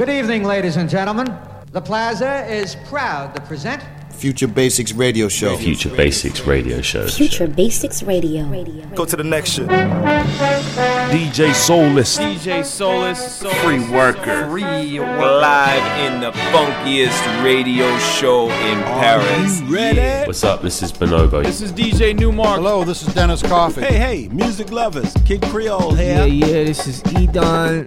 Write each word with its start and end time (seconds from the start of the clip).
Good 0.00 0.08
evening, 0.08 0.44
ladies 0.44 0.76
and 0.76 0.88
gentlemen. 0.88 1.26
The 1.72 1.80
Plaza 1.82 2.46
is 2.46 2.74
proud 2.86 3.34
to 3.34 3.42
present 3.42 3.82
Future 4.10 4.48
Basics 4.48 4.92
Radio 4.92 5.28
Show. 5.28 5.58
Future 5.58 5.90
Basics 5.90 6.40
Radio 6.46 6.80
Show. 6.80 7.06
Future 7.06 7.46
Basics 7.46 8.02
Radio. 8.02 8.46
Go 8.94 9.04
to 9.04 9.14
the 9.14 9.22
next 9.22 9.50
shit. 9.50 9.68
DJ 9.68 11.52
Soulless. 11.52 12.16
DJ 12.16 12.64
Soulless. 12.64 13.42
Free 13.62 13.86
worker. 13.90 14.48
Free 14.48 14.98
worker. 15.00 15.20
Live 15.20 16.10
in 16.10 16.20
the 16.22 16.32
funkiest 16.48 17.44
radio 17.44 17.98
show 17.98 18.48
in 18.48 18.82
Paris. 19.02 19.60
ready? 19.64 20.26
What's 20.26 20.42
up? 20.44 20.62
This 20.62 20.82
is 20.82 20.92
Bonobo. 20.92 21.44
This 21.44 21.60
is 21.60 21.72
DJ 21.72 22.18
Newmark. 22.18 22.56
Hello, 22.56 22.84
this 22.84 23.06
is 23.06 23.12
Dennis 23.12 23.42
Coffey. 23.42 23.82
Hey, 23.82 23.98
hey, 23.98 24.28
music 24.28 24.72
lovers. 24.72 25.12
Kid 25.26 25.42
Creole 25.42 25.92
here. 25.92 26.20
Yeah, 26.20 26.24
yeah, 26.24 26.64
this 26.64 26.86
is 26.86 27.02
Edon. 27.02 27.86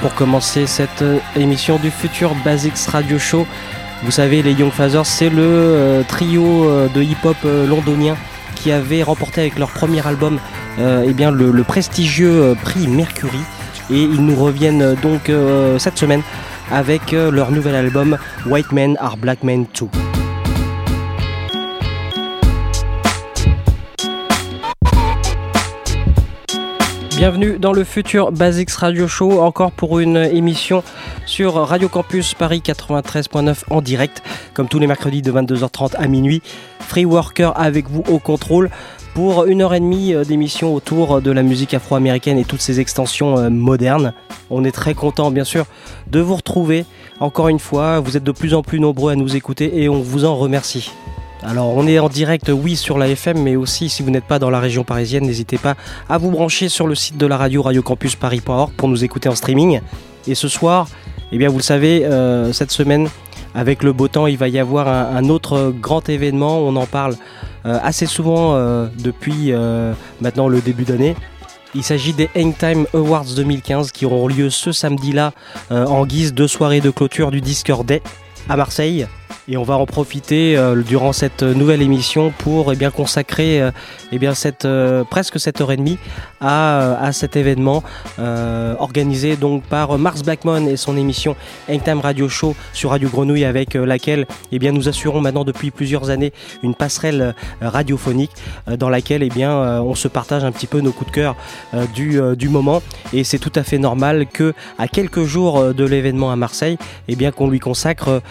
Pour 0.00 0.14
commencer 0.14 0.64
cette 0.68 1.02
euh, 1.02 1.18
émission 1.34 1.80
du 1.80 1.90
futur 1.90 2.36
Basics 2.44 2.86
Radio 2.86 3.18
Show. 3.18 3.48
Vous 4.04 4.12
savez, 4.12 4.42
les 4.42 4.52
Young 4.52 4.70
Fathers, 4.70 5.06
c'est 5.06 5.28
le 5.28 5.42
euh, 5.42 6.02
trio 6.06 6.68
euh, 6.68 6.86
de 6.86 7.02
hip-hop 7.02 7.36
londonien 7.68 8.16
qui 8.54 8.70
avait 8.70 9.02
remporté 9.02 9.40
avec 9.40 9.58
leur 9.58 9.70
premier 9.70 10.06
album 10.06 10.38
eh 10.78 11.12
bien, 11.14 11.32
le, 11.32 11.64
prestigieux 11.64 12.54
prix 12.62 12.86
Mercury. 12.86 13.40
Et 13.90 14.02
ils 14.02 14.24
nous 14.24 14.36
reviennent 14.36 14.94
donc 15.02 15.32
cette 15.78 15.98
semaine 15.98 16.22
avec 16.70 17.12
leur 17.12 17.50
nouvel 17.50 17.74
album 17.74 18.18
White 18.46 18.70
Men 18.70 18.96
Are 19.00 19.16
Black 19.16 19.42
Men 19.42 19.66
Too. 19.66 19.90
Bienvenue 27.20 27.58
dans 27.58 27.74
le 27.74 27.84
futur 27.84 28.32
Basics 28.32 28.70
Radio 28.70 29.06
Show, 29.06 29.42
encore 29.42 29.72
pour 29.72 29.98
une 29.98 30.16
émission 30.16 30.82
sur 31.26 31.52
Radio 31.52 31.90
Campus 31.90 32.32
Paris 32.32 32.62
93.9 32.64 33.64
en 33.68 33.82
direct, 33.82 34.22
comme 34.54 34.68
tous 34.68 34.78
les 34.78 34.86
mercredis 34.86 35.20
de 35.20 35.30
22h30 35.30 35.96
à 35.96 36.06
minuit. 36.06 36.40
Free 36.80 37.04
Worker 37.04 37.52
avec 37.56 37.90
vous 37.90 38.02
au 38.08 38.18
contrôle 38.18 38.70
pour 39.12 39.44
une 39.44 39.60
heure 39.60 39.74
et 39.74 39.80
demie 39.80 40.14
euh, 40.14 40.24
d'émission 40.24 40.74
autour 40.74 41.20
de 41.20 41.30
la 41.30 41.42
musique 41.42 41.74
afro-américaine 41.74 42.38
et 42.38 42.46
toutes 42.46 42.62
ses 42.62 42.80
extensions 42.80 43.36
euh, 43.36 43.50
modernes. 43.50 44.14
On 44.48 44.64
est 44.64 44.72
très 44.72 44.94
content 44.94 45.30
bien 45.30 45.44
sûr 45.44 45.66
de 46.06 46.20
vous 46.20 46.36
retrouver 46.36 46.86
encore 47.20 47.50
une 47.50 47.58
fois. 47.58 48.00
Vous 48.00 48.16
êtes 48.16 48.24
de 48.24 48.32
plus 48.32 48.54
en 48.54 48.62
plus 48.62 48.80
nombreux 48.80 49.12
à 49.12 49.14
nous 49.14 49.36
écouter 49.36 49.82
et 49.82 49.90
on 49.90 50.00
vous 50.00 50.24
en 50.24 50.36
remercie. 50.36 50.90
Alors 51.42 51.74
on 51.74 51.86
est 51.86 51.98
en 51.98 52.08
direct 52.08 52.50
oui 52.54 52.76
sur 52.76 52.98
la 52.98 53.08
FM 53.08 53.42
mais 53.42 53.56
aussi 53.56 53.88
si 53.88 54.02
vous 54.02 54.10
n'êtes 54.10 54.24
pas 54.24 54.38
dans 54.38 54.50
la 54.50 54.60
région 54.60 54.84
parisienne 54.84 55.24
n'hésitez 55.24 55.56
pas 55.56 55.74
à 56.08 56.18
vous 56.18 56.30
brancher 56.30 56.68
sur 56.68 56.86
le 56.86 56.94
site 56.94 57.16
de 57.16 57.24
la 57.24 57.38
radio 57.38 57.62
radiocampusparis.org 57.62 58.72
pour 58.76 58.88
nous 58.88 59.04
écouter 59.04 59.28
en 59.28 59.34
streaming. 59.34 59.80
Et 60.26 60.34
ce 60.34 60.48
soir, 60.48 60.86
eh 61.32 61.38
bien 61.38 61.48
vous 61.48 61.56
le 61.56 61.62
savez, 61.62 62.04
euh, 62.04 62.52
cette 62.52 62.70
semaine 62.70 63.08
avec 63.54 63.82
le 63.82 63.92
beau 63.94 64.06
temps 64.06 64.26
il 64.26 64.36
va 64.36 64.48
y 64.48 64.58
avoir 64.58 64.86
un, 64.88 65.28
autre 65.30 65.72
grand 65.80 66.08
événement, 66.08 66.58
on 66.58 66.76
en 66.76 66.86
parle 66.86 67.16
euh, 67.64 67.78
assez 67.82 68.06
souvent 68.06 68.54
euh, 68.54 68.86
depuis 68.98 69.52
maintenant 70.20 70.48
le 70.48 70.60
début 70.60 70.84
d'année. 70.84 71.16
Il 71.74 71.84
s'agit 71.84 72.12
des 72.12 72.28
Hangtime 72.36 72.86
Awards 72.92 73.32
2015 73.36 73.92
qui 73.92 74.04
auront 74.04 74.26
lieu 74.26 74.50
ce 74.50 74.72
samedi-là 74.72 75.32
en 75.70 76.04
guise 76.04 76.34
de 76.34 76.48
soirée 76.48 76.80
de 76.80 76.90
clôture 76.90 77.30
du 77.30 77.40
Discord 77.40 77.86
Day 77.86 78.02
à 78.48 78.56
Marseille. 78.56 79.06
Et 79.52 79.56
on 79.56 79.64
va 79.64 79.76
en 79.76 79.84
profiter 79.84 80.56
euh, 80.56 80.80
durant 80.80 81.12
cette 81.12 81.42
nouvelle 81.42 81.82
émission 81.82 82.32
pour 82.38 82.72
eh 82.72 82.76
bien, 82.76 82.92
consacrer 82.92 83.60
euh, 83.60 83.72
eh 84.12 84.34
cette, 84.34 84.64
euh, 84.64 85.02
presque 85.02 85.40
cette 85.40 85.60
heure 85.60 85.72
et 85.72 85.76
demie 85.76 85.98
à, 86.40 86.96
à 87.02 87.10
cet 87.12 87.34
événement 87.34 87.82
organisé 88.78 89.36
par 89.68 89.98
Mars 89.98 90.22
Blackmon 90.22 90.66
et 90.66 90.76
son 90.76 90.96
émission 90.96 91.36
Hangtime 91.68 92.00
Radio 92.00 92.28
Show 92.28 92.54
sur 92.72 92.90
Radio 92.90 93.08
Grenouille 93.08 93.44
avec 93.44 93.74
laquelle 93.74 94.26
eh 94.52 94.58
bien, 94.58 94.72
nous 94.72 94.88
assurons 94.88 95.20
maintenant 95.20 95.44
depuis 95.44 95.70
plusieurs 95.70 96.10
années 96.10 96.32
une 96.62 96.74
passerelle 96.74 97.34
radiophonique 97.60 98.30
dans 98.78 98.88
laquelle 98.88 99.22
eh 99.22 99.28
bien, 99.28 99.82
on 99.82 99.94
se 99.94 100.08
partage 100.08 100.44
un 100.44 100.52
petit 100.52 100.66
peu 100.66 100.80
nos 100.80 100.92
coups 100.92 101.10
de 101.10 101.14
cœur 101.14 101.36
du, 101.94 102.20
du 102.36 102.48
moment. 102.48 102.82
Et 103.12 103.24
c'est 103.24 103.38
tout 103.38 103.52
à 103.54 103.62
fait 103.62 103.78
normal 103.78 104.26
que 104.26 104.54
à 104.78 104.88
quelques 104.88 105.24
jours 105.24 105.74
de 105.74 105.84
l'événement 105.84 106.30
à 106.30 106.36
Marseille 106.36 106.78
eh 107.08 107.30
qu'on 107.32 107.50
lui 107.50 107.58
consacre 107.58 108.22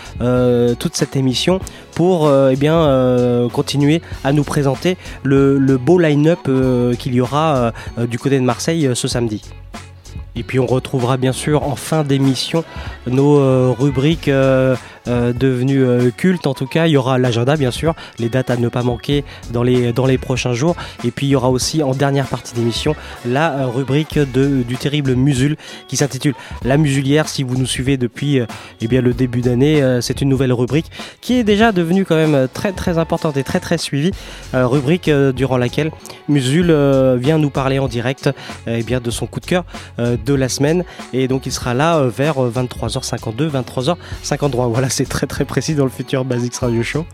toute 0.80 0.95
cette 0.95 1.08
émission 1.15 1.59
pour 1.95 2.27
euh, 2.27 2.51
eh 2.53 2.56
bien, 2.56 2.75
euh, 2.75 3.50
continuer 3.50 4.01
à 4.23 4.31
nous 4.33 4.44
présenter 4.44 4.97
le, 5.23 5.57
le 5.57 5.77
beau 5.77 6.00
line-up 6.00 6.39
euh, 6.47 6.94
qu'il 6.95 7.13
y 7.13 7.21
aura 7.21 7.73
du 8.09 8.17
côté 8.19 8.39
de 8.39 8.44
Marseille 8.44 8.89
ce 8.94 9.07
samedi. 9.07 9.41
Et 10.36 10.44
puis 10.44 10.60
on 10.60 10.66
retrouvera 10.66 11.18
bien 11.18 11.34
sûr 11.34 11.64
en 11.64 11.76
fin 11.76 12.04
d'émission 12.04 12.64
nos 13.08 13.40
euh, 13.40 13.74
rubriques 13.78 14.28
euh, 14.28 14.76
euh, 15.08 15.34
devenues 15.34 16.12
cultes. 16.16 16.48
En 16.48 16.54
tout 16.54 16.68
cas, 16.68 16.88
il 16.88 16.92
y 16.92 16.98
aura 16.98 17.18
l'agenda 17.18 17.56
bien 17.56 17.72
sûr, 17.72 17.96
les 18.20 18.30
dates 18.30 18.50
à 18.50 18.58
ne 18.58 18.70
pas 18.70 18.84
manquer 18.84 19.24
dans 19.52 19.64
les, 19.64 19.92
dans 19.92 20.06
les 20.06 20.18
prochains 20.18 20.54
jours. 20.54 20.76
Et 21.04 21.12
puis 21.12 21.28
il 21.28 21.30
y 21.31 21.36
aura 21.36 21.50
aussi 21.50 21.81
en 21.84 21.92
dernière 21.92 22.28
partie 22.28 22.54
d'émission 22.54 22.96
la 23.26 23.66
rubrique 23.66 24.20
de, 24.20 24.62
du 24.64 24.78
terrible 24.78 25.16
Musul 25.16 25.58
qui 25.88 25.98
s'intitule 25.98 26.36
La 26.64 26.78
Musulière. 26.78 27.28
Si 27.28 27.44
vous 27.44 27.58
nous 27.58 27.66
suivez 27.66 27.98
depuis 27.98 28.40
eh 28.81 28.88
bien, 28.88 29.02
le 29.02 29.14
début 29.14 29.42
d'année, 29.42 30.00
c'est 30.02 30.22
une 30.22 30.30
nouvelle 30.30 30.54
rubrique 30.54 30.92
qui 31.22 31.34
est 31.34 31.44
déjà 31.44 31.72
devenue 31.72 32.06
quand 32.06 32.16
même 32.16 32.48
très 32.54 32.72
très 32.72 32.98
importante 32.98 33.38
et 33.38 33.44
très 33.44 33.60
très 33.60 33.78
suivie. 33.78 34.12
Rubrique 34.54 35.10
durant 35.10 35.58
laquelle 35.58 35.92
Musul 36.28 36.74
vient 37.18 37.38
nous 37.38 37.50
parler 37.50 37.80
en 37.80 37.88
direct 37.88 38.30
eh 38.68 38.84
bien, 38.84 39.00
de 39.00 39.12
son 39.12 39.26
coup 39.26 39.40
de 39.40 39.46
cœur 39.46 39.66
de 40.25 40.33
la 40.33 40.50
semaine. 40.50 40.83
Et 41.13 41.27
donc 41.27 41.45
il 41.45 41.51
sera 41.51 41.74
là 41.74 41.98
euh, 41.98 42.10
vers 42.10 42.44
euh, 42.44 42.51
23h52, 42.51 43.51
23h53. 43.51 44.69
Voilà, 44.69 44.89
c'est 44.89 45.07
très 45.07 45.27
très 45.27 45.45
précis 45.45 45.75
dans 45.75 45.83
le 45.83 45.89
futur 45.89 46.25
Basics 46.25 46.56
Radio 46.56 46.83
Show. 46.83 47.06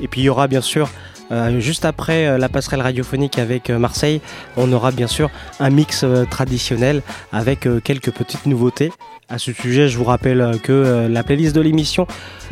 Et 0.00 0.08
puis 0.08 0.22
il 0.22 0.24
y 0.24 0.28
aura 0.28 0.48
bien 0.48 0.60
sûr, 0.60 0.88
euh, 1.32 1.58
juste 1.60 1.84
après 1.84 2.26
euh, 2.26 2.38
la 2.38 2.48
passerelle 2.48 2.82
radiophonique 2.82 3.38
avec 3.38 3.70
euh, 3.70 3.78
Marseille, 3.78 4.20
on 4.56 4.72
aura 4.72 4.90
bien 4.90 5.06
sûr 5.06 5.30
un 5.60 5.70
mix 5.70 6.02
euh, 6.04 6.24
traditionnel 6.26 7.02
avec 7.32 7.66
euh, 7.66 7.80
quelques 7.80 8.10
petites 8.10 8.46
nouveautés. 8.46 8.92
À 9.28 9.38
ce 9.38 9.52
sujet, 9.52 9.88
je 9.88 9.96
vous 9.96 10.04
rappelle 10.04 10.40
euh, 10.40 10.58
que 10.58 10.72
euh, 10.72 11.08
la 11.08 11.22
playlist 11.22 11.54
de 11.54 11.60
l'émission 11.62 12.06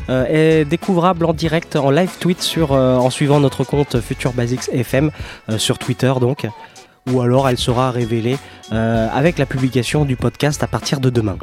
euh, 0.09 0.25
est 0.29 0.65
découvrable 0.65 1.27
en 1.27 1.35
direct, 1.35 1.77
en 1.77 1.91
live 1.91 2.13
tweet 2.19 2.41
sur, 2.41 2.73
euh, 2.73 2.97
en 2.97 3.11
suivant 3.11 3.41
notre 3.41 3.65
compte 3.65 4.01
Future 4.01 4.33
Basics 4.33 4.71
FM 4.73 5.11
euh, 5.51 5.59
sur 5.59 5.79
Twitter 5.79 6.13
donc. 6.21 6.47
Ou 7.11 7.21
alors 7.21 7.49
elle 7.49 7.59
sera 7.59 7.91
révélée 7.91 8.37
euh, 8.73 9.09
avec 9.13 9.39
la 9.39 9.47
publication 9.47 10.05
du 10.05 10.17
podcast 10.17 10.63
à 10.63 10.67
partir 10.67 11.01
de 11.01 11.11
demain. 11.11 11.37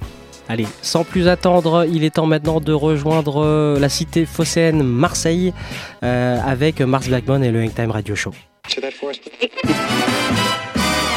Allez, 0.47 0.67
sans 0.81 1.03
plus 1.03 1.27
attendre, 1.27 1.85
il 1.87 2.03
est 2.03 2.15
temps 2.15 2.25
maintenant 2.25 2.59
de 2.59 2.73
rejoindre 2.73 3.43
euh, 3.43 3.79
la 3.79 3.89
cité 3.89 4.25
phocéenne 4.25 4.81
Marseille 4.81 5.53
euh, 6.03 6.39
avec 6.43 6.81
Mars 6.81 7.07
Blackmon 7.07 7.43
et 7.43 7.51
le 7.51 7.61
Hangtime 7.61 7.91
Radio 7.91 8.15
Show. 8.15 8.33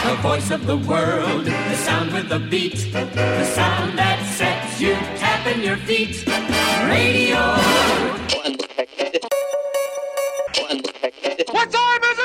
The 0.02 0.20
voice 0.20 0.50
of 0.50 0.66
the 0.66 0.76
world, 0.86 1.46
the 1.46 1.76
sound 1.76 2.12
with 2.12 2.28
the 2.28 2.38
beat, 2.38 2.92
the 2.92 3.44
sound 3.44 3.96
that 3.96 4.18
sets 4.36 4.80
you 4.80 4.94
tapping 5.18 5.62
your 5.64 5.76
feet. 5.76 6.26
Radio. 6.86 7.38
What 11.52 11.70
time 11.70 12.02
is 12.10 12.18
it? 12.18 12.21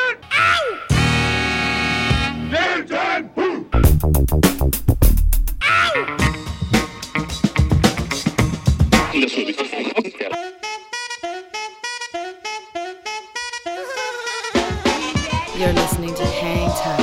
You're 4.07 4.13
listening 15.73 16.13
to 16.15 16.25
Hang 16.25 16.69
Time. 16.71 17.01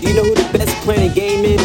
You 0.00 0.14
know 0.14 0.24
who 0.24 0.34
the 0.34 0.48
best 0.56 0.74
playing 0.84 1.12
game 1.12 1.44
is? 1.44 1.60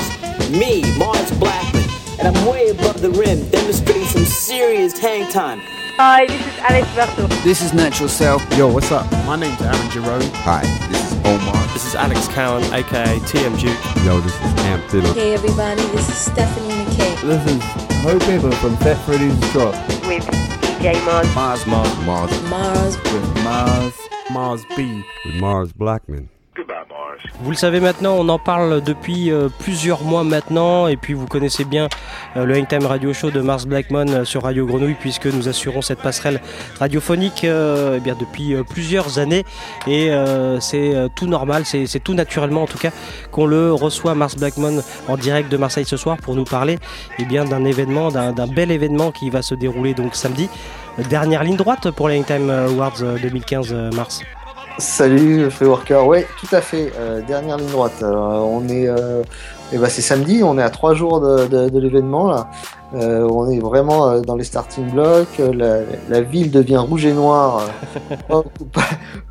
Me, 0.49 0.81
Mars 0.97 1.31
Blackman. 1.39 1.85
And 2.19 2.27
I'm 2.27 2.45
way 2.45 2.67
above 2.71 2.99
the 2.99 3.11
rim, 3.11 3.47
demonstrating 3.51 4.03
some 4.03 4.25
serious 4.25 4.99
hang 4.99 5.31
time. 5.31 5.61
Hi, 6.01 6.27
this 6.27 6.39
is 6.47 6.59
Alex 6.59 6.95
Russell. 6.95 7.27
This 7.43 7.61
is 7.61 7.73
Natural 7.73 8.07
Self. 8.07 8.57
Yo, 8.57 8.71
what's 8.71 8.89
up? 8.89 9.11
My 9.25 9.35
name's 9.35 9.61
Aaron 9.61 9.89
Jerome. 9.89 10.21
Hi, 10.47 10.61
this 10.87 11.11
is 11.11 11.17
Omar. 11.25 11.61
This 11.73 11.85
is 11.85 11.93
Alex 11.93 12.25
Cowan, 12.29 12.63
aka 12.73 13.19
TM 13.27 13.59
Duke. 13.59 14.05
Yo, 14.05 14.21
this 14.21 14.33
is 14.33 14.59
Amp 14.63 14.89
Fiddle. 14.89 15.13
Hey 15.13 15.33
everybody, 15.33 15.81
this 15.87 16.07
is 16.07 16.15
Stephanie 16.15 16.69
McKay. 16.85 17.21
This 17.21 17.45
is 17.51 17.61
Hope 17.97 18.23
Ever 18.29 18.49
from 18.49 18.77
Fat 18.77 18.95
Freddy's 19.03 19.37
Drop. 19.51 19.73
With 20.07 20.23
DJ 20.23 21.05
Mars. 21.05 21.35
Mars, 21.35 21.67
Mars, 21.67 22.05
Mars. 22.05 22.43
Mars. 22.43 22.95
With 23.11 23.43
Mars. 23.43 23.93
Mars 24.31 24.65
B. 24.77 25.03
With 25.25 25.35
Mars 25.35 25.73
Blackman. 25.73 26.29
Vous 27.41 27.51
le 27.51 27.55
savez 27.57 27.79
maintenant, 27.79 28.15
on 28.17 28.27
en 28.29 28.39
parle 28.39 28.81
depuis 28.81 29.31
euh, 29.31 29.49
plusieurs 29.59 30.03
mois 30.03 30.23
maintenant, 30.23 30.87
et 30.87 30.97
puis 30.97 31.13
vous 31.13 31.25
connaissez 31.25 31.63
bien 31.63 31.87
euh, 32.35 32.45
le 32.45 32.57
Hangtime 32.57 32.85
Radio 32.85 33.13
Show 33.13 33.31
de 33.31 33.41
Mars 33.41 33.65
Blackmon 33.65 34.07
euh, 34.07 34.25
sur 34.25 34.43
Radio 34.43 34.65
Grenouille, 34.65 34.95
puisque 34.99 35.25
nous 35.25 35.47
assurons 35.47 35.81
cette 35.81 35.99
passerelle 35.99 36.41
radiophonique 36.79 37.43
eh 37.43 37.99
depuis 38.19 38.55
plusieurs 38.69 39.19
années, 39.19 39.45
et 39.87 40.11
c'est 40.59 40.93
tout 41.15 41.27
normal, 41.27 41.63
c'est 41.65 42.03
tout 42.03 42.13
naturellement 42.13 42.63
en 42.63 42.67
tout 42.67 42.77
cas 42.77 42.91
qu'on 43.31 43.45
le 43.45 43.73
reçoit 43.73 44.15
Mars 44.15 44.35
Blackmon 44.35 44.81
en 45.07 45.17
direct 45.17 45.51
de 45.51 45.57
Marseille 45.57 45.85
ce 45.85 45.97
soir 45.97 46.17
pour 46.17 46.35
nous 46.35 46.43
parler 46.43 46.79
eh 47.19 47.25
bien 47.25 47.45
d'un 47.45 47.65
événement, 47.65 48.09
d'un 48.09 48.47
bel 48.47 48.71
événement 48.71 49.11
qui 49.11 49.29
va 49.29 49.41
se 49.41 49.55
dérouler 49.55 49.93
donc 49.93 50.15
samedi. 50.15 50.49
Dernière 51.07 51.43
ligne 51.43 51.55
droite 51.55 51.91
pour 51.91 52.09
les 52.09 52.19
Hangtime 52.19 52.49
Awards 52.49 53.01
euh, 53.01 53.17
2015 53.19 53.69
euh, 53.71 53.91
Mars. 53.91 54.21
Salut 54.79 55.51
Freeworker, 55.51 56.05
ouais, 56.07 56.25
tout 56.39 56.55
à 56.55 56.61
fait. 56.61 56.93
Euh, 56.97 57.21
dernière 57.21 57.57
ligne 57.57 57.67
droite. 57.69 58.01
Alors, 58.01 58.47
on 58.49 58.65
est, 58.69 58.87
euh, 58.87 59.23
eh 59.73 59.77
ben, 59.77 59.89
c'est 59.89 60.01
samedi, 60.01 60.41
on 60.41 60.57
est 60.57 60.61
à 60.63 60.69
trois 60.69 60.93
jours 60.93 61.19
de, 61.19 61.47
de- 61.47 61.67
de 61.69 61.79
l'événement 61.79 62.29
là. 62.31 62.47
Euh, 62.95 63.27
on 63.29 63.47
est 63.51 63.59
vraiment 63.59 64.07
euh, 64.09 64.21
dans 64.21 64.35
les 64.35 64.43
starting 64.43 64.89
blocks. 64.89 65.39
euh, 65.39 65.53
La, 65.53 65.79
la 66.09 66.21
ville 66.21 66.49
devient 66.49 66.77
rouge 66.77 67.05
et 67.05 67.13
noir, 67.13 67.61
pas, 68.27 68.37
aux- 68.37 68.43
pas- 68.73 68.81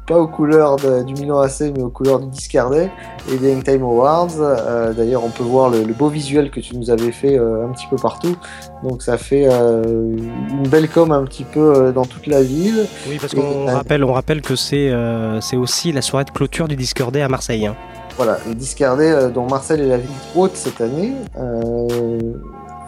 pas 0.07 0.19
aux 0.19 0.29
couleurs 0.29 0.77
de- 0.77 1.03
du 1.03 1.13
Milan 1.15 1.41
AC, 1.41 1.73
mais 1.77 1.83
aux 1.83 1.91
couleurs 1.91 2.21
du 2.21 2.29
Discardet 2.29 2.91
et 3.33 3.37
des 3.37 3.55
Hangtime 3.55 3.83
Awards. 3.83 4.29
Euh, 4.39 4.93
D'ailleurs, 4.93 5.25
on 5.25 5.31
peut 5.31 5.43
voir 5.43 5.71
le, 5.71 5.83
le 5.83 5.93
beau 5.93 6.09
visuel 6.09 6.51
que 6.51 6.61
tu 6.61 6.77
nous 6.77 6.89
avais 6.91 7.11
fait 7.11 7.37
euh, 7.37 7.67
un 7.67 7.73
petit 7.73 7.87
peu 7.89 7.97
partout. 7.97 8.37
Donc 8.85 9.03
ça 9.03 9.19
fait 9.19 9.45
une 9.47 10.69
belle 10.71 10.89
com 10.89 11.11
un 11.13 11.25
petit 11.25 11.45
peu 11.45 11.93
dans 11.93 12.05
toute 12.05 12.27
la 12.29 12.43
ville. 12.43 12.87
Oui, 13.09 13.19
parce 13.21 13.35
qu'on 13.35 13.67
rappelle, 13.67 14.05
on 14.05 14.13
rappelle 14.13 14.41
que 14.41 14.55
c'est 14.57 14.93
c'est 15.41 15.57
aussi 15.57 15.91
la 15.93 16.01
soirée 16.03 16.25
de 16.25 16.31
clôture 16.31 16.69
du 16.69 16.77
Discordet 16.77 17.23
à 17.23 17.29
Marseille. 17.29 17.67
hein. 17.67 17.75
Voilà, 18.17 18.39
le 18.49 18.55
Discardet 18.55 19.31
dont 19.31 19.47
Marcel 19.49 19.81
est 19.81 19.87
la 19.89 19.97
ville 19.99 20.11
haute 20.37 20.55
cette 20.57 20.81
année. 20.81 21.13
euh, 21.39 22.19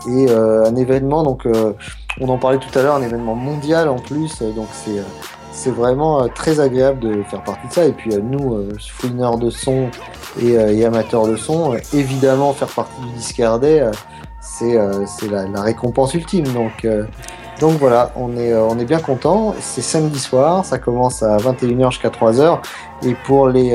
et 0.08 0.26
euh, 0.28 0.64
un 0.64 0.76
événement, 0.76 1.22
donc 1.22 1.46
euh, 1.46 1.72
on 2.20 2.28
en 2.28 2.38
parlait 2.38 2.58
tout 2.58 2.76
à 2.78 2.82
l'heure, 2.82 2.94
un 2.94 3.02
événement 3.02 3.34
mondial 3.34 3.88
en 3.88 3.96
plus. 3.96 4.42
donc 4.42 4.68
c'est 4.72 4.98
euh, 4.98 5.02
c'est 5.52 5.70
vraiment 5.70 6.26
très 6.28 6.60
agréable 6.60 7.00
de 7.00 7.22
faire 7.24 7.42
partie 7.42 7.66
de 7.66 7.72
ça. 7.72 7.84
Et 7.84 7.92
puis 7.92 8.10
nous, 8.22 8.68
fouineurs 8.78 9.36
de 9.36 9.50
son 9.50 9.90
et, 10.40 10.52
et 10.52 10.86
amateurs 10.86 11.26
de 11.26 11.36
son, 11.36 11.76
évidemment 11.92 12.52
faire 12.52 12.68
partie 12.68 12.98
du 13.02 13.12
Discardet, 13.14 13.82
c'est 14.40 14.78
la, 15.28 15.46
la 15.48 15.60
récompense 15.60 16.14
ultime. 16.14 16.46
Donc 16.54 16.86
donc 17.58 17.72
voilà, 17.78 18.12
on 18.16 18.36
est, 18.38 18.54
on 18.54 18.78
est 18.78 18.84
bien 18.86 19.00
content. 19.00 19.54
C'est 19.58 19.82
samedi 19.82 20.20
soir, 20.20 20.64
ça 20.64 20.78
commence 20.78 21.22
à 21.22 21.36
21h 21.36 21.90
jusqu'à 21.90 22.10
3h. 22.10 22.60
Et 23.02 23.14
pour 23.26 23.48
les 23.48 23.74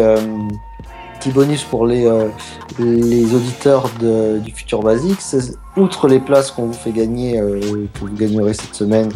petits 1.17 1.31
bonus 1.31 1.63
pour 1.63 1.85
les, 1.85 2.05
euh, 2.05 2.27
les 2.79 3.33
auditeurs 3.33 3.89
de- 3.99 4.39
du 4.39 4.51
Futur 4.51 4.81
Basique, 4.81 5.19
outre 5.77 6.07
les 6.07 6.19
places 6.19 6.51
qu'on 6.51 6.65
vous 6.67 6.73
fait 6.73 6.91
gagner, 6.91 7.39
euh, 7.39 7.59
que 7.93 7.99
vous 8.01 8.07
gagnerez 8.15 8.53
cette 8.53 8.75
semaine, 8.75 9.09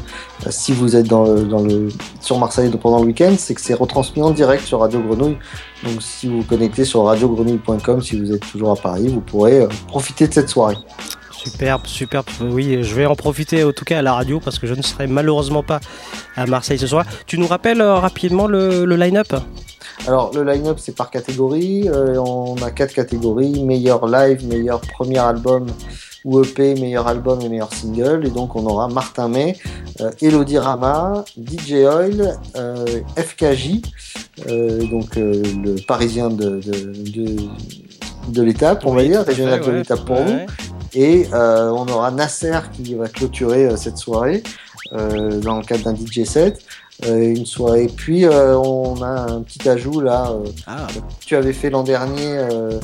euh, 0.45 0.49
si 0.51 0.71
vous 0.73 0.95
êtes 0.95 1.07
dans 1.07 1.23
le, 1.23 1.43
dans 1.43 1.61
le, 1.61 1.89
sur 2.21 2.37
Marseille 2.39 2.71
pendant 2.81 2.99
le 2.99 3.05
week-end, 3.05 3.33
c'est 3.37 3.53
que 3.53 3.61
c'est 3.61 3.73
retransmis 3.73 4.21
en 4.21 4.31
direct 4.31 4.63
sur 4.65 4.79
Radio 4.79 5.01
Grenouille. 5.01 5.37
Donc 5.83 6.01
si 6.01 6.27
vous 6.27 6.37
vous 6.41 6.43
connectez 6.47 6.85
sur 6.85 7.03
radiogrenouille.com, 7.05 8.01
si 8.01 8.19
vous 8.19 8.31
êtes 8.33 8.49
toujours 8.51 8.71
à 8.71 8.75
Paris, 8.75 9.07
vous 9.07 9.21
pourrez 9.21 9.59
euh, 9.61 9.67
profiter 9.87 10.27
de 10.27 10.33
cette 10.33 10.49
soirée. 10.49 10.77
Superbe, 11.43 11.87
superbe. 11.87 12.25
Oui, 12.41 12.83
je 12.83 12.95
vais 12.95 13.05
en 13.05 13.15
profiter 13.15 13.63
en 13.63 13.71
tout 13.71 13.85
cas 13.85 13.99
à 13.99 14.01
la 14.01 14.13
radio 14.13 14.41
parce 14.41 14.59
que 14.59 14.67
je 14.67 14.73
ne 14.73 14.81
serai 14.81 15.07
malheureusement 15.07 15.63
pas 15.63 15.79
à 16.35 16.45
Marseille 16.45 16.77
ce 16.77 16.85
soir. 16.87 17.05
Tu 17.27 17.37
nous 17.37 17.47
rappelles 17.47 17.79
euh, 17.79 17.95
rapidement 17.95 18.45
le, 18.47 18.83
le 18.83 18.95
line-up? 18.97 19.33
Alors 20.05 20.31
le 20.35 20.43
line-up 20.43 20.77
c'est 20.79 20.95
par 20.95 21.09
catégorie, 21.09 21.87
Euh, 21.87 22.17
on 22.19 22.55
a 22.61 22.71
quatre 22.71 22.93
catégories, 22.93 23.63
meilleur 23.63 24.05
live, 24.07 24.45
meilleur 24.47 24.81
premier 24.81 25.19
album 25.19 25.67
ou 26.25 26.41
EP, 26.43 26.75
meilleur 26.75 27.07
album 27.07 27.39
et 27.41 27.47
meilleur 27.47 27.73
single. 27.73 28.25
Et 28.27 28.29
donc 28.31 28.55
on 28.57 28.65
aura 28.65 28.89
Martin 28.89 29.29
May, 29.29 29.55
euh, 30.01 30.11
Elodie 30.21 30.57
Rama, 30.57 31.23
DJ 31.37 31.71
Oil, 31.85 32.37
euh, 32.57 32.85
FKJ, 33.17 33.81
donc 34.91 35.15
le 35.15 35.75
parisien 35.85 36.29
de, 36.29 36.59
de, 36.59 36.93
de, 37.15 37.35
de 38.27 38.41
l'étape, 38.41 38.85
on 38.85 38.93
va 38.93 39.03
dire, 39.03 39.23
régional 39.23 39.61
de 39.61 39.71
l'étape 39.71 40.03
pour 40.05 40.19
nous. 40.19 40.39
Et 40.93 41.27
euh, 41.33 41.69
on 41.69 41.87
aura 41.87 42.11
Nasser 42.11 42.59
qui 42.73 42.95
va 42.95 43.07
clôturer 43.07 43.65
euh, 43.65 43.77
cette 43.77 43.97
soirée 43.97 44.43
euh, 44.93 45.39
dans 45.39 45.57
le 45.57 45.63
cadre 45.63 45.83
d'un 45.83 45.95
DJ 45.95 46.23
set. 46.23 46.61
Euh, 47.05 47.33
une 47.33 47.45
soirée. 47.45 47.87
Puis 47.87 48.25
euh, 48.25 48.57
on 48.57 49.01
a 49.01 49.31
un 49.31 49.41
petit 49.41 49.69
ajout 49.69 50.01
là. 50.01 50.31
euh, 50.31 50.43
que 50.87 51.25
Tu 51.25 51.35
avais 51.35 51.53
fait 51.53 51.69
l'an 51.69 51.83
dernier 51.83 52.27
euh, 52.37 52.79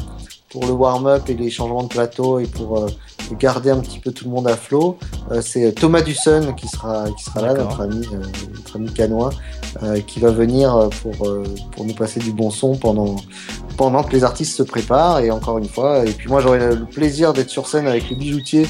pour 0.49 0.65
le 0.65 0.71
warm-up 0.71 1.23
et 1.27 1.33
les 1.33 1.49
changements 1.49 1.83
de 1.83 1.89
plateau 1.89 2.39
et 2.39 2.45
pour 2.45 2.87
garder 3.33 3.71
un 3.71 3.79
petit 3.79 3.99
peu 3.99 4.11
tout 4.11 4.25
le 4.25 4.31
monde 4.31 4.47
à 4.47 4.55
flot. 4.55 4.97
Euh, 5.31 5.41
C'est 5.41 5.71
Thomas 5.73 6.01
Dusson 6.01 6.53
qui 6.55 6.67
sera, 6.67 7.05
qui 7.17 7.23
sera 7.23 7.41
là, 7.41 7.53
notre 7.53 7.81
ami, 7.81 8.05
euh, 8.13 8.17
notre 8.55 8.75
ami 8.75 8.91
canois, 8.93 9.29
euh, 9.83 9.99
qui 10.01 10.19
va 10.19 10.31
venir 10.31 10.75
euh, 10.75 10.89
pour, 11.01 11.27
euh, 11.27 11.43
pour 11.71 11.85
nous 11.85 11.93
passer 11.93 12.19
du 12.19 12.31
bon 12.31 12.49
son 12.51 12.75
pendant, 12.75 13.15
pendant 13.77 14.03
que 14.03 14.11
les 14.13 14.23
artistes 14.23 14.55
se 14.55 14.63
préparent. 14.63 15.19
Et 15.19 15.31
encore 15.31 15.57
une 15.57 15.67
fois, 15.67 16.05
et 16.05 16.11
puis 16.11 16.27
moi 16.29 16.41
j'aurai 16.41 16.59
le 16.75 16.85
plaisir 16.85 17.33
d'être 17.33 17.49
sur 17.49 17.67
scène 17.67 17.87
avec 17.87 18.09
le 18.09 18.15
bijoutier 18.15 18.67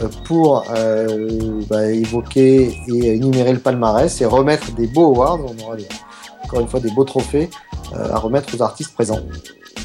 euh, 0.00 0.08
pour 0.24 0.64
euh, 0.76 1.60
bah, 1.68 1.86
évoquer 1.90 2.74
et 2.88 3.14
énumérer 3.14 3.52
le 3.52 3.58
palmarès 3.60 4.20
et 4.20 4.24
remettre 4.24 4.72
des 4.72 4.86
beaux 4.86 5.06
awards. 5.14 5.40
On 5.44 5.64
aura 5.64 5.76
des- 5.76 5.88
encore 6.44 6.60
une 6.60 6.68
fois 6.68 6.80
des 6.80 6.90
beaux 6.90 7.04
trophées 7.04 7.50
euh, 7.94 8.12
à 8.12 8.18
remettre 8.18 8.54
aux 8.56 8.62
artistes 8.62 8.94
présents. 8.94 9.20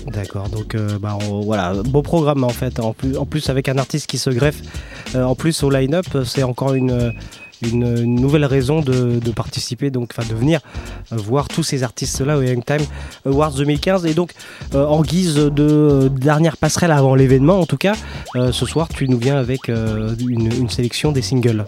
D'accord, 0.08 0.50
donc 0.50 0.76
euh, 0.76 1.00
bah, 1.00 1.18
voilà, 1.22 1.74
beau 1.86 2.02
programme 2.02 2.44
en 2.44 2.50
fait. 2.50 2.80
En 2.80 2.94
plus, 2.94 3.50
avec 3.50 3.70
un 3.70 3.78
artiste 3.78 4.08
qui 4.08 4.18
se 4.18 4.30
greffe 4.30 4.62
euh, 5.16 5.24
en 5.24 5.36
plus 5.36 5.64
au 5.64 5.70
line-up, 5.70 6.06
c'est 6.26 6.44
encore 6.44 6.74
une, 6.74 7.14
nouvelle 7.72 8.44
raison 8.44 8.82
de, 8.82 9.20
participer, 9.32 9.90
donc 9.90 10.14
enfin 10.16 10.28
de 10.28 10.36
venir 10.38 10.60
voir 11.12 11.48
tous 11.48 11.64
ces 11.64 11.84
artistes-là 11.84 12.38
au 12.38 12.42
Young 12.42 12.64
Time 12.66 12.86
Awards 13.26 13.54
2015. 13.54 14.06
Et 14.06 14.14
donc 14.14 14.34
euh, 14.76 14.86
en 14.86 15.02
guise 15.02 15.36
de 15.36 16.12
dernière 16.14 16.58
passerelle 16.58 16.92
avant 16.92 17.16
l'événement, 17.16 17.60
en 17.60 17.66
tout 17.66 17.78
cas, 17.78 17.94
ce 18.36 18.66
soir 18.66 18.90
tu 18.90 19.08
nous 19.08 19.18
viens 19.18 19.38
avec 19.38 19.70
une 19.70 20.70
sélection 20.70 21.12
des 21.12 21.22
singles. 21.22 21.66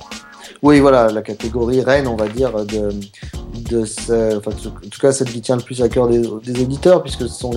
Oui, 0.65 0.79
voilà, 0.79 1.11
la 1.11 1.21
catégorie 1.21 1.81
reine, 1.81 2.07
on 2.07 2.15
va 2.15 2.27
dire, 2.27 2.51
de, 2.65 3.85
ce- 3.85 4.37
en 4.37 4.89
tout 4.89 4.99
cas, 4.99 5.11
celle 5.11 5.29
qui 5.29 5.39
tient 5.39 5.57
le 5.57 5.61
plus 5.61 5.83
à 5.83 5.89
cœur 5.89 6.07
des, 6.07 6.25
auditeurs, 6.27 7.03
puisque 7.03 7.21
ce 7.21 7.39
sont 7.39 7.51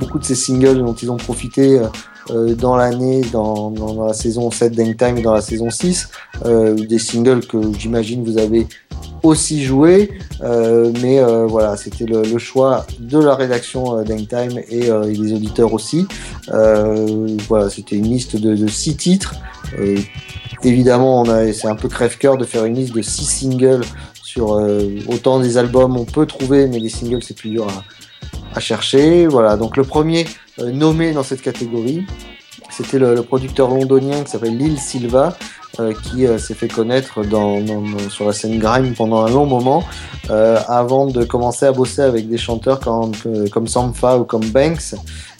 beaucoup 0.00 0.18
de 0.18 0.24
ces 0.24 0.34
singles 0.34 0.80
dont 0.80 0.94
ils 0.94 1.12
ont 1.12 1.16
profité 1.16 1.80
euh, 2.30 2.56
dans 2.56 2.74
l'année, 2.74 3.20
dans, 3.32 3.72
la 4.04 4.14
saison 4.14 4.50
7 4.50 4.74
d'Hangtime 4.74 5.18
et 5.18 5.22
dans 5.22 5.32
la 5.32 5.40
saison 5.40 5.70
6, 5.70 6.08
euh, 6.44 6.74
des 6.74 6.98
singles 6.98 7.46
que 7.46 7.56
j'imagine 7.78 8.24
vous 8.24 8.38
avez 8.38 8.66
aussi 9.22 9.62
joué, 9.62 10.10
euh, 10.42 10.92
mais 11.00 11.22
voilà, 11.46 11.76
c'était 11.76 12.04
le, 12.04 12.36
choix 12.38 12.84
de 12.98 13.20
la 13.20 13.36
rédaction 13.36 14.02
d'Hangtime 14.02 14.58
et, 14.68 14.88
et 14.88 15.12
des 15.16 15.32
auditeurs 15.34 15.72
aussi. 15.72 16.08
Voilà, 16.48 17.70
c'était 17.70 17.94
une 17.94 18.08
liste 18.08 18.34
de 18.34 18.66
six 18.66 18.96
titres. 18.96 19.36
Évidemment, 20.64 21.22
on 21.22 21.28
a, 21.28 21.52
c'est 21.52 21.68
un 21.68 21.76
peu 21.76 21.88
crève-cœur 21.88 22.36
de 22.36 22.44
faire 22.44 22.64
une 22.64 22.74
liste 22.74 22.94
de 22.94 23.02
six 23.02 23.24
singles 23.24 23.84
sur 24.22 24.54
euh, 24.54 24.88
autant 25.08 25.40
des 25.40 25.56
albums 25.56 25.96
on 25.96 26.04
peut 26.04 26.26
trouver, 26.26 26.66
mais 26.66 26.78
les 26.78 26.88
singles 26.88 27.22
c'est 27.22 27.36
plus 27.36 27.50
dur 27.50 27.66
à, 28.54 28.60
chercher. 28.60 29.26
Voilà, 29.26 29.56
donc 29.56 29.76
le 29.76 29.84
premier 29.84 30.26
euh, 30.58 30.72
nommé 30.72 31.12
dans 31.12 31.22
cette 31.22 31.42
catégorie, 31.42 32.04
c'était 32.70 32.98
le, 32.98 33.22
producteur 33.22 33.68
londonien 33.68 34.24
qui 34.24 34.30
s'appelle 34.30 34.56
Lil 34.56 34.78
Silva, 34.80 35.36
euh, 35.78 35.94
qui 36.02 36.26
s'est 36.38 36.54
fait 36.54 36.66
connaître 36.66 37.22
dans, 37.22 37.62
sur 38.10 38.26
la 38.26 38.32
scène 38.32 38.58
grime 38.58 38.94
pendant 38.94 39.24
un 39.24 39.30
long 39.30 39.46
moment, 39.46 39.84
avant 40.28 41.06
de 41.06 41.24
commencer 41.24 41.66
à 41.66 41.72
bosser 41.72 42.02
avec 42.02 42.28
des 42.28 42.36
chanteurs 42.36 42.80
comme, 42.80 43.12
comme 43.50 43.66
ou 43.66 44.24
comme 44.24 44.44
Banks, 44.50 44.94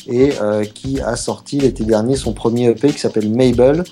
et 0.08 0.32
euh, 0.40 0.64
qui 0.64 1.00
a 1.00 1.16
sorti 1.16 1.58
l'été 1.58 1.84
dernier 1.84 2.16
son 2.16 2.32
premier 2.32 2.68
EP 2.70 2.92
qui 2.92 2.98
s'appelle 2.98 3.30
Mabel, 3.30 3.84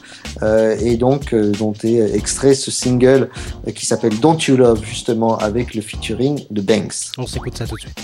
euh, 0.43 0.77
et 0.81 0.97
donc 0.97 1.33
euh, 1.33 1.53
dont 1.53 1.75
est 1.85 2.15
extrait 2.15 2.55
ce 2.55 2.71
single 2.71 3.31
qui 3.75 3.87
s'appelle 3.87 4.19
Don't 4.19 4.39
You 4.49 4.57
Love, 4.57 4.85
justement 4.85 5.37
avec 5.37 5.75
le 5.75 5.83
featuring 5.83 6.45
de 6.51 6.61
Banks. 6.61 7.13
On 7.19 7.27
s'écoute 7.27 7.57
ça 7.57 7.67
tout 7.67 7.77
de 7.77 7.81
suite. 7.81 7.99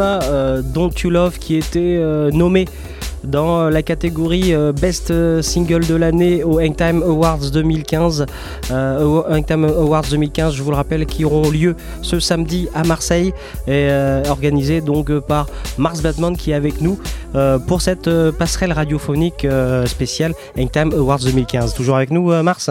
Euh, 0.00 0.62
Don't 0.62 0.90
You 1.02 1.10
Love, 1.10 1.38
qui 1.38 1.56
était 1.56 1.78
euh, 1.98 2.30
nommé 2.30 2.66
dans 3.24 3.68
la 3.68 3.82
catégorie 3.82 4.54
euh, 4.54 4.72
Best 4.72 5.12
Single 5.42 5.84
de 5.86 5.96
l'année 5.96 6.44
au 6.44 6.60
Hangtime 6.60 7.02
Awards 7.02 7.50
2015. 7.52 8.26
Euh, 8.70 9.22
Hangtime 9.28 9.64
Awards 9.64 10.04
2015, 10.10 10.54
je 10.54 10.62
vous 10.62 10.70
le 10.70 10.76
rappelle, 10.76 11.04
qui 11.04 11.24
auront 11.24 11.50
lieu 11.50 11.74
ce 12.02 12.20
samedi 12.20 12.68
à 12.74 12.84
Marseille 12.84 13.32
et 13.66 13.88
euh, 13.90 14.22
organisé 14.28 14.80
donc 14.80 15.10
euh, 15.10 15.20
par 15.20 15.46
Mars 15.78 16.00
Batman 16.00 16.36
qui 16.36 16.52
est 16.52 16.54
avec 16.54 16.80
nous 16.80 16.98
euh, 17.34 17.58
pour 17.58 17.82
cette 17.82 18.06
euh, 18.06 18.30
passerelle 18.30 18.72
radiophonique 18.72 19.44
euh, 19.44 19.84
spéciale 19.86 20.32
Hangtime 20.56 20.92
Awards 20.92 21.18
2015. 21.18 21.74
Toujours 21.74 21.96
avec 21.96 22.10
nous, 22.12 22.30
euh, 22.30 22.42
Mars? 22.44 22.70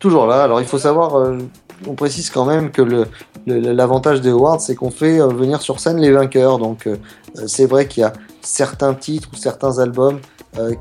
Toujours 0.00 0.26
là. 0.26 0.42
Alors 0.42 0.60
il 0.60 0.66
faut 0.66 0.78
savoir, 0.78 1.16
euh, 1.18 1.38
on 1.86 1.94
précise 1.94 2.30
quand 2.30 2.44
même 2.44 2.70
que 2.72 2.82
le- 2.82 3.06
l'avantage 3.46 4.20
des 4.20 4.30
awards, 4.30 4.60
c'est 4.60 4.74
qu'on 4.74 4.90
fait 4.90 5.20
euh, 5.20 5.28
venir 5.28 5.60
sur 5.60 5.80
scène 5.80 5.98
les 5.98 6.10
vainqueurs. 6.10 6.58
Donc 6.58 6.86
euh, 6.86 6.96
euh, 7.38 7.44
c'est 7.46 7.66
vrai 7.66 7.86
qu'il 7.86 8.02
y 8.02 8.04
a 8.04 8.12
certains 8.40 8.94
titres 8.94 9.28
ou 9.32 9.36
certains 9.36 9.78
albums 9.78 10.18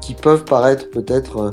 qui 0.01 0.13
peuvent 0.13 0.43
paraître 0.43 0.91
peut-être 0.91 1.49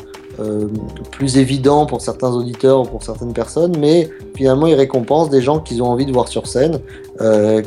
plus 1.11 1.39
évidents 1.39 1.87
pour 1.87 2.03
certains 2.03 2.29
auditeurs 2.29 2.81
ou 2.81 2.85
pour 2.85 3.03
certaines 3.03 3.33
personnes, 3.33 3.79
mais 3.79 4.11
finalement 4.37 4.67
ils 4.67 4.75
récompensent 4.75 5.31
des 5.31 5.41
gens 5.41 5.59
qu'ils 5.59 5.83
ont 5.83 5.87
envie 5.87 6.05
de 6.05 6.13
voir 6.13 6.29
sur 6.29 6.47
scène, 6.47 6.81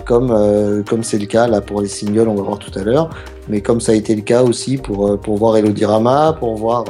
comme 0.05 0.83
comme 0.87 1.01
c'est 1.01 1.17
le 1.17 1.25
cas 1.25 1.47
là 1.47 1.59
pour 1.59 1.81
les 1.81 1.87
singles, 1.87 2.27
on 2.27 2.35
va 2.35 2.43
voir 2.43 2.59
tout 2.59 2.77
à 2.77 2.83
l'heure, 2.83 3.09
mais 3.49 3.61
comme 3.61 3.81
ça 3.81 3.93
a 3.93 3.95
été 3.95 4.13
le 4.13 4.21
cas 4.21 4.43
aussi 4.43 4.77
pour 4.77 5.19
pour 5.19 5.37
voir 5.37 5.57
Elodie 5.57 5.85
Rama, 5.85 6.35
pour 6.39 6.55
voir 6.55 6.85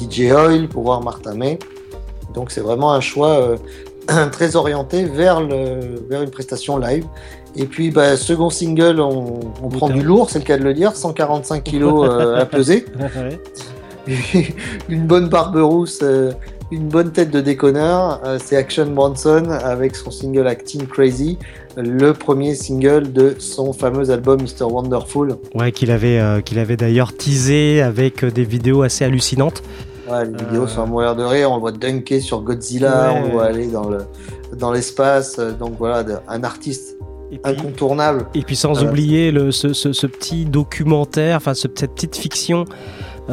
DJ 0.00 0.32
Oil, 0.32 0.66
pour 0.66 0.84
voir 0.84 1.02
Martha 1.02 1.34
May. 1.34 1.58
Donc 2.32 2.50
c'est 2.50 2.62
vraiment 2.62 2.92
un 2.94 3.00
choix 3.00 3.54
très 4.32 4.56
orienté 4.56 5.04
vers, 5.04 5.40
le, 5.40 6.04
vers 6.08 6.22
une 6.22 6.30
prestation 6.30 6.78
live. 6.78 7.04
Et 7.56 7.64
puis 7.64 7.90
bah, 7.90 8.16
second 8.16 8.50
single, 8.50 9.00
on, 9.00 9.40
on 9.62 9.68
prend 9.68 9.88
du 9.88 10.02
lourd, 10.02 10.30
c'est 10.30 10.38
le 10.38 10.44
cas 10.44 10.58
de 10.58 10.64
le 10.64 10.74
dire, 10.74 10.94
145 10.94 11.62
kilos 11.64 12.08
euh, 12.10 12.40
à 12.40 12.46
peser, 12.46 12.84
une 14.88 15.06
bonne 15.06 15.28
barbe 15.28 15.56
rousse, 15.56 16.00
euh, 16.02 16.32
une 16.70 16.88
bonne 16.88 17.12
tête 17.12 17.30
de 17.30 17.40
déconneur. 17.40 18.20
euh, 18.24 18.38
c'est 18.42 18.56
Action 18.56 18.86
Bronson 18.86 19.50
avec 19.50 19.96
son 19.96 20.10
single 20.10 20.46
Acting 20.46 20.86
Crazy, 20.86 21.38
le 21.76 22.12
premier 22.12 22.54
single 22.54 23.12
de 23.12 23.34
son 23.38 23.72
fameux 23.72 24.10
album 24.10 24.40
Mr. 24.42 24.64
Wonderful. 24.64 25.36
Ouais, 25.54 25.72
qu'il 25.72 25.90
avait, 25.90 26.20
qu'il 26.44 26.58
avait 26.58 26.76
d'ailleurs 26.76 27.12
teasé 27.16 27.82
avec 27.82 28.24
des 28.24 28.44
vidéos 28.44 28.82
assez 28.82 29.04
hallucinantes. 29.04 29.62
Ouais, 30.10 30.24
les 30.24 30.36
vidéos 30.44 30.66
sont 30.66 30.82
à 30.82 30.86
mourir 30.86 31.14
de 31.16 31.22
rire. 31.24 31.50
On 31.50 31.56
le 31.56 31.60
voit 31.60 31.72
dunker 31.72 32.20
sur 32.20 32.40
Godzilla, 32.42 33.12
Ouais. 33.12 33.20
on 33.20 33.26
le 33.26 33.30
voit 33.32 33.44
aller 33.44 33.66
dans 33.68 33.88
le 33.88 33.98
dans 34.56 34.72
l'espace. 34.72 35.38
euh, 35.38 35.52
Donc 35.52 35.74
voilà, 35.78 36.04
un 36.28 36.42
artiste 36.44 36.96
incontournable. 37.44 38.26
Et 38.34 38.42
puis 38.42 38.56
sans 38.56 38.82
Euh, 38.82 38.88
oublier 38.88 39.30
le, 39.30 39.50
ce, 39.52 39.72
ce- 39.74 39.92
ce 39.92 40.06
petit 40.06 40.44
documentaire, 40.46 41.36
enfin 41.36 41.52
ce- 41.54 41.68
cette 41.74 41.92
petite 41.94 42.16
fiction 42.16 42.60
euh, 42.60 42.64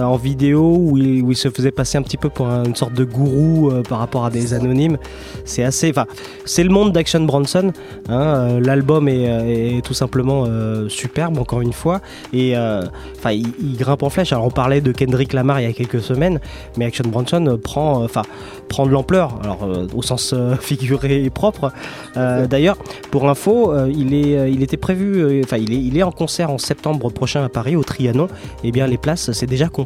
en 0.04 0.18
vidéo 0.18 0.76
où 0.80 0.98
il, 0.98 1.22
où 1.24 1.32
il 1.32 1.36
se 1.38 1.50
faisait 1.50 1.72
passer 1.72 1.98
un 1.98 2.02
petit 2.02 2.18
peu 2.18 2.30
pour 2.30 2.48
un- 2.48 2.64
une 2.66 2.76
sorte 2.76 2.94
de 2.94 3.04
gourou 3.04 3.70
euh, 3.72 3.82
par 3.84 4.00
rapport 4.00 4.26
à 4.26 4.30
des 4.30 4.54
anonymes. 4.54 4.98
C'est 5.46 5.64
assez, 5.64 5.90
enfin 5.90 6.06
c'est 6.46 6.64
le 6.64 6.70
monde 6.70 6.92
d'Action 6.92 7.22
Bronson. 7.22 7.72
hein, 8.10 8.14
euh, 8.22 8.60
L'album 8.60 9.08
est, 9.08 9.30
euh, 9.30 9.78
est 9.78 9.82
tout 9.86 9.94
simplement 9.94 10.46
euh, 10.48 10.90
superbe 10.90 11.38
encore 11.38 11.62
une 11.62 11.74
fois 11.74 12.02
et 12.34 12.58
euh, 12.58 12.84
enfin 13.18 13.32
il, 13.32 13.48
il 13.62 13.78
grimpe 13.78 14.04
en 14.04 14.10
flèche. 14.10 14.34
Alors 14.34 14.46
on 14.46 14.52
parlait 14.52 14.82
de 14.82 14.92
Kendrick 14.92 15.34
Lamar 15.34 15.60
il 15.62 15.68
y 15.68 15.70
a 15.70 15.74
quelques 15.74 16.02
semaines, 16.02 16.40
mais 16.78 16.86
Action 16.86 17.06
Bronson 17.08 17.46
euh, 17.48 17.58
prend, 17.58 18.02
euh, 18.02 18.06
enfin 18.06 18.24
prend 18.70 18.86
de 18.86 18.92
l'ampleur. 18.92 19.40
Alors 19.44 19.64
euh, 19.64 19.88
au 19.96 20.02
sens 20.02 20.34
euh, 20.34 20.56
figuré 20.60 21.24
et 21.24 21.30
propre. 21.30 21.72
Euh, 22.18 22.48
D'ailleurs, 22.48 22.78
pour 23.12 23.30
info, 23.30 23.72
euh, 23.74 23.92
il, 23.96 24.14
est, 24.14 24.38
euh, 24.38 24.48
il 24.50 24.62
était 24.64 24.78
prévu, 24.78 25.18
euh, 25.24 25.42
enfin 25.44 25.58
il, 25.58 25.74
est, 25.74 25.78
il 25.78 25.98
est 25.98 26.04
en 26.04 26.12
concert 26.12 26.50
en 26.52 26.58
septembre 26.58 27.10
prochain 27.12 27.44
à 27.44 27.50
Paris, 27.50 27.76
au 27.76 27.84
Trianon. 27.84 28.28
Et 28.64 28.72
bien 28.72 28.88
les 28.88 28.98
places, 28.98 29.32
c'est 29.32 29.46
déjà 29.46 29.68
complet. 29.68 29.85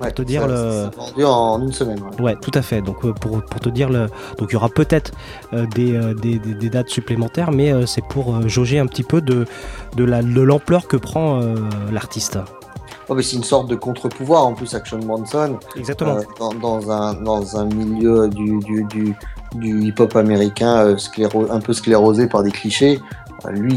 Ouais, 0.00 0.08
pour 0.08 0.14
te 0.14 0.22
dire 0.22 0.40
ça- 0.42 0.46
le. 0.48 0.54
ça 0.54 0.90
vendu 0.96 1.24
en 1.24 1.62
une 1.62 1.72
semaine. 1.72 2.00
ouais. 2.18 2.24
Ouais, 2.24 2.36
tout 2.40 2.50
à 2.54 2.62
fait. 2.62 2.82
Donc 2.82 3.04
euh, 3.04 3.12
pour, 3.12 3.42
pour 3.44 3.60
te 3.60 3.68
dire 3.68 3.88
le, 3.90 4.06
donc 4.38 4.48
il 4.50 4.54
y 4.54 4.56
aura 4.56 4.68
peut-être 4.68 5.12
euh, 5.52 5.66
des, 5.74 5.94
euh, 5.94 6.14
des, 6.14 6.38
des- 6.40 6.54
des 6.54 6.68
dates 6.68 6.88
supplémentaires, 6.88 7.52
mais 7.52 7.72
euh, 7.72 7.86
c'est 7.86 8.04
pour 8.04 8.48
jauger 8.48 8.78
un 8.80 8.86
petit 8.86 9.04
peu 9.04 9.20
de 9.20 9.44
de 9.96 10.04
la 10.04 10.22
de 10.22 10.40
l'ampleur 10.40 10.88
que 10.88 10.96
prend 10.96 11.40
l'artiste. 11.92 12.38
Oh, 13.08 13.14
mais 13.14 13.22
c'est 13.22 13.36
une 13.36 13.44
sorte 13.44 13.68
de 13.68 13.74
contre-pouvoir 13.74 14.46
en 14.46 14.54
plus, 14.54 14.74
Action 14.74 14.98
Bronson. 14.98 15.58
Exactement. 15.76 16.16
Dans, 16.38 16.54
dans 16.54 16.90
un, 16.90 17.12
dans 17.12 17.56
un 17.58 17.66
milieu 17.66 18.28
du, 18.28 18.58
du, 18.60 18.82
du, 18.84 19.14
du 19.56 19.82
hip-hop 19.82 20.16
américain 20.16 20.96
scléro- 20.96 21.50
un 21.50 21.60
peu 21.60 21.74
sclérosé 21.74 22.26
par 22.28 22.42
des 22.42 22.50
clichés. 22.50 23.00
Lui, 23.50 23.74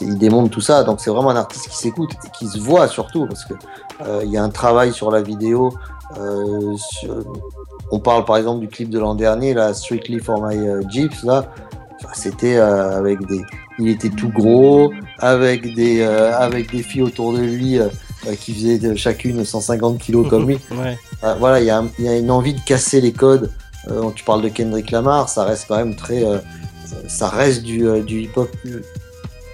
il, 0.00 0.18
démonte 0.18 0.50
tout 0.50 0.60
ça, 0.60 0.84
donc 0.84 1.00
c'est 1.00 1.10
vraiment 1.10 1.30
un 1.30 1.36
artiste 1.36 1.68
qui 1.68 1.76
s'écoute 1.76 2.10
et 2.24 2.28
qui 2.38 2.46
se 2.48 2.58
voit 2.58 2.86
surtout, 2.88 3.26
parce 3.26 3.44
que 3.44 3.54
euh, 4.02 4.22
il 4.24 4.30
y 4.30 4.36
a 4.36 4.42
un 4.42 4.50
travail 4.50 4.92
sur 4.92 5.10
la 5.10 5.22
vidéo. 5.22 5.72
euh, 6.18 6.76
sur- 6.76 7.24
on 7.90 7.98
parle 7.98 8.24
par 8.24 8.36
exemple 8.36 8.60
du 8.60 8.68
clip 8.68 8.90
de 8.90 8.98
l'an 8.98 9.14
dernier, 9.14 9.54
là, 9.54 9.72
Strictly 9.74 10.18
for 10.18 10.42
My 10.46 10.56
euh, 10.56 10.82
Jeeps, 10.88 11.22
là, 11.24 11.46
Enfin, 11.96 12.12
c'était 12.14 12.56
euh, 12.56 12.98
avec 12.98 13.24
des, 13.26 13.40
il 13.78 13.88
était 13.88 14.10
tout 14.10 14.28
gros, 14.30 14.92
avec 15.18 15.74
des, 15.74 16.02
avec 16.02 16.70
des 16.70 16.82
filles 16.82 17.02
autour 17.02 17.32
de 17.32 17.38
lui 17.38 17.78
qui 18.40 18.52
faisaient 18.54 18.96
chacune 18.96 19.44
150 19.44 19.98
kilos 19.98 20.28
comme 20.28 20.48
lui. 20.48 20.58
Ouais. 20.70 20.98
Voilà, 21.38 21.60
il 21.60 21.66
y, 21.66 21.70
a 21.70 21.82
il 21.98 22.04
y 22.04 22.08
a 22.08 22.18
une 22.18 22.30
envie 22.30 22.52
de 22.54 22.60
casser 22.60 23.00
les 23.00 23.12
codes. 23.12 23.50
Tu 24.14 24.24
parles 24.24 24.42
de 24.42 24.48
Kendrick 24.48 24.90
Lamar, 24.90 25.28
ça 25.28 25.44
reste 25.44 25.66
quand 25.68 25.76
même 25.76 25.94
très, 25.94 26.22
ça 27.08 27.28
reste 27.28 27.62
du, 27.62 27.86
euh, 27.86 28.02
du 28.02 28.22
hip-hop 28.22 28.48
euh, 28.66 28.80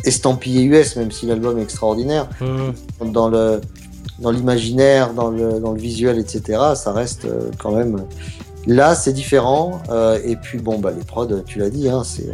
estampillé 0.04 0.62
US, 0.64 0.96
même 0.96 1.10
si 1.10 1.26
l'album 1.26 1.58
est 1.58 1.62
extraordinaire. 1.62 2.28
Mmh. 2.40 3.06
Dans 3.12 3.28
le, 3.28 3.60
dans 4.18 4.30
l'imaginaire, 4.30 5.12
dans 5.14 5.30
le, 5.30 5.60
dans 5.60 5.72
le 5.72 5.80
visuel, 5.80 6.18
etc. 6.18 6.58
Ça 6.74 6.92
reste 6.92 7.24
euh, 7.24 7.50
quand 7.58 7.72
même. 7.72 8.04
Là, 8.66 8.94
c'est 8.94 9.12
différent. 9.12 9.80
euh, 9.90 10.18
et 10.24 10.36
puis 10.36 10.58
bon, 10.58 10.78
bah 10.78 10.92
les 10.96 11.04
prods, 11.04 11.40
tu 11.46 11.58
l'as 11.58 11.70
dit, 11.70 11.88
hein, 11.88 12.02
c'est, 12.04 12.30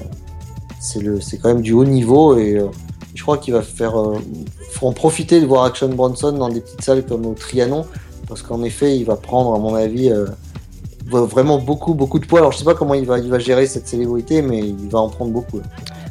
c'est 0.81 1.01
le, 1.01 1.21
c'est 1.21 1.39
quand 1.39 1.49
même 1.49 1.63
du 1.63 1.73
haut 1.73 1.85
niveau 1.85 2.37
et 2.37 2.57
euh, 2.59 2.67
je 3.15 3.23
crois 3.23 3.39
qu'il 3.39 3.55
va 3.55 3.63
faire, 3.63 3.99
euh, 3.99 4.19
en 4.83 4.93
profiter 4.93 5.41
de 5.41 5.47
voir 5.47 5.65
Action 5.65 5.89
Bronson 5.89 6.33
dans 6.33 6.49
des 6.49 6.61
petites 6.61 6.83
salles 6.83 7.05
comme 7.07 7.25
au 7.27 7.35
Trianon, 7.35 7.87
parce 8.29 8.43
qu'en 8.43 8.63
effet, 8.63 8.97
il 8.97 9.05
va 9.05 9.17
prendre, 9.17 9.55
à 9.55 9.59
mon 9.59 9.75
avis, 9.75 10.11
euh, 10.11 10.27
vraiment 11.09 11.59
beaucoup, 11.59 11.95
beaucoup 11.95 12.19
de 12.19 12.27
poids. 12.27 12.41
Alors, 12.41 12.53
je 12.53 12.59
sais 12.59 12.65
pas 12.65 12.75
comment 12.75 12.95
il 12.95 13.07
va, 13.07 13.19
il 13.19 13.31
va 13.31 13.39
gérer 13.39 13.67
cette 13.67 13.87
célébrité, 13.89 14.43
mais 14.43 14.59
il 14.61 14.89
va 14.91 14.99
en 15.01 15.09
prendre 15.09 15.31
beaucoup. 15.33 15.61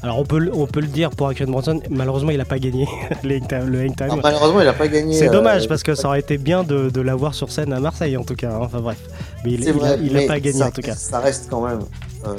Alors 0.04 0.20
on 0.20 0.24
peut, 0.24 0.38
le- 0.38 0.52
on 0.56 0.68
peut 0.68 0.82
le 0.82 0.88
dire 0.88 1.10
pour 1.10 1.30
Action 1.30 1.48
Bronson, 1.48 1.80
malheureusement 1.90 2.30
il 2.30 2.38
n'a 2.38 2.46
pas 2.46 2.60
gagné 2.60 2.88
le 3.24 3.38
hangtime. 3.38 4.08
Ah, 4.12 4.16
malheureusement, 4.22 4.62
il 4.62 4.68
a 4.68 4.74
pas 4.74 4.88
gagné, 4.88 5.18
C'est 5.18 5.30
euh, 5.30 5.32
dommage 5.32 5.68
parce 5.68 5.82
que 5.82 5.96
ça 5.96 6.10
aurait 6.10 6.20
été 6.20 6.38
bien 6.38 6.64
de, 6.64 6.92
de 6.92 7.02
l'avoir 7.02 7.34
sur 7.34 7.52
scène 7.52 7.74
à 7.74 7.80
Marseille 7.80 8.16
en 8.16 8.24
tout 8.24 8.36
cas. 8.36 8.52
hein. 8.52 8.60
Enfin 8.62 8.82
bref, 8.82 9.00
mais 9.44 9.54
il 9.54 10.14
n'a 10.14 10.22
pas 10.28 10.40
gagné 10.40 10.60
ça, 10.60 10.68
en 10.68 10.72
tout 10.72 10.82
cas. 10.82 10.94
Ça 10.94 11.20
reste 11.20 11.48
quand 11.50 11.62
même 11.66 11.80
euh, 12.28 12.34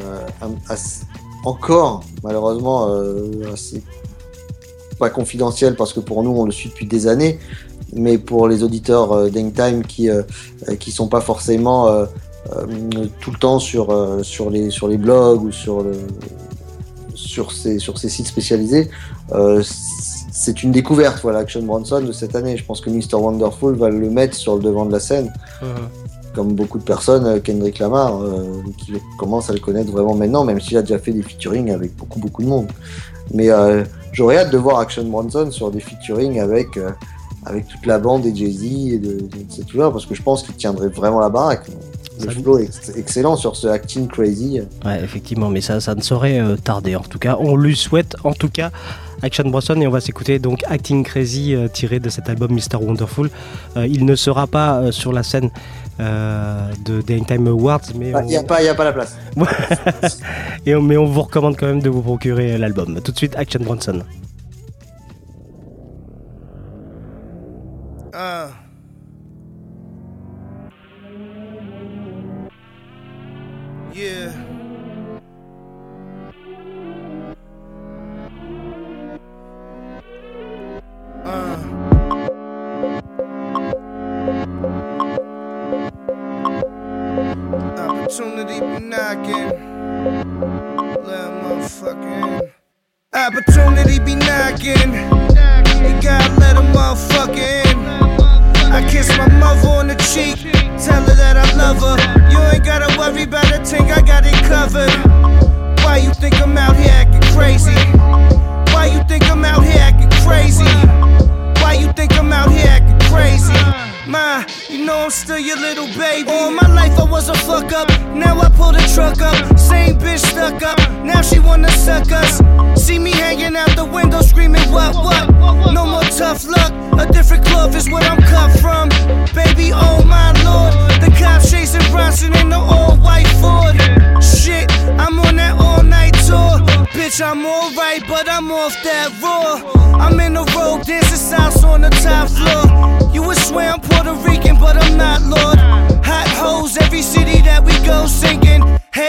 assez- 0.68 1.02
encore, 1.44 2.04
malheureusement, 2.22 2.86
euh, 2.90 3.52
assez 3.52 3.82
pas 5.00 5.10
confidentiel 5.10 5.74
parce 5.74 5.92
que 5.92 5.98
pour 6.00 6.22
nous, 6.22 6.30
on 6.30 6.44
le 6.44 6.52
suit 6.52 6.68
depuis 6.68 6.86
des 6.86 7.06
années, 7.08 7.38
mais 7.92 8.16
pour 8.16 8.46
les 8.46 8.62
auditeurs 8.62 9.10
euh, 9.12 9.28
d'Hangtime 9.28 9.82
qui 9.84 10.08
euh, 10.08 10.22
euh, 10.68 10.76
qui 10.76 10.92
sont 10.92 11.08
pas 11.08 11.20
forcément 11.20 11.88
euh, 11.88 12.04
euh, 12.04 12.06
tout 13.20 13.30
le 13.30 13.38
temps 13.38 13.59
sur 13.59 13.90
euh, 13.90 14.22
sur 14.22 14.50
les 14.50 14.70
sur 14.70 14.88
les 14.88 14.98
blogs 14.98 15.42
ou 15.42 15.52
sur 15.52 15.82
le 15.82 15.92
sur 17.14 17.52
ces 17.52 17.78
sur 17.78 17.98
ces 17.98 18.09
sites 18.09 18.26
spécialisés. 18.28 18.90
euh, 19.32 19.62
c'est 20.38 20.62
une 20.62 20.70
découverte, 20.70 21.20
voilà, 21.22 21.38
Action 21.38 21.62
Bronson 21.62 22.02
de 22.02 22.12
cette 22.12 22.37
année. 22.37 22.59
Je 22.59 22.64
pense 22.64 22.82
que 22.82 22.90
Mr. 22.90 23.14
Wonderful 23.14 23.74
va 23.74 23.88
le 23.88 24.11
mettre 24.11 24.37
sur 24.37 24.56
le 24.56 24.62
devant 24.62 24.85
de 24.85 24.92
la 24.92 25.00
scène 25.00 25.32
comme 26.37 26.52
beaucoup 26.52 26.78
de 26.78 26.85
personnes, 26.85 27.26
euh, 27.26 27.40
Kendrick 27.40 27.78
Lamar, 27.78 28.22
euh, 28.22 28.62
qui 28.76 28.92
commence 29.18 29.48
à 29.48 29.54
le 29.54 29.59
connaître 29.59 29.90
vraiment 29.90 30.14
maintenant, 30.14 30.44
même 30.44 30.61
s'il 30.61 30.76
a 30.76 30.82
déjà 30.82 30.98
fait 30.98 31.12
des 31.12 31.22
featuring 31.22 31.70
avec 31.72 31.96
beaucoup, 31.96 32.20
beaucoup 32.20 32.42
de 32.42 32.48
monde. 32.48 32.66
Mais 33.32 33.50
euh, 33.50 33.82
j'aurais 34.12 34.37
hâte 34.37 34.52
de 34.52 34.59
voir 34.59 34.78
Action 34.78 35.04
Bronson 35.04 35.50
sur 35.50 35.70
des 35.70 35.80
featuring 35.80 36.38
avec, 36.38 36.76
euh, 36.76 36.90
avec 37.46 37.66
toute 37.66 37.87
la 37.87 37.98
bande 37.98 38.26
et 38.26 38.35
Jay-Z 38.35 38.64
et 38.64 38.98
de, 38.98 39.12
de 39.22 39.28
ces 39.48 39.62
trucs-là, 39.62 39.90
parce 39.90 40.04
que 40.04 40.14
je 40.14 40.22
pense 40.22 40.42
qu'il 40.42 40.54
tiendrait 40.54 40.88
vraiment 40.88 41.20
la 41.20 41.30
baraque. 41.30 41.66
Le 42.24 42.31
flow 42.31 42.59
est 42.59 42.64
ex- 42.64 42.92
excellent 42.96 43.37
sur 43.37 43.57
ce 43.57 43.66
Acting 43.66 44.09
Crazy. 44.09 44.61
Ouais, 44.85 45.02
effectivement, 45.02 45.48
mais 45.50 45.61
ça, 45.61 45.81
ça 45.81 45.94
ne 45.94 46.00
saurait 46.00 46.38
euh, 46.40 46.57
tarder. 46.57 46.96
En 46.96 47.00
tout 47.02 47.18
cas, 47.18 47.37
on 47.38 47.57
lui 47.57 47.76
souhaite, 47.76 48.16
en 48.24 48.33
tout 48.33 48.48
cas, 48.48 48.70
Action 49.22 49.44
Bronson, 49.48 49.79
et 49.81 49.87
on 49.87 49.90
va 49.90 50.00
s'écouter 50.00 50.38
donc 50.38 50.62
Acting 50.68 51.02
Crazy 51.05 51.55
euh, 51.55 51.68
tiré 51.68 52.00
de 52.00 52.09
cet 52.09 52.29
album 52.29 52.52
Mr. 52.52 52.76
Wonderful. 52.81 53.31
Euh, 53.76 53.87
il 53.87 54.05
ne 54.07 54.14
sera 54.16 54.46
pas 54.46 54.79
euh, 54.81 54.92
sur 54.92 55.12
la 55.12 55.22
scène 55.22 55.50
euh, 56.00 56.70
de 56.85 57.00
des 57.02 57.18
Hangtime 57.18 57.46
Awards, 57.48 57.81
mais 57.98 58.12
Il 58.20 58.26
n'y 58.26 58.37
a, 58.37 58.42
pas- 58.42 58.62
y 58.62 58.68
a 58.68 58.74
pas 58.74 58.85
la 58.85 58.92
place. 58.92 59.16
et 60.66 60.74
on- 60.74 60.83
mais 60.83 60.96
on 60.96 61.07
vous 61.07 61.22
recommande 61.22 61.57
quand 61.57 61.66
même 61.66 61.81
de 61.83 61.90
vous 61.90 62.02
procurer 62.02 62.57
l'album. 62.59 63.00
Tout 63.02 63.12
de 63.12 63.16
suite, 63.18 63.35
Action 63.37 63.61
Bronson. 63.62 64.00
Uh. 68.14 68.48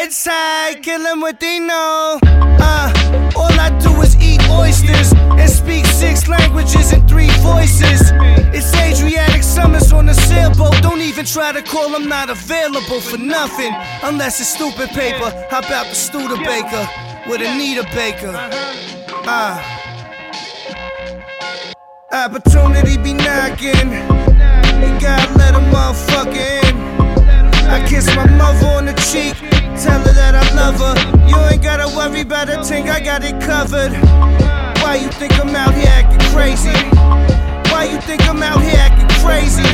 Head 0.07 0.13
side, 0.13 0.83
kill 0.83 1.05
'em 1.05 1.19
what 1.19 1.37
they 1.37 1.59
know. 1.59 2.17
Uh, 2.23 2.87
all 3.35 3.59
I 3.59 3.69
do 3.83 3.91
is 4.01 4.15
eat 4.21 4.41
oysters 4.49 5.11
and 5.11 5.49
speak 5.49 5.85
six 5.85 6.29
languages 6.29 6.93
and 6.93 7.05
three 7.09 7.29
voices. 7.41 7.99
It's 8.55 8.73
Adriatic 8.73 9.43
Summers 9.43 9.91
on 9.91 10.07
a 10.07 10.13
sailboat. 10.13 10.81
Don't 10.81 11.01
even 11.01 11.25
try 11.25 11.51
to 11.51 11.61
call, 11.61 11.93
I'm 11.93 12.07
not 12.07 12.29
available 12.29 13.01
for 13.01 13.17
nothing. 13.17 13.75
Unless 14.01 14.39
it's 14.39 14.53
stupid 14.57 14.87
paper. 14.91 15.29
How 15.51 15.59
about 15.59 15.87
the 15.89 15.95
Studebaker 15.95 16.87
with 17.27 17.41
Anita 17.41 17.83
Baker? 17.93 18.33
Uh. 19.27 19.59
Opportunity 22.13 22.95
be 22.95 23.11
knocking. 23.11 23.89
You 24.81 24.89
gotta 25.01 25.33
let 25.37 25.53
a 25.53 25.63
motherfucker 25.75 26.63
in. 26.63 26.66
I 27.67 27.85
kiss 27.87 28.07
my 28.15 28.25
mother 28.37 28.65
on 28.67 28.85
the 28.85 28.93
cheek. 29.11 29.35
Tell 29.83 29.99
her 29.99 30.13
that 30.13 30.33
I 30.35 30.43
love 30.55 30.79
her. 30.79 30.95
You 31.27 31.37
ain't 31.51 31.61
gotta 31.61 31.87
worry 31.95 32.21
about 32.21 32.49
a 32.49 32.63
thing, 32.63 32.89
I 32.89 32.99
got 32.99 33.23
it 33.23 33.39
covered. 33.41 33.91
Why 34.81 34.95
you 34.95 35.09
think 35.09 35.37
I'm 35.39 35.55
out 35.55 35.73
here 35.75 35.87
acting 35.87 36.23
crazy? 36.31 36.71
Why 37.69 37.89
you 37.91 37.99
think 38.01 38.27
I'm 38.27 38.41
out 38.41 38.61
here 38.63 38.79
acting 38.79 39.09
crazy? 39.21 39.67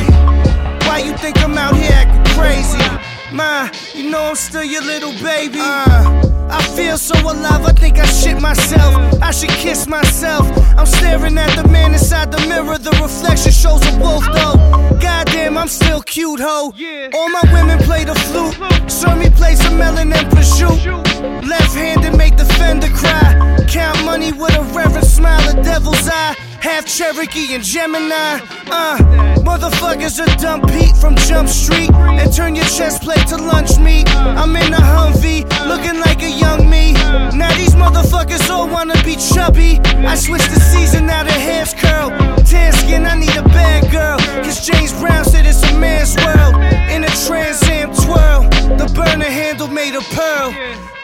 Why 0.86 0.98
you 0.98 1.16
think 1.18 1.38
I'm 1.42 1.56
out 1.56 1.76
here 1.76 1.92
acting 1.92 2.24
crazy? 2.34 3.13
Ma, 3.34 3.68
you 3.92 4.10
know 4.10 4.22
I'm 4.22 4.36
still 4.36 4.62
your 4.62 4.82
little 4.82 5.10
baby. 5.14 5.58
Uh, 5.58 6.48
I 6.48 6.62
feel 6.76 6.96
so 6.96 7.18
alive, 7.18 7.66
I 7.66 7.72
think 7.72 7.98
I 7.98 8.06
shit 8.06 8.40
myself. 8.40 8.94
I 9.20 9.32
should 9.32 9.50
kiss 9.50 9.88
myself. 9.88 10.46
I'm 10.78 10.86
staring 10.86 11.36
at 11.36 11.60
the 11.60 11.68
man 11.68 11.94
inside 11.94 12.30
the 12.30 12.38
mirror. 12.46 12.78
The 12.78 12.92
reflection 13.02 13.50
shows 13.50 13.82
a 13.88 13.98
wolf, 13.98 14.24
though. 14.26 14.98
Goddamn, 15.00 15.58
I'm 15.58 15.66
still 15.66 16.00
cute, 16.00 16.38
ho. 16.38 16.72
All 17.12 17.28
my 17.28 17.42
women 17.52 17.80
play 17.80 18.04
the 18.04 18.14
flute. 18.14 18.54
Serve 18.88 19.18
me 19.18 19.30
play 19.30 19.56
some 19.56 19.78
melon 19.78 20.12
and 20.12 20.28
prosciutto. 20.28 21.02
Left 21.44 21.74
handed 21.74 22.16
make 22.16 22.36
the 22.36 22.44
fender 22.44 22.88
cry. 22.90 23.66
Count 23.68 24.04
money 24.04 24.30
with 24.30 24.54
a 24.54 24.62
reverent 24.72 25.06
smile, 25.06 25.42
a 25.48 25.60
devil's 25.60 26.08
eye. 26.08 26.36
Half 26.64 26.86
Cherokee 26.86 27.54
and 27.54 27.62
Gemini. 27.62 28.40
Uh, 28.72 28.96
motherfuckers 29.44 30.18
are 30.18 30.34
dump 30.40 30.66
Pete 30.68 30.96
from 30.96 31.14
Jump 31.28 31.46
Street. 31.46 31.92
And 31.92 32.32
turn 32.32 32.56
your 32.56 32.64
chest 32.64 33.02
plate 33.02 33.26
to 33.28 33.36
lunch 33.36 33.78
meat. 33.78 34.08
I'm 34.16 34.56
in 34.56 34.72
a 34.72 34.78
Humvee, 34.78 35.44
looking 35.68 36.00
like 36.00 36.22
a 36.22 36.30
young 36.30 36.70
me. 36.70 36.94
Now 37.36 37.54
these 37.58 37.74
motherfuckers 37.74 38.48
all 38.48 38.66
wanna 38.66 38.94
be 39.04 39.16
chubby. 39.16 39.78
I 40.08 40.14
switched 40.14 40.48
the 40.54 40.60
season, 40.72 41.04
now 41.04 41.22
their 41.22 41.38
hair's 41.38 41.74
curl. 41.74 42.08
Tan 42.46 42.72
skin, 42.72 43.04
I 43.04 43.14
need 43.14 43.36
a 43.36 43.42
bad 43.42 43.92
girl. 43.92 44.18
Cause 44.42 44.66
James 44.66 44.98
Brown 44.98 45.26
said 45.26 45.44
it's 45.44 45.62
a 45.64 45.78
man's 45.78 46.16
world. 46.16 46.54
In 46.88 47.04
a 47.04 47.12
Trans 47.28 47.62
Am 47.64 47.92
twirl, 47.92 48.48
the 48.78 48.90
burner 48.94 49.26
handle 49.28 49.68
made 49.68 49.94
of 49.94 50.04
pearl. 50.16 50.54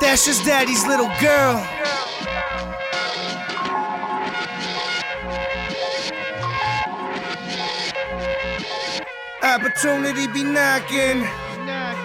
That's 0.00 0.24
just 0.24 0.42
daddy's 0.46 0.86
little 0.86 1.12
girl. 1.20 1.60
Opportunity 9.42 10.26
be 10.28 10.42
knocking. 10.44 11.20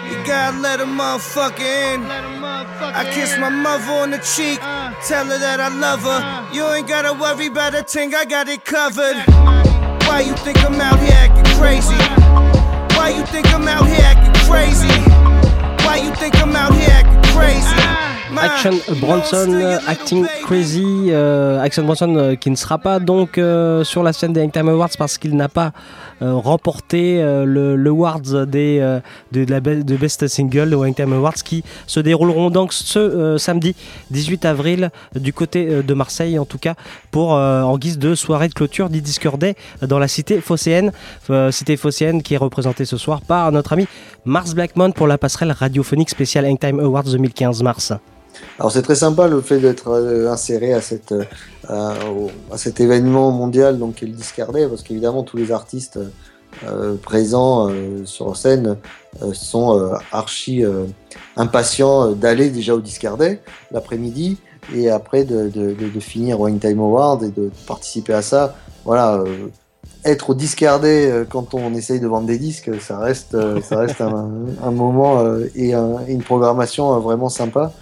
You 0.10 0.16
gotta 0.26 0.58
let 0.60 0.80
a 0.80 0.86
motherfucker 0.86 1.60
in. 1.60 2.06
I 2.06 3.10
kiss 3.12 3.38
my 3.38 3.50
mother 3.50 3.92
on 3.92 4.12
the 4.12 4.20
cheek. 4.20 4.60
Tell 5.08 5.26
her 5.26 5.38
that 5.40 5.60
I 5.60 5.68
love 5.70 6.02
her. 6.04 6.22
You 6.56 6.66
ain't 6.74 6.88
gotta 6.88 7.14
worry 7.14 7.48
about 7.48 7.76
a 7.76 7.84
thing, 7.84 8.14
I 8.16 8.26
got 8.26 8.48
it 8.48 8.64
covered. 8.64 9.18
Why 10.08 10.22
you 10.22 10.34
think 10.38 10.64
I'm 10.64 10.80
out 10.80 11.00
here 11.00 11.12
acting 11.14 11.44
crazy? 11.60 11.96
Why 12.96 13.10
you 13.10 13.26
think 13.26 13.48
I'm 13.54 13.68
out 13.68 13.86
here 13.88 14.00
acting 14.06 14.34
crazy? 14.48 14.88
Why 15.86 15.98
you 15.98 16.14
think 16.16 16.36
I'm 16.42 16.56
out 16.56 16.74
here 16.74 16.90
acting 16.92 17.22
crazy? 17.34 18.06
Action 18.38 18.82
Bronson 19.00 19.80
Acting 19.88 20.28
Crazy. 20.44 21.08
euh, 21.10 21.62
Action 21.62 21.84
Bronson 21.86 22.16
euh, 22.18 22.36
qui 22.36 22.52
ne 22.52 22.56
sera 22.58 22.78
pas 22.78 23.00
donc 23.00 23.38
euh, 23.38 23.84
sur 23.86 24.04
la 24.04 24.12
scène 24.12 24.34
des 24.34 24.42
Hangtime 24.44 24.68
Awards 24.68 24.90
parce 24.98 25.18
qu'il 25.18 25.38
n'a 25.38 25.48
pas 25.48 25.68
euh, 25.68 25.72
remporté 26.22 27.22
euh, 27.22 27.46
le, 27.46 27.76
le 27.76 28.46
des, 28.46 28.80
euh, 28.80 29.00
de, 29.32 29.44
de 29.44 29.52
la 29.52 29.60
de 29.60 29.96
Best 29.98 30.28
Single, 30.28 30.70
le 30.70 30.78
Hangtime 30.78 31.14
Awards 31.14 31.34
qui 31.34 31.64
se 31.88 32.00
dérouleront 32.00 32.50
donc 32.50 32.74
ce 32.74 33.00
euh, 33.00 33.38
samedi 33.38 33.76
18 34.12 34.46
avril 34.46 34.92
du 35.16 35.34
côté 35.34 35.68
euh, 35.68 35.82
de 35.82 35.94
Marseille 35.94 36.40
en 36.40 36.46
tout 36.46 36.58
cas 36.58 36.76
pour 37.12 37.36
euh, 37.36 37.62
en 37.62 37.78
guise 37.78 37.98
de 38.00 38.16
soirée 38.16 38.48
de 38.48 38.54
clôture 38.54 38.90
du 38.90 39.02
Discord 39.02 39.40
Day 39.40 39.56
dans 39.82 40.00
la 40.00 40.08
cité 40.08 40.42
phocéenne. 40.42 40.92
Euh, 41.30 41.52
cité 41.52 41.78
phocéenne 41.78 42.22
qui 42.22 42.34
est 42.34 42.38
représentée 42.38 42.86
ce 42.86 42.98
soir 42.98 43.22
par 43.22 43.52
notre 43.52 43.74
ami 43.74 43.88
Mars 44.26 44.54
Blackmon 44.54 44.92
pour 44.92 45.08
la 45.08 45.18
passerelle 45.18 45.52
radiophonique 45.52 46.10
spéciale 46.10 46.46
Hangtime 46.46 46.80
Awards 46.80 47.04
2015 47.04 47.64
mars. 47.64 47.94
Alors 48.60 48.72
c'est 48.72 48.82
très 48.82 48.96
sympa 48.96 49.28
le 49.28 49.42
fait 49.42 49.60
d'être 49.60 49.90
euh, 49.90 50.32
inséré 50.32 50.74
à, 50.74 50.82
cette, 50.82 51.12
euh, 51.12 51.24
à, 52.52 52.58
cet 52.58 52.80
événement 52.80 53.32
mondial 53.32 53.78
donc 53.78 54.02
est 54.02 54.06
le 54.06 54.14
Discardé 54.14 54.68
parce 54.68 54.82
qu'évidemment 54.82 55.24
tous 55.24 55.38
les 55.38 55.52
artistes 55.52 56.00
euh, 56.66 56.96
présents 56.96 57.70
sur 58.06 58.38
scène 58.38 58.78
sont 59.34 59.92
archi 60.12 60.64
impatients 61.36 62.12
d'aller 62.12 62.50
déjà 62.50 62.76
au 62.76 62.80
Discardé 62.80 63.40
l'après-midi 63.72 64.38
et 64.74 64.90
après 64.90 65.26
de, 65.26 65.50
de, 65.50 66.00
finir 66.00 66.40
au 66.40 66.50
Time 66.50 66.80
Award 66.80 67.24
et 67.24 67.30
de 67.30 67.52
participer 67.68 68.14
à 68.14 68.22
ça. 68.22 68.56
Voilà, 68.86 69.24
être 70.06 70.30
au 70.32 70.34
Discardé 70.34 71.24
quand 71.30 71.54
on 71.54 71.74
essaye 71.74 72.00
de 72.00 72.08
vendre 72.08 72.28
des 72.28 72.38
disques, 72.38 72.72
ça 72.82 73.00
reste, 73.00 73.38
ça 73.62 73.78
reste 73.80 74.02
un, 74.02 74.72
moment 74.72 75.24
et, 75.56 75.74
un- 75.74 76.00
et 76.08 76.14
une 76.14 76.24
programmation 76.24 77.00
vraiment 77.00 77.30
sympa. 77.30 77.74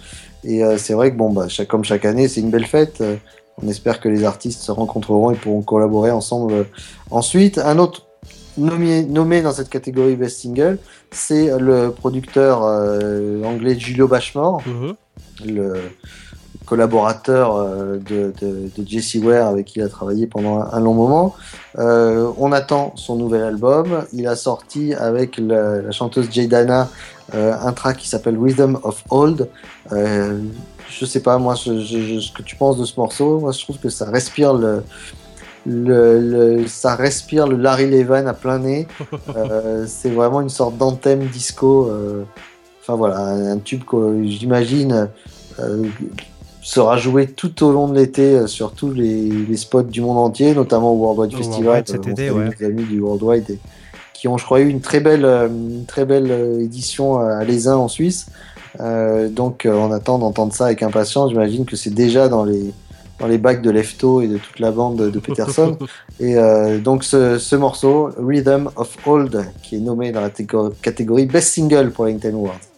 Et 0.44 0.62
euh, 0.64 0.76
c'est 0.78 0.94
vrai 0.94 1.10
que 1.10 1.16
bon, 1.16 1.30
bah, 1.32 1.48
chaque, 1.48 1.68
comme 1.68 1.84
chaque 1.84 2.04
année, 2.04 2.28
c'est 2.28 2.40
une 2.40 2.50
belle 2.50 2.66
fête. 2.66 3.00
Euh, 3.00 3.16
on 3.62 3.68
espère 3.68 4.00
que 4.00 4.08
les 4.08 4.24
artistes 4.24 4.60
se 4.62 4.72
rencontreront 4.72 5.30
et 5.30 5.36
pourront 5.36 5.62
collaborer 5.62 6.10
ensemble. 6.10 6.52
euh, 6.52 6.64
Ensuite, 7.10 7.58
un 7.58 7.78
autre 7.78 8.06
nommé, 8.58 9.04
nommé 9.04 9.42
dans 9.42 9.52
cette 9.52 9.68
catégorie 9.70 10.16
Best 10.16 10.40
Single, 10.40 10.78
c'est 11.10 11.56
le 11.58 11.90
producteur 11.90 12.62
euh, 12.64 13.42
anglais 13.44 13.78
Julio 13.78 14.08
Bashmore, 14.08 14.60
le 15.44 15.74
collaborateur 16.66 17.56
euh, 17.56 17.98
de, 17.98 18.32
de, 18.40 18.70
de 18.76 18.88
Jesse 18.88 19.16
Ware 19.16 19.46
avec 19.48 19.66
qui 19.66 19.80
il 19.80 19.82
a 19.82 19.88
travaillé 19.88 20.26
pendant 20.26 20.60
un, 20.60 20.72
un 20.72 20.80
long 20.80 20.94
moment. 20.94 21.34
Euh, 21.78 22.30
on 22.38 22.52
attend 22.52 22.92
son 22.96 23.16
nouvel 23.16 23.42
album. 23.42 24.04
Il 24.12 24.26
a 24.26 24.34
sorti 24.36 24.94
avec 24.94 25.36
la, 25.36 25.82
la 25.82 25.90
chanteuse 25.92 26.28
Jadana 26.30 26.82
euh, 26.82 26.86
un 27.32 27.72
track 27.72 27.96
qui 27.98 28.08
s'appelle 28.08 28.36
Wisdom 28.38 28.78
of 28.82 29.02
Old. 29.10 29.48
Euh, 29.92 30.38
je 30.90 31.04
sais 31.06 31.20
pas, 31.20 31.38
moi, 31.38 31.54
je, 31.54 31.80
je- 31.80 31.98
je- 32.00 32.20
ce 32.20 32.32
que 32.32 32.42
tu 32.42 32.56
penses 32.56 32.78
de 32.78 32.84
ce 32.84 32.98
morceau, 33.00 33.40
moi, 33.40 33.52
je 33.52 33.60
trouve 33.62 33.78
que 33.78 33.88
ça 33.88 34.04
respire 34.04 34.52
le, 34.54 34.82
le, 35.66 36.20
le- 36.20 36.66
ça 36.66 36.94
respire 36.94 37.46
le 37.46 37.56
Larry 37.56 37.90
Levan 37.90 38.26
à 38.26 38.34
plein 38.34 38.58
nez. 38.58 38.86
Euh, 39.36 39.84
c'est 39.88 40.10
vraiment 40.10 40.40
une 40.40 40.48
sorte 40.50 40.76
d'anthème 40.76 41.26
disco. 41.26 41.86
euh, 41.88 42.22
Enfin 42.82 42.96
voilà, 42.96 43.18
un, 43.18 43.52
un 43.52 43.58
tube 43.58 43.82
que 43.84 44.22
j'imagine 44.24 45.08
euh, 45.58 45.84
sera 46.62 46.98
joué 46.98 47.26
tout 47.26 47.64
au 47.64 47.72
long 47.72 47.88
de 47.88 47.94
l'été 47.98 48.34
euh, 48.36 48.46
sur 48.46 48.72
tous 48.72 48.92
les, 48.92 49.30
les 49.30 49.56
spots 49.56 49.82
du 49.84 50.00
monde 50.02 50.18
entier, 50.18 50.54
notamment 50.54 50.92
au 50.92 50.96
Worldwide 50.98 51.34
Festival. 51.36 51.82
Worldwide 51.82 51.88
cet 51.88 52.06
Euh, 52.06 52.10
été, 52.12 52.30
ouais. 52.30 52.44
nos 52.60 52.66
amis 52.66 52.84
du 52.84 53.00
Worldwide 53.00 53.50
et, 53.50 53.58
qui 54.24 54.28
ont, 54.28 54.38
je 54.38 54.44
crois, 54.46 54.60
eu 54.60 54.68
une 54.68 54.80
très 54.80 55.00
belle, 55.00 55.26
euh, 55.26 55.48
très 55.86 56.06
belle 56.06 56.30
euh, 56.30 56.58
édition 56.58 57.20
euh, 57.20 57.40
à 57.40 57.44
Lesens 57.44 57.78
en 57.78 57.88
Suisse. 57.88 58.28
Donc, 58.78 59.68
on 59.70 59.92
attend 59.92 60.18
d'entendre 60.18 60.54
ça 60.54 60.64
avec 60.64 60.82
impatience. 60.82 61.28
J'imagine 61.28 61.66
que 61.66 61.76
c'est 61.76 61.92
déjà 61.92 62.30
dans 62.30 62.42
les, 62.42 62.72
dans 63.20 63.26
les 63.26 63.36
bacs 63.36 63.60
de 63.60 63.70
Lefto 63.70 64.22
et 64.22 64.28
de 64.28 64.38
toute 64.38 64.60
la 64.60 64.70
bande 64.70 64.96
de 65.10 65.18
Peterson. 65.20 65.76
et 66.20 66.34
donc, 66.82 67.04
ce, 67.04 67.54
morceau, 67.54 68.08
Rhythm 68.18 68.70
of 68.74 68.96
Old, 69.06 69.44
qui 69.62 69.76
est 69.76 69.80
nommé 69.80 70.10
dans 70.10 70.22
la 70.22 70.30
catégorie 70.80 71.26
Best 71.26 71.52
Single 71.52 71.90
pour 71.90 72.06
la 72.06 72.12
Nintendo 72.12 72.38
Awards. 72.38 72.73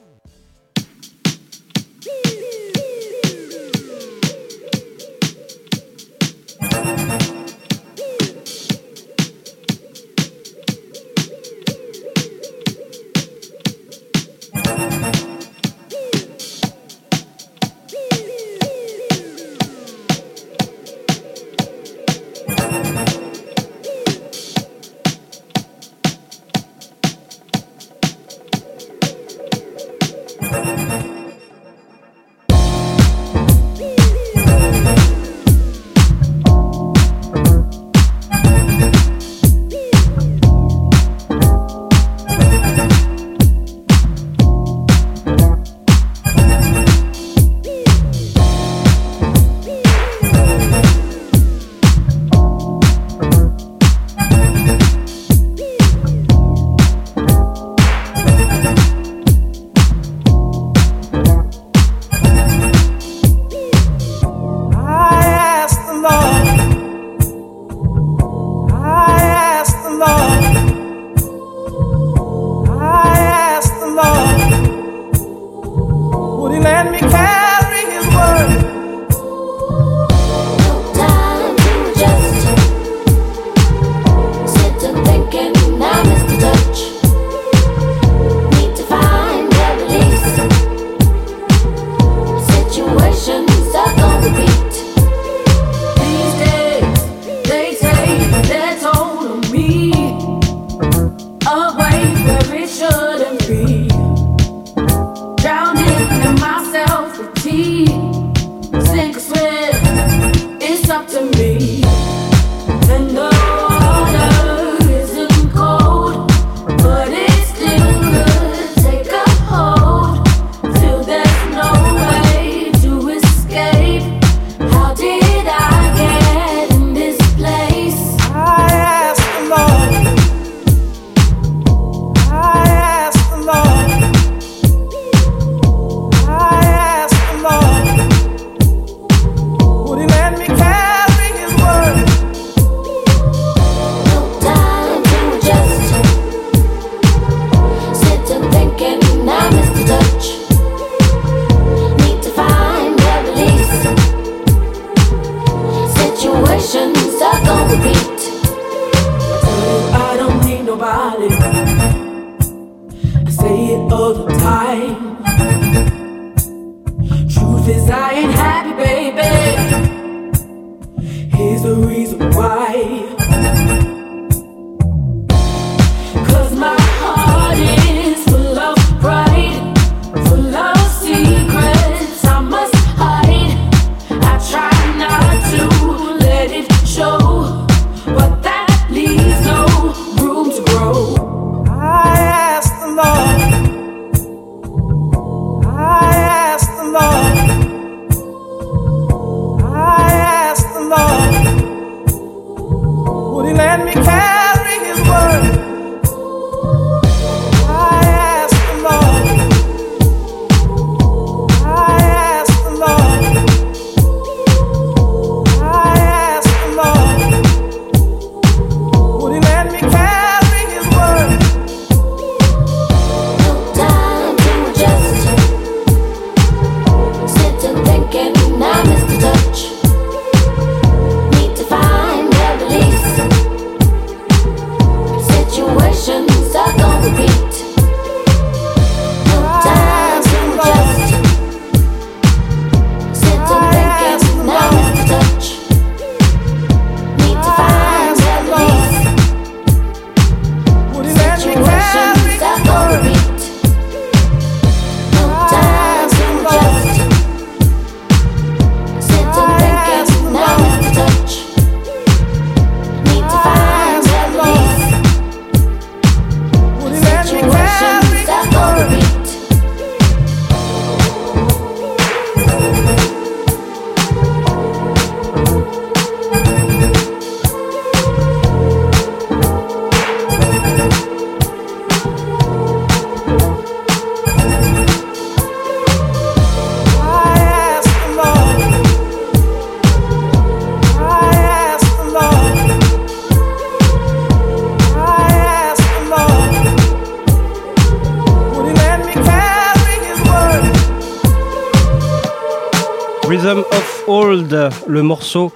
Le 304.87 305.03
morceau 305.03 305.53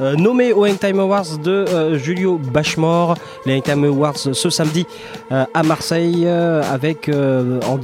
euh, 0.00 0.16
nommé 0.16 0.52
aux 0.52 0.66
Hangtime 0.66 0.98
Awards 0.98 1.38
de 1.38 1.50
euh, 1.50 1.98
Julio 1.98 2.36
Bachemore. 2.36 3.14
Les 3.46 3.54
Hangtime 3.54 3.84
Awards 3.84 4.18
ce 4.18 4.50
samedi 4.50 4.86
euh, 5.30 5.44
à 5.54 5.62
Marseille 5.62 6.26
avec 6.26 7.08
en, 7.08 7.78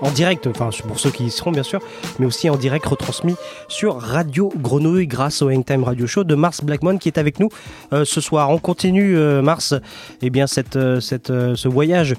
en 0.00 0.10
direct, 0.10 0.46
enfin 0.46 0.70
pour 0.86 0.98
ceux 0.98 1.10
qui 1.10 1.26
y 1.26 1.30
seront 1.30 1.52
bien 1.52 1.62
sûr, 1.62 1.80
mais 2.18 2.26
aussi 2.26 2.50
en 2.50 2.56
direct 2.56 2.86
retransmis 2.86 3.36
sur 3.68 4.00
Radio 4.00 4.52
Grenouille 4.56 5.06
grâce 5.06 5.42
au 5.42 5.50
Hangtime 5.50 5.84
Radio 5.84 6.06
Show 6.06 6.24
de 6.24 6.34
Mars 6.34 6.62
Blackmon 6.62 6.98
qui 6.98 7.08
est 7.08 7.18
avec 7.18 7.38
nous 7.38 7.48
ce 7.92 8.20
soir. 8.20 8.50
On 8.50 8.58
continue 8.58 9.16
Mars, 9.42 9.74
et 10.22 10.30
bien 10.30 10.46
ce 10.46 11.68
voyage 11.68 12.14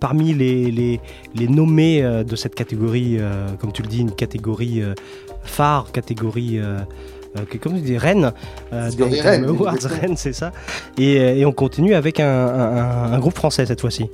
parmi 0.00 0.34
les, 0.34 1.00
nommés 1.48 2.02
de 2.02 2.36
cette 2.36 2.54
catégorie, 2.54 3.18
comme 3.60 3.72
tu 3.72 3.82
le 3.82 3.88
dis, 3.88 4.00
une 4.00 4.14
catégorie 4.14 4.82
phare, 5.44 5.92
catégorie 5.92 6.60
comme 7.62 7.74
tu 7.74 7.80
dis, 7.80 7.98
reine, 7.98 8.32
euh, 8.72 8.90
des 8.90 9.20
Awards, 9.48 9.74
exactement. 9.74 10.00
reine, 10.02 10.16
c'est 10.16 10.32
ça. 10.32 10.52
Et, 10.98 11.18
euh, 11.20 11.34
et 11.36 11.44
on 11.46 11.52
continue 11.52 11.94
avec 11.94 12.20
un, 12.20 12.26
un- 12.26 13.12
un 13.12 13.18
groupe 13.18 13.34
français 13.36 13.66
cette 13.66 13.80
fois-ci. 13.80 14.08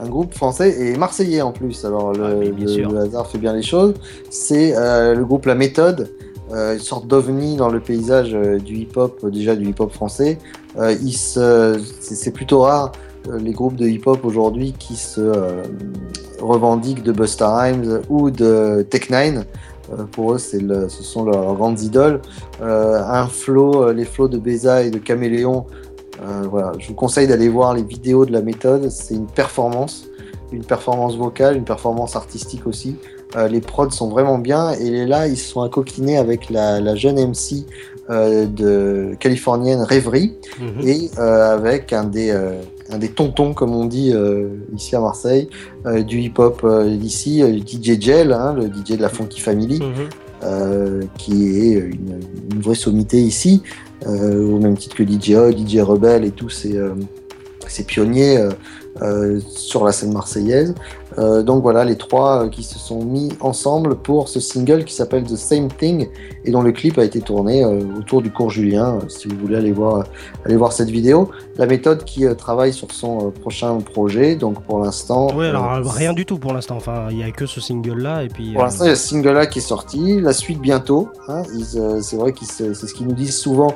un 0.00 0.06
groupe 0.08 0.34
français 0.34 0.74
et 0.80 0.96
marseillais 0.96 1.40
en 1.42 1.52
plus. 1.52 1.84
Alors 1.84 2.12
le, 2.12 2.50
le 2.50 2.98
hasard 2.98 3.26
fait 3.30 3.38
bien 3.38 3.52
les 3.54 3.62
choses. 3.62 3.94
C'est 4.30 4.76
euh, 4.76 5.14
le 5.14 5.24
groupe 5.24 5.46
La 5.46 5.54
Méthode, 5.54 6.10
euh, 6.52 6.74
une 6.74 6.80
sorte 6.80 7.06
d'ovni 7.06 7.56
dans 7.56 7.68
le 7.70 7.80
paysage 7.80 8.34
euh, 8.34 8.58
du 8.58 8.74
hip-hop, 8.76 9.20
euh, 9.24 9.30
déjà 9.30 9.56
du 9.56 9.66
hip-hop 9.68 9.92
français. 9.92 10.38
Euh, 10.78 10.94
c'est 12.00 12.32
plutôt 12.32 12.60
rare 12.62 12.92
euh, 13.28 13.38
les 13.38 13.52
groupes 13.52 13.76
de 13.76 13.86
hip-hop 13.86 14.24
aujourd'hui 14.24 14.74
qui 14.78 14.96
se 14.96 15.20
euh, 15.20 15.62
revendiquent 16.40 17.02
de 17.02 17.12
Busta 17.12 17.56
Rhymes 17.56 18.00
ou 18.10 18.30
de 18.30 18.84
Tech 18.90 19.08
Nine. 19.10 19.44
Euh, 19.92 20.04
pour 20.04 20.34
eux, 20.34 20.38
le, 20.54 20.88
ce 20.88 21.02
sont 21.02 21.24
leurs 21.24 21.54
grandes 21.54 21.80
idoles. 21.82 22.20
Euh, 22.62 23.02
un 23.02 23.26
flow, 23.26 23.84
euh, 23.84 23.92
les 23.92 24.04
flows 24.04 24.28
de 24.28 24.38
Beza 24.38 24.82
et 24.82 24.90
de 24.90 24.98
Caméléon 24.98 25.66
voilà, 26.48 26.72
je 26.78 26.88
vous 26.88 26.94
conseille 26.94 27.26
d'aller 27.26 27.50
voir 27.50 27.74
les 27.74 27.82
vidéos 27.82 28.24
de 28.24 28.32
la 28.32 28.40
méthode. 28.40 28.88
C'est 28.88 29.14
une 29.14 29.26
performance, 29.26 30.06
une 30.52 30.64
performance 30.64 31.16
vocale, 31.16 31.56
une 31.56 31.64
performance 31.64 32.16
artistique 32.16 32.66
aussi. 32.66 32.96
Les 33.50 33.60
prods 33.60 33.90
sont 33.90 34.08
vraiment 34.08 34.38
bien 34.38 34.70
et 34.70 35.04
là 35.04 35.26
ils 35.26 35.36
se 35.36 35.50
sont 35.50 35.60
accoquinés 35.60 36.16
avec 36.16 36.48
la, 36.48 36.80
la 36.80 36.94
jeune 36.94 37.16
MC 37.16 37.66
de 38.08 39.16
californienne 39.18 39.80
Rêverie 39.80 40.36
et 40.82 41.10
euh, 41.18 41.54
avec 41.54 41.92
un 41.92 42.04
des 42.04 42.30
euh, 42.30 42.60
des 42.98 43.08
tontons 43.08 43.54
comme 43.54 43.74
on 43.74 43.84
dit 43.84 44.12
euh, 44.12 44.48
ici 44.74 44.96
à 44.96 45.00
Marseille. 45.00 45.48
Euh, 45.86 46.02
du 46.02 46.20
hip 46.20 46.34
hop 46.38 46.66
d'ici, 46.86 47.42
euh, 47.42 47.58
DJ 47.58 48.00
Gel, 48.00 48.32
hein, 48.32 48.54
le 48.54 48.66
DJ 48.66 48.96
de 48.96 49.02
la 49.02 49.08
Funky 49.08 49.40
Family 49.40 49.80
euh, 50.42 51.02
qui 51.18 51.58
est 51.58 51.72
une, 51.72 52.20
une 52.52 52.60
vraie 52.60 52.74
sommité 52.74 53.20
ici, 53.20 53.62
au 54.06 54.58
même 54.58 54.76
titre 54.76 54.96
que 54.96 55.04
DJ 55.04 55.32
O, 55.32 55.50
DJ 55.50 55.78
Rebel 55.78 56.24
et 56.24 56.30
tous 56.30 56.50
ces, 56.50 56.78
ces 57.66 57.84
pionniers 57.84 58.46
sur 59.48 59.84
la 59.84 59.92
scène 59.92 60.12
marseillaise. 60.12 60.74
Donc 61.16 61.62
voilà, 61.62 61.86
les 61.86 61.96
trois 61.96 62.50
qui 62.50 62.62
se 62.62 62.78
sont 62.78 63.02
mis 63.02 63.30
ensemble 63.40 63.94
pour 63.94 64.28
ce 64.28 64.40
single 64.40 64.84
qui 64.84 64.92
s'appelle 64.92 65.22
The 65.24 65.36
Same 65.36 65.68
Thing 65.68 66.08
et 66.44 66.50
dont 66.50 66.62
le 66.62 66.72
clip 66.72 66.98
a 66.98 67.04
été 67.04 67.20
tourné 67.20 67.64
euh, 67.64 67.80
autour 67.98 68.22
du 68.22 68.30
cours 68.30 68.50
Julien. 68.50 68.96
Euh, 68.96 69.08
si 69.08 69.28
vous 69.28 69.36
voulez 69.38 69.56
aller 69.56 69.72
voir, 69.72 70.04
aller 70.44 70.56
voir 70.56 70.72
cette 70.72 70.90
vidéo. 70.90 71.30
La 71.56 71.66
méthode 71.66 72.04
qui 72.04 72.26
euh, 72.26 72.34
travaille 72.34 72.72
sur 72.72 72.90
son 72.92 73.30
prochain 73.30 73.78
projet. 73.80 74.36
Donc 74.36 74.62
pour 74.62 74.80
l'instant, 74.80 75.28
Oui, 75.34 75.46
alors 75.46 75.82
rien 75.84 76.12
du 76.12 76.26
tout 76.26 76.38
pour 76.38 76.52
l'instant. 76.52 76.76
Enfin, 76.76 77.06
il 77.10 77.16
n'y 77.16 77.22
a 77.24 77.30
que 77.30 77.46
ce 77.46 77.60
single-là 77.60 78.24
et 78.24 78.28
puis. 78.28 78.52
pour 78.52 78.62
euh, 78.62 78.64
l'instant, 78.64 78.84
il 78.84 78.88
y 78.88 78.92
a 78.92 78.96
ce 78.96 79.08
single-là 79.08 79.46
qui 79.46 79.58
est 79.60 79.62
sorti, 79.62 80.20
la 80.20 80.32
suite 80.32 80.60
bientôt. 80.60 81.08
hein. 81.28 81.42
C'est 82.02 82.16
vrai 82.16 82.32
que 82.32 82.44
c'est 82.44 82.74
ce 82.74 82.94
qu'ils 82.94 83.06
nous 83.06 83.14
disent 83.14 83.36
souvent 83.36 83.74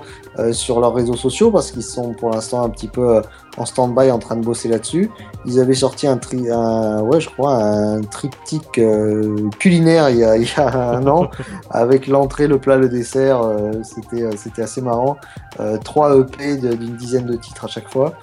sur 0.53 0.81
leurs 0.81 0.95
réseaux 0.95 1.17
sociaux 1.17 1.51
parce 1.51 1.73
qu'ils 1.73 1.83
sont 1.83 2.13
pour 2.13 2.31
l'instant 2.31 2.63
un 2.63 2.69
petit 2.69 2.87
peu 2.87 3.21
en 3.57 3.67
stand-by 3.67 4.11
en 4.11 4.19
train 4.19 4.37
de 4.37 4.45
bosser 4.45 4.69
là-dessus. 4.69 5.11
Ils 5.45 5.59
avaient 5.61 5.75
sorti 5.75 6.07
un, 6.07 6.17
tri, 6.17 6.49
un 6.51 7.01
ouais, 7.03 7.21
je 7.21 7.29
crois, 7.29 7.55
un 7.55 8.03
triptyque 8.03 8.79
euh, 8.79 9.49
culinaire 9.59 10.11
il 10.11 10.19
y, 10.19 10.25
a, 10.25 10.37
il 10.37 10.45
y 10.45 10.55
a 10.61 10.93
un 10.97 11.07
an 11.07 11.29
avec 11.71 12.07
l'entrée, 12.07 12.47
le 12.47 12.58
plat, 12.59 12.77
le 12.77 12.89
dessert. 12.89 13.43
euh, 13.43 13.73
c'était, 13.83 14.23
euh, 14.23 14.33
c'était 14.37 14.63
assez 14.63 14.81
marrant. 14.81 15.17
Euh, 15.61 15.79
trois 15.79 16.17
EP 16.17 16.57
d'une 16.57 16.97
dizaine 16.97 17.27
de 17.27 17.37
titres 17.37 17.65
à 17.65 17.69
chaque 17.69 17.89
fois. 17.89 18.15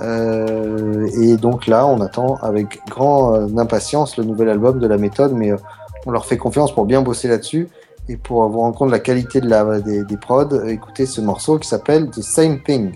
Et 0.00 1.36
donc 1.36 1.66
là, 1.68 1.86
on 1.86 2.00
attend 2.00 2.34
avec 2.42 2.80
grande 2.88 3.56
impatience 3.58 4.16
le 4.16 4.24
nouvel 4.24 4.48
album 4.48 4.80
de 4.80 4.86
la 4.88 4.96
méthode, 4.98 5.32
mais 5.32 5.52
on 6.04 6.10
leur 6.10 6.26
fait 6.26 6.36
confiance 6.36 6.74
pour 6.74 6.84
bien 6.84 7.00
bosser 7.00 7.28
là-dessus. 7.28 7.68
Et 8.08 8.16
pour 8.16 8.46
vous 8.48 8.58
rendre 8.58 8.76
compte 8.76 8.90
la 8.90 8.98
qualité 8.98 9.40
de 9.40 9.48
la, 9.48 9.80
des, 9.80 10.04
des 10.04 10.16
prods, 10.16 10.66
écoutez 10.66 11.06
ce 11.06 11.20
morceau 11.20 11.58
qui 11.58 11.68
s'appelle 11.68 12.10
The 12.10 12.22
Same 12.22 12.60
Thing. 12.62 12.92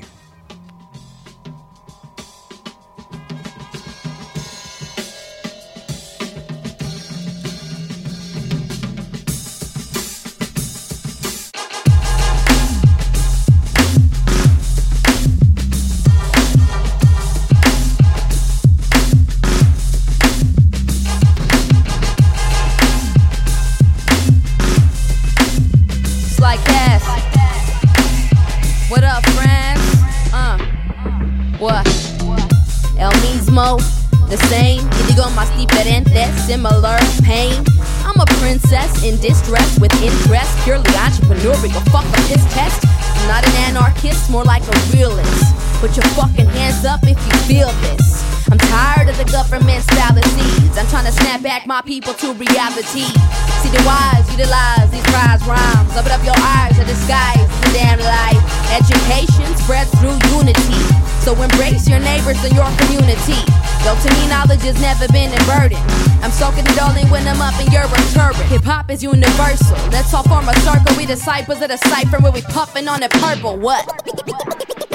Disciples 71.29 71.61
of 71.61 71.69
the 71.69 71.77
cipher 71.77 72.19
where 72.23 72.33
we 72.33 72.41
puffin' 72.41 72.89
on 72.89 73.01
the 73.01 73.09
purple. 73.21 73.59
What? 73.59 73.85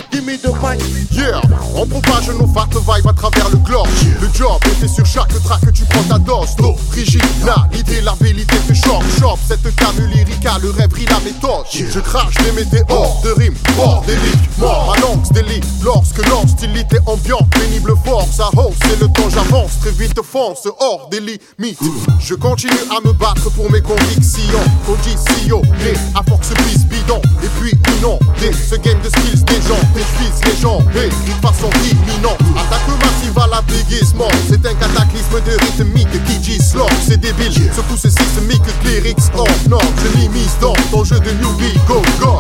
Give 0.09 0.25
me 0.25 0.35
the 0.35 0.49
mic, 0.61 0.81
yeah. 1.11 1.41
On 1.75 1.85
propage 1.87 2.29
nos 2.29 2.47
fat 2.47 2.69
vibes 2.69 3.07
à 3.07 3.13
travers 3.13 3.49
le 3.49 3.57
globe. 3.57 3.87
Le 4.21 4.27
job 4.33 4.57
est 4.65 4.81
fait 4.81 4.87
sur 4.87 5.05
chaque 5.05 5.33
track 5.43 5.61
que 5.61 5.71
tu 5.71 5.83
prends 5.85 6.03
ta 6.03 6.17
dose 6.19 6.55
L'originalité, 6.59 8.01
l'habilité 8.01 8.55
te 8.67 8.73
choque 8.73 9.03
Chope 9.19 9.39
cette 9.47 9.75
came 9.75 10.05
lyrica, 10.07 10.57
le 10.61 10.69
rêve 10.69 10.93
rit 10.93 11.05
la 11.05 11.19
méthode. 11.19 11.65
Je 11.71 11.99
crache 11.99 12.35
des 12.45 12.51
météores 12.51 13.21
de 13.23 13.31
rimes 13.31 13.57
bordéliques 13.75 14.57
Mort, 14.59 14.93
ma 14.95 15.01
langue 15.01 15.25
se 15.25 15.33
délie 15.33 15.61
Lorsque 15.83 16.25
l'hostilité 16.29 16.97
ambiante 17.05 17.49
pénible 17.49 17.93
force 18.05 18.39
À 18.39 18.49
hausse 18.55 18.77
et 18.93 18.99
le 19.01 19.07
temps 19.49 19.67
j'avance 19.67 19.79
Très 19.79 19.91
vite 19.91 20.21
fonce 20.21 20.67
hors 20.79 21.09
des 21.09 21.19
limites. 21.19 21.79
Je 22.19 22.35
continue 22.35 22.71
à 22.89 23.05
me 23.05 23.13
battre 23.13 23.49
pour 23.51 23.69
mes 23.71 23.81
convictions. 23.81 24.59
Conditions, 24.85 25.61
mais 25.83 25.93
à 26.15 26.23
force 26.23 26.49
bis 26.65 26.85
bidon. 26.85 27.21
Et 27.43 27.47
puis 27.59 27.73
inondé 27.97 28.51
ce 28.53 28.75
game 28.75 28.99
de 29.01 29.09
skills 29.09 29.43
des 29.43 29.61
gens 29.67 29.79
Défise 29.93 30.41
les 30.45 30.61
gens, 30.61 30.79
et 30.95 31.09
de 31.09 31.47
façon 31.47 31.69
imminente 31.83 32.39
Attaque 32.57 32.87
massive 33.01 33.37
à 33.37 33.47
l'appéguissement 33.47 34.29
C'est 34.49 34.65
un 34.65 34.73
cataclysme 34.75 35.41
de 35.45 35.51
rythmique 35.51 36.23
qui 36.25 36.43
gislore 36.43 36.89
C'est 37.05 37.17
débile, 37.17 37.53
ce 37.53 37.81
coup 37.81 37.97
c'est 37.97 38.09
systémique 38.09 38.61
Lyrics 38.85 39.17
hors 39.35 39.47
norme, 39.69 39.85
je 40.03 40.17
m'immisce 40.17 40.57
dans 40.61 40.73
ton 40.91 41.03
jeu 41.03 41.19
de 41.19 41.31
newbie 41.31 41.77
Go, 41.87 42.01
go 42.19 42.39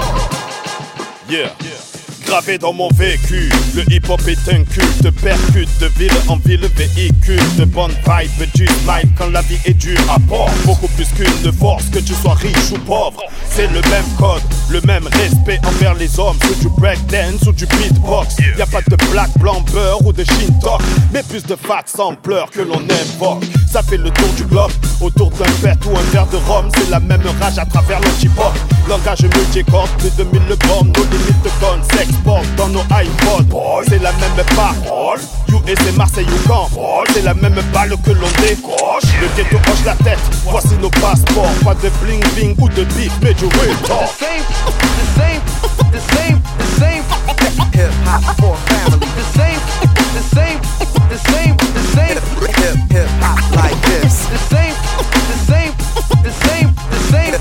Yeah. 1.29 1.49
Dans 2.59 2.73
mon 2.73 2.89
vécu, 2.89 3.47
le 3.75 3.83
hip-hop 3.93 4.19
est 4.27 4.49
un 4.51 4.63
culte, 4.63 5.11
percute 5.21 5.69
de 5.79 5.85
ville 5.99 6.11
en 6.27 6.37
ville, 6.37 6.67
véhicule 6.75 7.39
de 7.59 7.65
bonne 7.65 7.91
vibe, 7.91 8.49
du 8.55 8.65
smile 8.65 9.07
quand 9.15 9.29
la 9.29 9.43
vie 9.43 9.59
est 9.65 9.75
dure 9.75 10.01
à 10.09 10.17
bord. 10.17 10.49
Beaucoup 10.65 10.87
plus 10.87 11.05
que 11.09 11.23
aucune 11.23 11.51
force, 11.51 11.85
que 11.89 11.99
tu 11.99 12.13
sois 12.15 12.33
riche 12.33 12.71
ou 12.71 12.79
pauvre. 12.79 13.21
C'est 13.51 13.67
le 13.67 13.81
même 13.81 14.05
code, 14.17 14.41
le 14.71 14.81
même 14.81 15.07
respect 15.13 15.59
envers 15.63 15.93
les 15.93 16.19
hommes. 16.19 16.37
Sous 16.47 16.55
du 16.55 16.69
breakdance 16.75 17.43
ou 17.45 17.51
du 17.51 17.67
beatbox. 17.67 18.35
Y 18.57 18.61
a 18.63 18.65
pas 18.65 18.81
de 18.81 18.95
black, 19.11 19.29
blanc, 19.37 19.63
beurre 19.71 20.03
ou 20.03 20.11
de 20.11 20.23
shin 20.23 20.51
talk, 20.59 20.81
mais 21.13 21.21
plus 21.21 21.43
de 21.43 21.55
fat 21.55 21.83
sans 21.85 22.15
pleurs 22.15 22.49
que 22.49 22.61
l'on 22.61 22.81
invoque. 22.81 23.43
Ça 23.73 23.81
fait 23.81 23.97
le 23.97 24.11
tour 24.11 24.29
du 24.37 24.43
globe, 24.43 24.71
autour 25.01 25.31
d'un 25.31 25.51
pet 25.63 25.75
ou 25.87 25.97
un 25.97 26.11
verre 26.11 26.27
de 26.27 26.37
rhum. 26.37 26.69
C'est 26.77 26.91
la 26.91 26.99
même 26.99 27.23
rage 27.41 27.57
à 27.57 27.65
travers 27.65 27.99
l'anti-pop. 28.01 28.53
Langage 28.87 29.23
multicorde, 29.23 29.89
plus 29.97 30.15
de 30.15 30.23
1000 30.25 30.41
bornes. 30.67 30.93
Nos 30.95 31.03
limites 31.05 31.41
de 31.43 31.95
s'exportent 31.97 32.55
dans 32.55 32.67
nos 32.67 32.81
iPods. 32.81 33.83
C'est 33.87 33.99
la 33.99 34.11
même 34.11 34.45
parole. 34.55 35.19
You 35.49 35.59
et 35.67 35.73
c'est 35.83 35.97
Marseille 35.97 36.27
ou 36.27 36.47
Caen. 36.47 36.69
C'est 37.15 37.23
la 37.23 37.33
même 37.33 37.59
balle 37.73 37.95
que 38.05 38.11
l'on 38.11 38.27
décroche. 38.43 39.09
Le 39.19 39.27
ghetto 39.35 39.57
hoche 39.57 39.85
la 39.87 39.95
tête, 39.95 40.19
voici 40.43 40.75
nos 40.79 40.91
passeports. 40.91 41.49
Pas 41.65 41.73
de 41.73 41.89
bling 42.03 42.23
bling 42.35 42.55
ou 42.59 42.69
de 42.69 42.83
beef, 42.93 43.11
mais 43.23 43.33
du 43.33 43.45
real 43.45 43.75
talk. 43.87 44.05
The 44.05 44.19
same, 44.19 44.43
the 44.69 45.17
same, 45.17 45.41
the 45.91 45.99
same, 46.13 46.41
the 46.59 46.79
same. 46.79 47.03
Hip 47.73 47.91
hop 48.05 48.37
for 48.39 48.55
family. 48.67 49.07
The 49.17 49.25
same, 49.35 49.59
the 50.13 50.35
same, 50.35 51.02
the 51.13 51.19
same, 51.31 51.55
the 51.77 51.83
same. 51.93 52.17
Hip 52.57 52.77
hip 52.89 53.07
hop 53.21 53.37
like 53.55 53.79
this. 53.85 54.25
The 54.33 54.41
same, 54.53 54.75
the 55.29 55.37
same, 55.49 55.73
the 56.25 56.33
same, 56.45 56.69
the 56.89 56.99
same. 57.13 57.33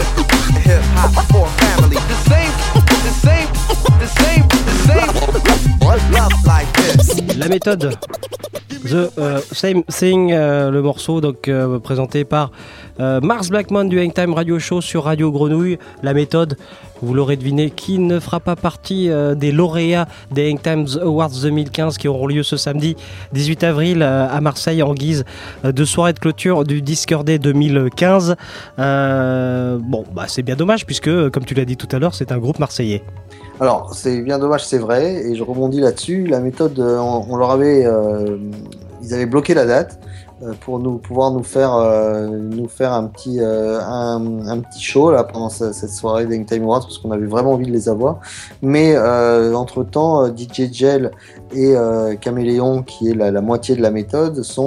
Hip 0.69 0.83
hop 0.97 1.13
for 1.33 1.47
family. 1.63 1.97
The 1.97 2.19
same, 2.29 2.53
the 3.07 3.15
same, 3.27 3.49
the 4.03 4.09
same, 4.21 4.45
the 4.69 4.77
same. 4.89 5.09
Love 6.13 6.33
like 6.47 6.71
this? 6.75 7.37
La 7.39 7.49
méthode. 7.49 7.97
The 8.85 9.11
euh, 9.19 9.41
Same 9.53 9.85
Thing, 9.85 10.33
euh, 10.33 10.71
le 10.71 10.83
morceau 10.83 11.21
donc 11.21 11.49
euh, 11.49 11.79
présenté 11.79 12.25
par 12.25 12.51
euh, 13.01 13.21
Mars 13.21 13.49
Blackmon 13.49 13.85
du 13.85 14.01
Hangtime 14.01 14.35
Radio 14.35 14.59
Show 14.59 14.81
sur 14.81 15.05
Radio 15.05 15.31
Grenouille. 15.31 15.79
La 16.03 16.15
méthode, 16.15 16.59
vous 17.03 17.15
l'aurez 17.15 17.37
deviné, 17.37 17.71
qui 17.71 17.99
ne 17.99 18.21
fera 18.21 18.41
pas 18.41 18.57
partie 18.57 19.11
euh, 19.11 19.35
des 19.35 19.53
lauréats 19.53 20.07
des 20.31 20.51
Hangtime 20.51 20.87
Awards 21.03 21.31
2015 21.43 21.99
qui 21.99 22.09
auront 22.09 22.27
lieu 22.27 22.43
ce 22.43 22.57
samedi 22.57 22.97
18 23.33 23.65
avril 23.65 24.03
euh, 24.03 24.29
à 24.29 24.41
Marseille 24.41 24.83
en 24.83 24.95
guise 24.95 25.25
euh, 25.65 25.73
de 25.73 25.85
soirée 25.85 26.13
de 26.13 26.19
clôture 26.19 26.65
du 26.65 26.81
Discord 26.81 27.27
Day 27.27 27.39
2015. 27.39 28.37
Euh, 28.79 29.79
bon, 29.81 30.05
bah 30.15 30.25
c'est 30.29 30.43
bien 30.43 30.57
dommage 30.57 30.87
puisque, 30.87 31.11
comme 31.31 31.45
tu 31.45 31.55
l'as 31.55 31.65
dit 31.65 31.77
tout 31.77 31.89
à 31.93 31.99
l'heure, 31.99 32.15
c'est 32.15 32.33
un 32.33 32.39
groupe 32.39 32.59
marseillais. 32.59 33.03
Alors, 33.61 33.95
c'est 33.95 34.23
bien 34.23 34.39
dommage, 34.39 34.65
c'est 34.65 34.79
vrai, 34.79 35.27
et 35.27 35.35
je 35.35 35.43
rebondis 35.43 35.81
là-dessus. 35.81 36.27
La 36.27 36.41
méthode, 36.41 36.79
on, 36.81 37.27
on 37.29 37.37
leur 37.37 37.51
avait, 37.51 37.87
ils 39.03 39.15
avaient 39.15 39.27
bloqué 39.27 39.55
la 39.55 39.67
date 39.67 40.01
pour 40.61 40.79
nous 40.79 40.99
pouvoir 40.99 41.31
nous 41.31 41.43
faire, 41.43 41.75
euh, 41.75 42.27
nous 42.29 42.69
faire 42.69 42.93
un 42.93 43.05
petit, 43.05 43.39
euh, 43.41 43.79
un, 43.81 44.59
petit 44.61 44.81
show 44.83 45.11
là 45.13 45.25
pendant 45.25 45.49
ce- 45.49 45.73
cette 45.73 45.91
soirée 45.91 46.27
des 46.27 46.45
Time 46.45 46.65
Awards 46.65 46.81
parce 46.81 46.99
qu'on 46.99 47.11
avait 47.13 47.27
vraiment 47.27 47.53
envie 47.53 47.67
de 47.67 47.73
les 47.73 47.89
avoir. 47.89 48.19
Mais 48.61 48.95
euh, 48.97 49.55
entre 49.55 49.85
temps, 49.85 50.27
DJ 50.27 50.73
Gel 50.73 51.11
et 51.55 51.77
euh, 51.77 52.15
Caméléon, 52.17 52.83
qui 52.83 53.11
est 53.11 53.15
la, 53.15 53.41
moitié 53.41 53.77
de 53.77 53.83
la 53.83 53.91
méthode, 53.91 54.43
sont 54.43 54.63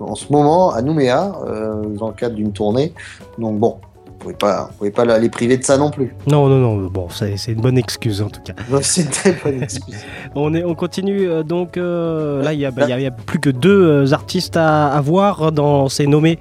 en, 0.00 0.04
en 0.04 0.14
ce 0.14 0.32
moment 0.32 0.70
à 0.72 0.82
Nouméa 0.82 1.32
euh, 1.46 1.84
dans 1.98 2.08
le 2.08 2.14
cadre 2.14 2.34
d'une 2.34 2.52
tournée. 2.52 2.92
Donc 3.38 3.58
bon, 3.58 3.76
vous 4.24 4.30
pouvez 4.32 4.34
pas, 4.38 4.70
pouvez 4.78 4.90
pas 4.90 5.04
les 5.18 5.28
priver 5.28 5.58
de 5.58 5.64
ça 5.64 5.76
non 5.76 5.90
plus. 5.90 6.14
Non, 6.26 6.48
non, 6.48 6.58
non, 6.58 6.86
bon, 6.88 7.08
c'est 7.10 7.34
une 7.48 7.60
bonne 7.60 7.76
excuse 7.76 8.22
en 8.22 8.28
tout 8.30 8.40
cas. 8.40 8.54
C'est 8.80 9.02
une 9.02 9.08
très 9.10 9.32
bonne 9.44 9.62
excuse. 9.62 9.96
On, 10.34 10.54
est, 10.54 10.64
on 10.64 10.74
continue 10.74 11.28
euh, 11.28 11.42
donc 11.42 11.76
euh, 11.76 12.42
là 12.42 12.52
il 12.54 12.60
y, 12.60 12.64
a- 12.66 12.70
bah, 12.70 12.86
a- 12.86 13.10
plus 13.10 13.38
que 13.38 13.50
deux 13.50 13.82
euh, 14.06 14.12
artistes 14.12 14.56
à, 14.56 14.88
à 14.88 15.00
voir 15.02 15.52
dans 15.52 15.88
ces 15.90 16.06
nommés 16.06 16.38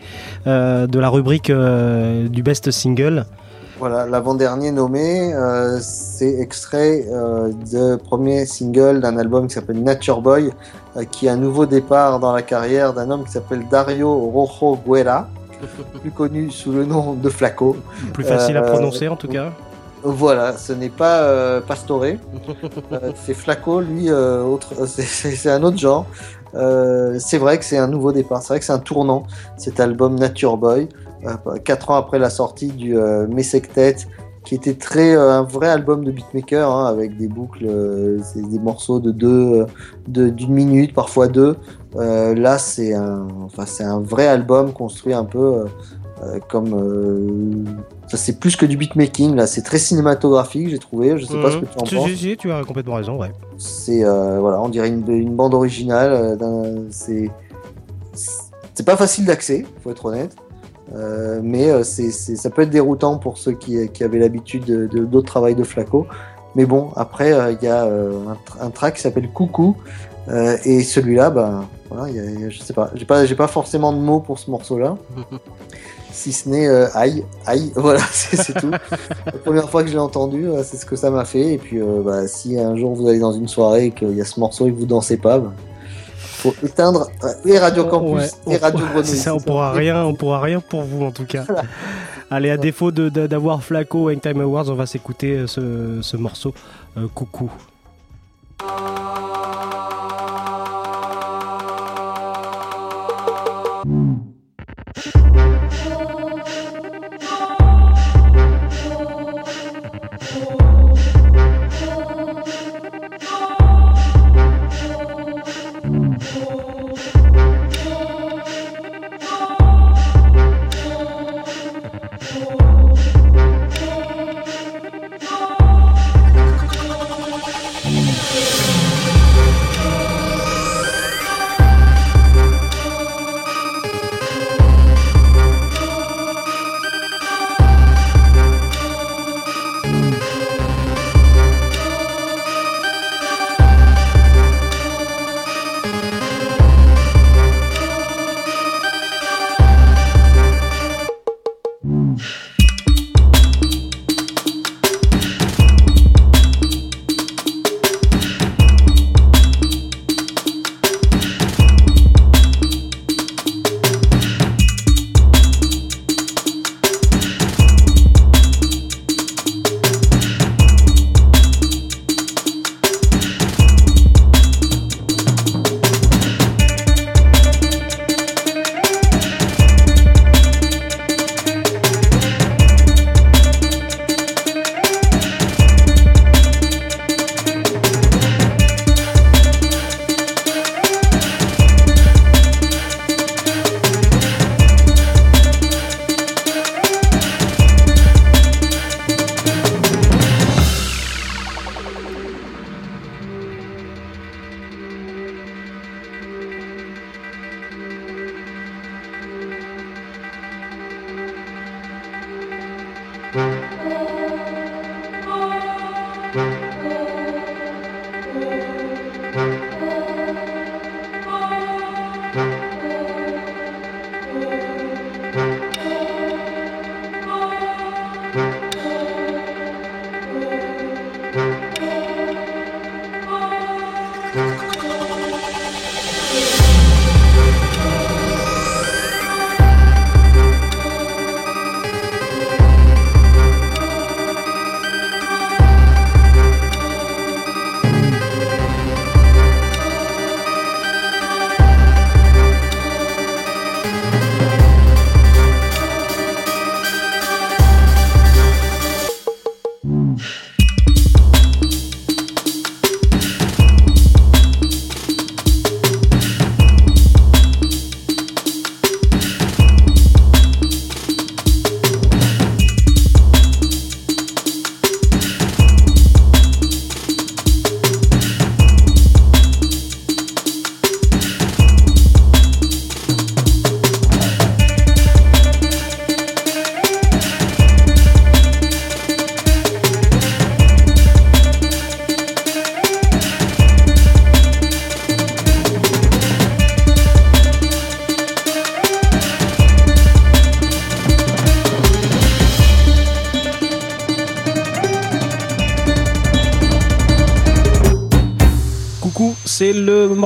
euh, 0.47 0.87
de 0.87 0.97
la 0.97 1.09
rubrique 1.09 1.49
euh, 1.49 2.27
du 2.29 2.41
best 2.41 2.71
single. 2.71 3.25
Voilà, 3.79 4.05
l'avant-dernier 4.05 4.71
nommé, 4.71 5.33
c'est 5.81 6.39
extrait 6.39 7.03
de 7.05 7.97
premier 7.97 8.45
single 8.45 9.01
d'un 9.01 9.17
album 9.17 9.47
qui 9.47 9.55
s'appelle 9.55 9.83
Nature 9.83 10.21
Boy, 10.21 10.51
qui 11.11 11.25
est 11.25 11.29
un 11.29 11.35
nouveau 11.37 11.65
départ 11.65 12.19
dans 12.19 12.31
la 12.31 12.43
carrière 12.43 12.93
d'un 12.93 13.09
homme 13.11 13.25
qui 13.25 13.31
s'appelle 13.33 13.63
Dario 13.69 14.13
Rojo 14.29 14.77
Guerra, 14.87 15.27
plus 16.01 16.11
connu 16.11 16.49
sous 16.51 16.71
le 16.71 16.85
nom 16.85 17.13
de 17.13 17.29
Flaco. 17.29 17.77
Plus 18.13 18.23
facile 18.23 18.57
à 18.57 18.63
Euh, 18.63 18.71
prononcer 18.71 19.07
en 19.07 19.15
tout 19.15 19.27
cas. 19.27 19.51
Voilà, 20.05 20.57
ce 20.57 20.73
n'est 20.73 20.89
pas 20.89 21.21
euh, 21.21 21.61
Pastore, 21.61 22.03
Euh, 22.03 23.11
c'est 23.15 23.33
Flaco, 23.33 23.79
lui, 23.79 24.09
euh, 24.09 24.43
autre, 24.43 24.85
c'est- 24.85 25.49
un 25.49 25.63
autre 25.63 25.77
genre. 25.77 26.05
C'est 27.19 27.37
vrai 27.37 27.57
que 27.57 27.65
c'est 27.65 27.77
un 27.77 27.87
nouveau 27.87 28.11
départ, 28.11 28.41
c'est 28.41 28.49
vrai 28.49 28.59
que 28.59 28.65
c'est 28.65 28.73
un 28.73 28.79
tournant, 28.79 29.23
cet 29.57 29.79
album 29.79 30.15
Nature 30.19 30.57
Boy, 30.57 30.87
quatre 31.63 31.89
ans 31.89 31.95
après 31.95 32.19
la 32.19 32.29
sortie 32.29 32.67
du 32.67 32.95
Messectet, 33.29 33.95
qui 34.43 34.55
était 34.55 34.73
très 34.73 35.15
euh, 35.15 35.31
un 35.31 35.43
vrai 35.43 35.67
album 35.69 36.03
de 36.03 36.11
beatmaker, 36.11 36.69
hein, 36.69 36.85
avec 36.87 37.15
des 37.17 37.27
boucles, 37.27 37.65
euh, 37.65 38.19
des 38.35 38.59
morceaux 38.59 38.99
de 38.99 39.11
deux, 39.11 39.61
euh, 39.61 39.65
de- 40.07 40.29
d'une 40.29 40.53
minute, 40.53 40.93
parfois 40.93 41.27
deux. 41.27 41.55
Euh, 41.95 42.33
là, 42.35 42.57
c'est 42.57 42.93
un, 42.93 43.27
enfin, 43.45 43.65
c'est 43.65 43.83
un 43.85 43.99
vrai 44.01 44.27
album 44.27 44.73
construit 44.73 45.13
un 45.13 45.25
peu 45.25 45.65
comme 46.47 47.65
ça 48.07 48.15
c'est 48.15 48.39
plus 48.39 48.55
que 48.55 48.65
du 48.65 48.77
beatmaking 48.77 49.35
là 49.35 49.45
c'est 49.45 49.61
très 49.61 49.77
cinématographique 49.77 50.69
j'ai 50.69 50.79
trouvé 50.79 51.17
je 51.17 51.25
sais 51.25 51.41
pas 51.41 51.51
ce 51.51 51.57
que 51.57 51.65
tu 51.65 51.77
en 51.77 51.85
Si, 51.85 51.95
penses 51.95 52.09
si, 52.11 52.17
si, 52.17 52.37
tu 52.37 52.49
as 52.49 52.63
complètement 52.63 52.93
raison, 52.95 53.19
ouais. 53.19 53.33
c'est 53.57 54.03
voilà 54.05 54.61
on 54.61 54.69
dirait 54.69 54.87
une, 54.87 55.05
une 55.11 55.35
bande 55.35 55.53
originale 55.53 56.37
d'un- 56.37 56.83
c'est 56.91 57.29
c'est 58.13 58.85
pas 58.85 58.95
facile 58.95 59.25
d'accès 59.25 59.65
faut 59.83 59.91
être 59.91 60.05
honnête 60.05 60.33
Euh, 60.93 61.39
mais 61.41 61.69
euh, 61.69 61.83
c'est 61.83 62.11
c'est- 62.11 62.35
ça 62.35 62.49
peut 62.49 62.63
être 62.63 62.69
déroutant 62.69 63.17
pour 63.17 63.37
ceux 63.37 63.53
qui, 63.53 63.87
qui 63.89 64.03
avaient 64.03 64.19
l'habitude 64.19 64.65
de 64.65 64.85
de- 64.87 65.05
d'autres 65.05 65.27
travails 65.27 65.55
de 65.55 65.63
Flaco 65.63 66.07
mais 66.55 66.65
bon 66.65 66.89
après 66.97 67.31
euh, 67.31 67.53
il 67.53 67.65
y 67.65 67.69
a 67.69 67.83
un, 67.85 68.33
tr- 68.33 68.59
un 68.59 68.69
track 68.69 68.95
qui 68.95 69.01
s'appelle 69.01 69.29
Coucou 69.29 69.77
et 70.65 70.83
celui-là 70.83 71.29
ben 71.29 71.65
voilà 71.89 72.09
il 72.09 72.15
y 72.17 72.19
a- 72.19 72.23
il 72.25 72.39
y 72.41 72.45
a- 72.45 72.49
je 72.49 72.59
sais 72.59 72.73
pas 72.73 72.91
j'ai 72.95 73.05
pas 73.05 73.25
j'ai 73.25 73.35
pas 73.35 73.47
forcément 73.47 73.93
de 73.93 73.97
mots 73.99 74.19
pour 74.19 74.37
ce 74.39 74.51
morceau 74.51 74.77
là 74.77 74.97
si 76.11 76.31
ce 76.33 76.49
n'est 76.49 76.67
euh, 76.67 76.87
aïe, 76.93 77.23
aïe, 77.47 77.71
voilà, 77.75 78.01
c'est 78.11 78.35
c'est 78.37 78.53
tout. 78.53 78.69
La 79.25 79.31
première 79.31 79.67
fois 79.69 79.81
que 79.83 79.87
je 79.89 79.93
l'ai 79.93 79.99
entendu, 79.99 80.45
c'est 80.63 80.77
ce 80.77 80.85
que 80.85 80.95
ça 80.95 81.09
m'a 81.09 81.25
fait. 81.25 81.53
Et 81.53 81.57
puis, 81.57 81.81
euh, 81.81 82.01
bah, 82.05 82.27
si 82.27 82.59
un 82.59 82.75
jour 82.77 82.93
vous 82.93 83.07
allez 83.07 83.17
dans 83.17 83.31
une 83.31 83.47
soirée 83.47 83.85
et 83.87 83.91
qu'il 83.91 84.13
y 84.15 84.21
a 84.21 84.25
ce 84.25 84.39
morceau 84.39 84.67
et 84.67 84.71
que 84.71 84.77
vous 84.77 84.85
dansez 84.85 85.17
pas, 85.17 85.39
bah, 85.39 85.51
faut 86.43 86.55
éteindre 86.63 87.07
euh, 87.23 87.27
et 87.45 87.57
Radio 87.57 87.85
Campus 87.85 88.31
Ouais, 88.45 88.53
et 88.53 88.57
Radio 88.57 88.85
Grenouille. 88.85 89.05
c'est 89.05 89.15
ça, 89.15 89.33
on 89.33 89.39
pourra 89.39 89.71
rien, 89.71 90.03
on 90.03 90.13
pourra 90.13 90.41
rien 90.41 90.59
pour 90.59 90.83
vous 90.83 91.03
en 91.05 91.11
tout 91.11 91.25
cas. 91.25 91.45
Allez, 92.29 92.49
à 92.49 92.57
défaut 92.57 92.91
de- 92.91 93.09
de- 93.09 93.27
d'avoir 93.27 93.63
Flaco 93.63 94.13
Time 94.15 94.41
Awards, 94.41 94.69
on 94.69 94.75
va 94.75 94.85
s'écouter 94.85 95.37
euh, 95.37 95.47
ce, 95.47 95.99
ce 96.01 96.17
morceau. 96.17 96.53
euh. 96.97 97.07
Coucou, 97.13 97.51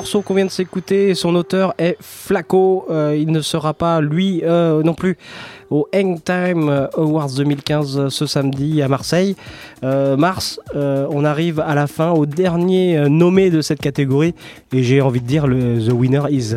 morceau 0.08 0.22
qu'on 0.22 0.36
vient 0.36 0.46
de 0.46 0.52
s'écouter. 0.52 1.16
Son 1.16 1.36
auteur 1.36 1.74
est 1.78 1.98
Flaco. 2.00 2.86
Euh, 2.90 3.14
il 3.20 3.30
ne 3.30 3.42
sera 3.42 3.74
pas, 3.74 4.00
lui 4.00 4.42
euh, 4.46 4.82
non 4.82 4.94
plus, 4.94 5.18
au 5.70 5.86
Hang 5.94 6.24
Time 6.24 6.88
Awards 6.96 7.32
2015 7.36 7.98
euh, 7.98 8.10
ce 8.10 8.26
samedi 8.26 8.82
à 8.82 8.88
Marseille. 8.88 9.36
Euh, 9.84 10.16
Mars, 10.16 10.62
on 10.74 11.26
arrive 11.26 11.60
à 11.60 11.76
la 11.76 11.88
fin, 11.88 12.12
au 12.12 12.26
dernier 12.26 13.10
nommé 13.10 13.50
de 13.50 13.60
cette 13.60 13.82
catégorie. 13.82 14.34
Et 14.72 14.82
j'ai 14.82 15.02
envie 15.02 15.20
de 15.20 15.28
dire 15.28 15.46
le 15.46 15.86
The 15.86 15.92
Winner 15.92 16.24
is. 16.30 16.56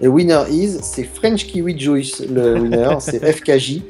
Le 0.00 0.08
winner 0.08 0.44
is, 0.50 0.78
c'est 0.80 1.04
French 1.04 1.46
Kiwi 1.46 1.78
Juice, 1.78 2.22
le 2.26 2.54
winner, 2.60 2.96
c'est 3.00 3.20
FKJ, 3.20 3.82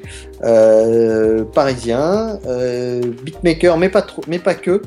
euh, 0.43 1.45
parisien, 1.45 2.41
euh, 2.47 3.01
beatmaker, 3.23 3.79
mais 3.79 3.89
pas, 3.89 4.03
trop, 4.03 4.23
mais 4.27 4.41
pas 4.41 4.55
que, 4.55 4.83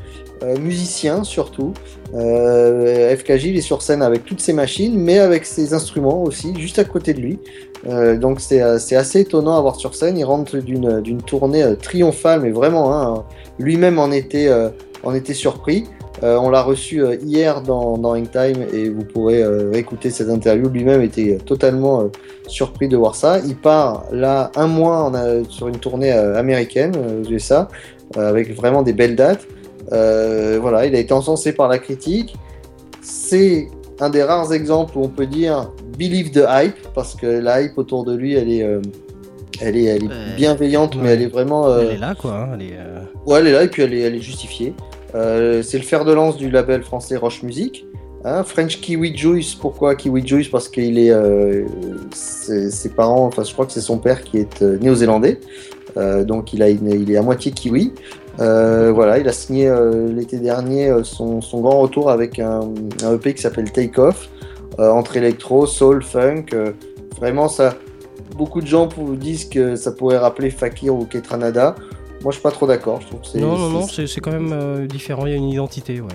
musicien 0.59 1.23
surtout. 1.23 1.73
Euh, 2.13 3.15
FKJ, 3.15 3.45
il 3.45 3.57
est 3.57 3.61
sur 3.61 3.81
scène 3.81 4.01
avec 4.01 4.25
toutes 4.25 4.39
ses 4.39 4.53
machines, 4.53 4.97
mais 4.97 5.19
avec 5.19 5.45
ses 5.45 5.73
instruments 5.73 6.23
aussi, 6.23 6.53
juste 6.59 6.79
à 6.79 6.83
côté 6.83 7.13
de 7.13 7.21
lui. 7.21 7.39
Euh, 7.87 8.17
donc 8.17 8.39
c'est 8.39 8.61
euh, 8.61 8.79
c'est 8.79 8.95
assez 8.95 9.21
étonnant 9.21 9.57
à 9.57 9.61
voir 9.61 9.75
sur 9.75 9.95
scène. 9.95 10.17
Il 10.17 10.23
rentre 10.23 10.57
d'une 10.57 11.21
tournée 11.21 11.63
euh, 11.63 11.75
triomphale, 11.75 12.41
mais 12.41 12.51
vraiment, 12.51 12.93
hein, 12.93 13.23
lui-même 13.59 13.99
en 13.99 14.11
était, 14.11 14.47
euh, 14.47 14.69
en 15.03 15.13
était 15.13 15.33
surpris. 15.33 15.85
Euh, 16.21 16.37
on 16.37 16.49
l'a 16.49 16.61
reçu 16.61 17.03
euh, 17.03 17.15
hier 17.15 17.61
dans, 17.61 17.97
dans 17.97 18.15
Hangtime 18.15 18.65
et 18.71 18.87
vous 18.87 19.03
pourrez 19.03 19.41
euh, 19.41 19.71
réécouter 19.71 20.09
cette 20.09 20.29
interview. 20.29 20.69
Lui-même 20.69 21.01
était 21.01 21.37
totalement 21.43 22.01
euh, 22.01 22.07
surpris 22.47 22.87
de 22.87 22.95
voir 22.95 23.15
ça. 23.15 23.39
Il 23.39 23.55
part 23.55 24.05
là 24.11 24.51
un 24.55 24.67
mois 24.67 25.11
sur 25.49 25.67
une 25.67 25.77
tournée 25.77 26.13
euh, 26.13 26.37
américaine 26.37 26.93
euh, 26.95 27.21
aux 27.21 27.29
USA 27.29 27.67
euh, 28.15 28.29
avec 28.29 28.55
vraiment 28.55 28.83
des 28.83 28.93
belles 28.93 29.15
dates. 29.15 29.47
Euh, 29.91 30.57
voilà, 30.61 30.85
il 30.85 30.95
a 30.95 30.99
été 30.99 31.13
encensé 31.13 31.53
par 31.53 31.67
la 31.67 31.77
critique. 31.79 32.35
C'est 33.01 33.67
un 33.99 34.09
des 34.09 34.23
rares 34.23 34.53
exemples 34.53 34.97
où 34.97 35.03
on 35.03 35.09
peut 35.09 35.27
dire 35.27 35.71
believe 35.97 36.31
the 36.31 36.45
hype 36.49 36.75
parce 36.95 37.15
que 37.15 37.27
la 37.27 37.61
hype 37.61 37.77
autour 37.77 38.03
de 38.05 38.15
lui, 38.15 38.33
elle 38.35 38.49
est, 38.51 38.63
euh, 38.63 38.81
elle 39.61 39.77
est, 39.77 39.83
elle 39.83 40.03
est 40.05 40.07
Ouais. 40.07 40.35
bienveillante, 40.35 40.95
mais 41.01 41.09
elle 41.09 41.21
est 41.21 41.27
vraiment. 41.27 41.67
euh, 41.67 41.81
Elle 41.81 41.95
est 41.95 41.99
là, 41.99 42.15
quoi. 42.19 42.33
hein, 42.33 42.49
elle 42.55 42.61
est, 42.61 42.77
euh, 42.77 43.01
Ouais, 43.25 43.39
elle 43.39 43.47
est 43.47 43.51
là 43.51 43.63
et 43.63 43.67
puis 43.67 43.81
elle 43.83 43.93
est, 43.93 44.01
elle 44.01 44.15
est 44.15 44.19
justifiée. 44.21 44.73
Euh, 45.15 45.61
c'est 45.61 45.77
le 45.77 45.83
fer 45.83 46.05
de 46.05 46.13
lance 46.13 46.37
du 46.37 46.49
label 46.49 46.81
français 46.83 47.17
Roche 47.17 47.43
Music. 47.43 47.85
Hein, 48.25 48.43
French 48.43 48.79
Kiwi 48.79 49.15
Juice, 49.17 49.53
pourquoi 49.53 49.95
Kiwi 49.95 50.25
Juice? 50.25 50.47
Parce 50.47 50.69
qu'il 50.69 50.97
est, 50.97 51.11
euh, 51.11 51.65
ses 52.11 52.89
parents, 52.89 53.25
enfin 53.25 53.43
je 53.43 53.51
crois 53.51 53.65
que 53.65 53.73
c'est 53.73 53.81
son 53.81 53.97
père 53.97 54.23
qui 54.23 54.37
est 54.37 54.61
euh, 54.61 54.77
néo-zélandais, 54.79 55.39
Euh, 55.95 56.23
donc 56.23 56.53
il, 56.53 56.63
a 56.63 56.69
une- 56.69 56.89
il 56.89 57.11
est 57.11 57.17
à 57.17 57.21
moitié 57.21 57.51
kiwi. 57.51 57.91
Euh, 58.39 58.91
voilà, 58.91 59.19
il 59.19 59.27
a 59.27 59.31
signé 59.31 59.67
euh, 59.67 60.11
l'été 60.11 60.39
dernier 60.39 60.89
euh, 60.89 61.03
son, 61.03 61.41
son 61.41 61.61
grand 61.61 61.79
retour 61.79 62.09
avec 62.09 62.39
un, 62.39 62.61
un 63.03 63.13
EP 63.13 63.33
qui 63.33 63.41
s'appelle 63.41 63.71
Take 63.71 63.99
Off, 63.99 64.29
entre 64.79 65.17
électro, 65.17 65.67
soul, 65.67 66.01
funk. 66.01 66.45
vraiment, 67.17 67.47
ça, 67.47 67.75
beaucoup 68.35 68.59
de 68.59 68.65
gens 68.65 68.87
vous 68.87 69.15
disent 69.15 69.45
que 69.45 69.75
ça 69.75 69.91
pourrait 69.91 70.17
rappeler 70.17 70.49
Fakir 70.49 70.95
ou 70.95 71.05
Ketranada. 71.05 71.75
Moi, 72.23 72.31
je 72.31 72.37
suis 72.37 72.41
pas 72.41 72.49
trop 72.49 72.65
d'accord. 72.65 72.99
Je 73.01 73.07
trouve 73.07 73.21
que 73.21 73.27
c'est 73.27 73.39
Non, 73.39 73.55
non, 73.55 73.69
non, 73.69 73.85
c'est 73.87 74.19
quand 74.19 74.31
même 74.31 74.87
différent. 74.87 75.27
Il 75.27 75.31
y 75.31 75.33
a 75.33 75.37
une 75.37 75.49
identité, 75.49 76.01
ouais. 76.01 76.07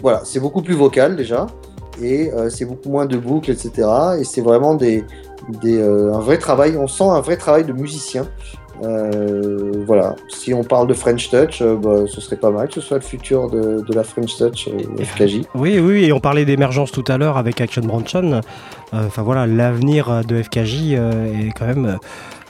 voilà, 0.00 0.22
c'est 0.24 0.40
beaucoup 0.40 0.62
plus 0.62 0.74
vocal 0.74 1.14
déjà, 1.14 1.46
et 2.02 2.30
c'est 2.48 2.64
beaucoup 2.64 2.88
moins 2.88 3.04
de 3.04 3.18
boucles, 3.18 3.50
etc. 3.50 3.86
Et 4.18 4.24
c'est 4.24 4.40
vraiment 4.40 4.76
des, 4.76 5.04
des, 5.60 5.82
un 5.82 6.20
vrai 6.20 6.38
travail, 6.38 6.78
on 6.78 6.86
sent 6.86 7.04
un 7.04 7.20
vrai 7.20 7.36
travail 7.36 7.64
de 7.64 7.74
musicien. 7.74 8.26
Euh, 8.82 9.84
voilà, 9.86 10.16
si 10.28 10.52
on 10.52 10.62
parle 10.64 10.86
de 10.86 10.94
French 10.94 11.30
Touch, 11.30 11.62
euh, 11.62 11.76
bah, 11.76 12.04
ce 12.06 12.20
serait 12.20 12.36
pas 12.36 12.50
mal 12.50 12.68
que 12.68 12.74
ce 12.74 12.80
soit 12.80 12.98
le 12.98 13.02
futur 13.02 13.50
de, 13.50 13.80
de 13.86 13.94
la 13.94 14.02
French 14.04 14.36
Touch 14.36 14.68
euh, 14.68 15.02
FKJ. 15.04 15.42
Oui, 15.54 15.78
oui, 15.78 16.04
et 16.04 16.12
on 16.12 16.20
parlait 16.20 16.44
d'émergence 16.44 16.92
tout 16.92 17.04
à 17.08 17.16
l'heure 17.18 17.36
avec 17.36 17.60
Action 17.60 17.82
Bronson. 17.82 18.32
Euh, 18.34 18.40
Enfin 18.92 19.22
voilà, 19.22 19.46
l'avenir 19.48 20.22
de 20.24 20.40
FKJ 20.40 20.92
est 20.92 21.50
quand 21.58 21.66
même 21.66 21.98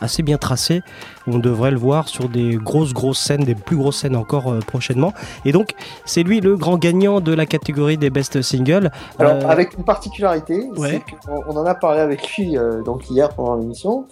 assez 0.02 0.22
bien 0.22 0.36
tracé. 0.36 0.82
On 1.26 1.38
devrait 1.38 1.70
le 1.70 1.78
voir 1.78 2.08
sur 2.08 2.28
des 2.28 2.56
grosses, 2.56 2.92
grosses 2.92 3.18
scènes, 3.18 3.42
des 3.44 3.54
plus 3.54 3.74
grosses 3.76 3.96
scènes 3.96 4.14
encore 4.14 4.54
prochainement. 4.66 5.14
Et 5.46 5.52
donc, 5.52 5.70
c'est 6.04 6.22
lui 6.22 6.40
le 6.40 6.56
grand 6.56 6.76
gagnant 6.76 7.20
de 7.22 7.32
la 7.32 7.46
catégorie 7.46 7.96
des 7.96 8.10
best 8.10 8.42
singles. 8.42 8.90
Alors, 9.18 9.50
avec 9.50 9.78
une 9.78 9.84
particularité, 9.84 10.68
Ouais. 10.76 11.00
c'est 11.24 11.26
qu'on 11.26 11.42
on 11.48 11.56
en 11.56 11.64
a 11.64 11.74
parlé 11.74 12.00
avec 12.00 12.28
lui 12.36 12.54
donc 12.84 13.08
hier 13.08 13.30
pendant 13.30 13.54
l'émission. 13.56 14.04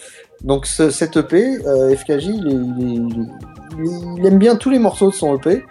Donc, 0.44 0.66
ce, 0.66 0.90
cet 0.90 1.16
EP, 1.16 1.58
euh, 1.66 1.96
FKJ, 1.96 2.26
il, 2.26 3.30
aime 4.24 4.38
bien 4.38 4.56
tous 4.56 4.70
les 4.70 4.78
morceaux 4.78 5.10
de 5.10 5.14
son 5.14 5.36
EP 5.36 5.50
et 5.50 5.62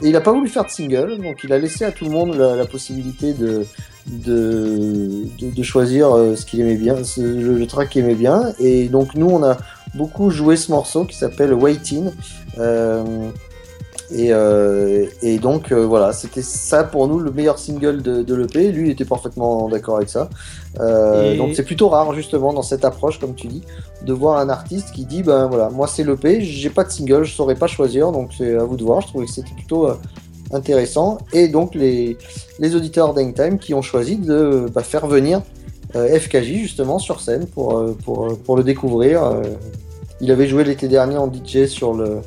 il 0.00 0.12
n'a 0.12 0.22
pas 0.22 0.32
voulu 0.32 0.48
faire 0.48 0.64
de 0.64 0.70
single. 0.70 1.18
Donc, 1.22 1.44
il 1.44 1.52
a 1.52 1.58
laissé 1.58 1.84
à 1.84 1.92
tout 1.92 2.06
le 2.06 2.10
monde 2.10 2.34
la, 2.34 2.64
possibilité 2.64 3.34
de, 3.34 3.66
de, 4.06 5.62
choisir 5.62 6.16
euh, 6.16 6.34
ce 6.34 6.46
qu'il 6.46 6.60
aimait 6.60 6.76
bien, 6.76 6.96
le, 7.18 7.66
track 7.66 7.90
qu'il 7.90 8.04
aimait 8.04 8.14
bien. 8.14 8.54
Et 8.58 8.88
donc, 8.88 9.14
nous, 9.14 9.28
on 9.28 9.42
a 9.42 9.58
beaucoup 9.94 10.30
joué 10.30 10.56
ce 10.56 10.70
morceau 10.70 11.04
qui 11.04 11.16
s'appelle 11.16 11.52
Waiting. 11.52 12.10
Euh, 12.58 13.04
et, 14.10 14.28
euh, 14.32 15.06
et 15.22 15.38
donc 15.38 15.72
voilà, 15.72 16.12
c'était 16.12 16.42
ça 16.42 16.84
pour 16.84 17.06
nous 17.06 17.18
le 17.18 17.30
meilleur 17.30 17.58
single 17.58 18.00
de 18.00 18.34
l'EP. 18.34 18.72
Lui, 18.72 18.88
il 18.88 18.92
était 18.92 19.04
parfaitement 19.04 19.68
d'accord 19.68 19.98
avec 19.98 20.08
ça. 20.08 20.30
Euh, 20.80 21.34
Et- 21.34 21.36
Donc 21.36 21.50
c'est 21.54 21.64
plutôt 21.64 21.88
rare 21.88 22.12
justement 22.14 22.52
dans 22.52 22.62
cette 22.62 22.84
approche, 22.84 23.18
comme 23.20 23.34
tu 23.34 23.46
dis, 23.46 23.62
de 24.06 24.12
voir 24.12 24.38
un 24.38 24.48
artiste 24.48 24.92
qui 24.92 25.04
dit 25.04 25.22
ben 25.22 25.46
voilà, 25.48 25.68
moi 25.70 25.86
c'est 25.86 26.02
l'EP, 26.04 26.40
j'ai 26.42 26.70
pas 26.70 26.84
de 26.84 26.90
single, 26.90 27.24
je 27.24 27.34
saurais 27.34 27.54
pas 27.56 27.66
choisir, 27.66 28.10
donc 28.12 28.30
c'est 28.36 28.54
à 28.56 28.64
vous 28.64 28.76
de 28.76 28.82
voir. 28.84 29.00
Je 29.02 29.08
trouvais 29.08 29.26
que 29.26 29.32
c'était 29.32 29.54
plutôt 29.54 29.86
euh, 29.88 29.94
intéressant. 30.52 31.18
Et 31.32 31.48
donc 31.48 31.74
les, 31.74 32.16
les 32.58 32.74
auditeurs 32.74 33.14
d'Hangtime 33.14 33.58
qui 33.58 33.74
ont 33.74 33.82
choisi 33.82 34.16
de 34.16 34.66
bah, 34.74 34.82
faire 34.82 35.06
venir 35.06 35.42
euh, 35.94 36.18
FKJ 36.18 36.54
justement 36.62 36.98
sur 36.98 37.20
scène 37.20 37.46
pour, 37.46 37.78
euh, 37.78 37.96
pour, 38.04 38.38
pour 38.38 38.56
le 38.56 38.64
découvrir. 38.64 39.20
Il 40.20 40.30
avait 40.30 40.46
joué 40.46 40.62
l'été 40.64 40.86
dernier 40.88 41.16
en 41.16 41.30
DJ 41.30 41.66
sur 41.66 41.94
le, 41.94 42.20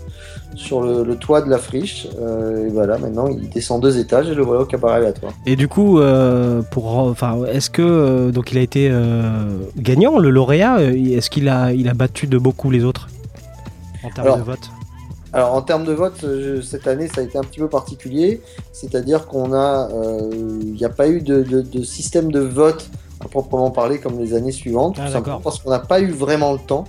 sur 0.56 0.82
le, 0.82 1.04
le 1.04 1.16
toit 1.18 1.42
de 1.42 1.50
la 1.50 1.58
friche. 1.58 2.08
Euh, 2.20 2.66
et 2.68 2.70
voilà, 2.70 2.98
maintenant 2.98 3.28
il 3.28 3.50
descend 3.50 3.82
deux 3.82 3.98
étages 3.98 4.30
et 4.30 4.34
le 4.36 4.44
voilà 4.44 4.62
au 4.62 4.66
cabaret 4.66 4.96
aléatoire. 4.98 5.34
Et 5.46 5.56
du 5.56 5.68
coup, 5.68 6.00
euh, 6.00 6.62
pour, 6.72 6.98
enfin, 6.98 7.40
est-ce 7.52 7.70
que 7.70 7.82
euh, 7.82 8.32
donc 8.32 8.52
il 8.52 8.58
a 8.58 8.62
été 8.62 8.90
euh, 8.92 9.44
gagnant, 9.78 10.18
le 10.18 10.30
lauréat 10.30 10.82
Est-ce 10.82 11.30
qu'il 11.30 11.50
a, 11.50 11.74
il 11.74 11.88
a 11.90 11.94
battu 11.94 12.28
de 12.28 12.38
beaucoup 12.38 12.72
les 12.72 12.84
autres 12.84 13.10
en 14.04 14.10
termes 14.10 14.28
Alors, 14.28 14.38
de 14.38 14.44
vote? 14.44 14.70
Alors 15.34 15.54
en 15.54 15.62
termes 15.62 15.84
de 15.84 15.92
vote, 15.94 16.16
je- 16.22 16.62
cette 16.62 16.88
année 16.88 17.08
ça 17.14 17.20
a 17.20 17.24
été 17.26 17.38
un 17.38 17.42
petit 17.42 17.60
peu 17.60 17.68
particulier, 17.68 18.42
c'est-à-dire 18.72 19.28
qu'on 19.28 19.54
a, 19.54 19.90
il 20.32 20.74
n'y 20.74 20.86
a 20.86 20.90
pas 20.90 21.10
eu 21.10 21.22
de, 21.22 21.44
de- 21.44 21.62
de 21.62 21.84
système 21.84 22.32
de 22.32 22.40
vote 22.40 22.90
à 23.20 23.28
proprement 23.28 23.70
parler 23.72 24.00
comme 24.00 24.18
les 24.20 24.34
années 24.34 24.52
suivantes, 24.54 24.96
Ah, 25.00 25.08
tout 25.08 25.12
simplement 25.12 25.40
parce 25.42 25.60
qu'on 25.60 25.72
n'a 25.72 25.80
pas 25.80 26.00
eu 26.00 26.12
vraiment 26.12 26.54
le 26.54 26.60
temps 26.60 26.86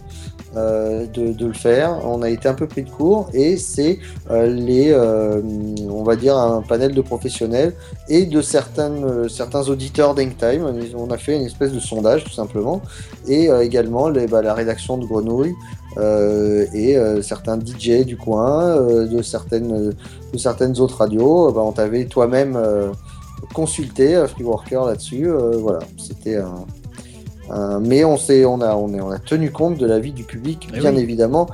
euh, 0.56 1.06
de, 1.06 1.46
le 1.46 1.52
faire. 1.52 2.00
On 2.04 2.22
a 2.22 2.30
été 2.30 2.48
un 2.48 2.54
peu 2.54 2.66
pris 2.66 2.82
de 2.82 2.88
court 2.88 3.28
et 3.34 3.58
c'est 3.58 3.98
euh, 4.30 4.46
les, 4.46 4.90
euh, 4.90 5.42
on 5.90 6.02
va 6.02 6.16
dire 6.16 6.34
un 6.34 6.62
panel 6.62 6.94
de 6.94 7.02
professionnels 7.02 7.74
et 8.08 8.24
de 8.24 8.40
certains 8.40 9.68
auditeurs 9.68 10.14
d'Hangtime. 10.14 10.64
On 10.96 11.10
a 11.10 11.18
fait 11.18 11.36
une 11.36 11.42
espèce 11.42 11.72
de 11.72 11.80
sondage 11.80 12.24
tout 12.24 12.32
simplement 12.32 12.80
et 13.28 13.50
également 13.60 14.10
bah, 14.10 14.40
la 14.40 14.54
rédaction 14.54 14.96
de 14.96 15.04
Grenouille 15.04 15.54
et 15.98 16.96
certains 17.20 17.58
DJ 17.58 18.06
du 18.06 18.16
coin, 18.16 18.76
de, 18.80 19.20
certaines, 19.20 19.92
de 20.32 20.38
certaines 20.38 20.80
autres 20.80 20.96
radios. 20.98 21.52
Bah, 21.52 21.60
on 21.64 21.72
t'avait 21.72 22.06
toi-même 22.06 22.58
consulté, 23.52 24.24
Free 24.28 24.44
Worker, 24.44 24.86
là-dessus. 24.86 25.28
voilà, 25.60 25.80
c'était 25.98 26.36
un, 26.36 26.64
un- 27.50 27.80
Mais 27.80 28.04
on, 28.04 28.16
s'est- 28.16 28.44
on, 28.44 28.60
a, 28.60 28.74
on, 28.74 28.92
est- 28.94 29.00
on 29.00 29.10
a 29.10 29.18
tenu 29.18 29.50
compte 29.50 29.78
de 29.78 29.86
l'avis 29.86 30.12
du 30.12 30.24
public, 30.24 30.68
Eh 30.74 30.78
bien 30.80 30.94
oui. 30.94 31.00
évidemment. 31.00 31.48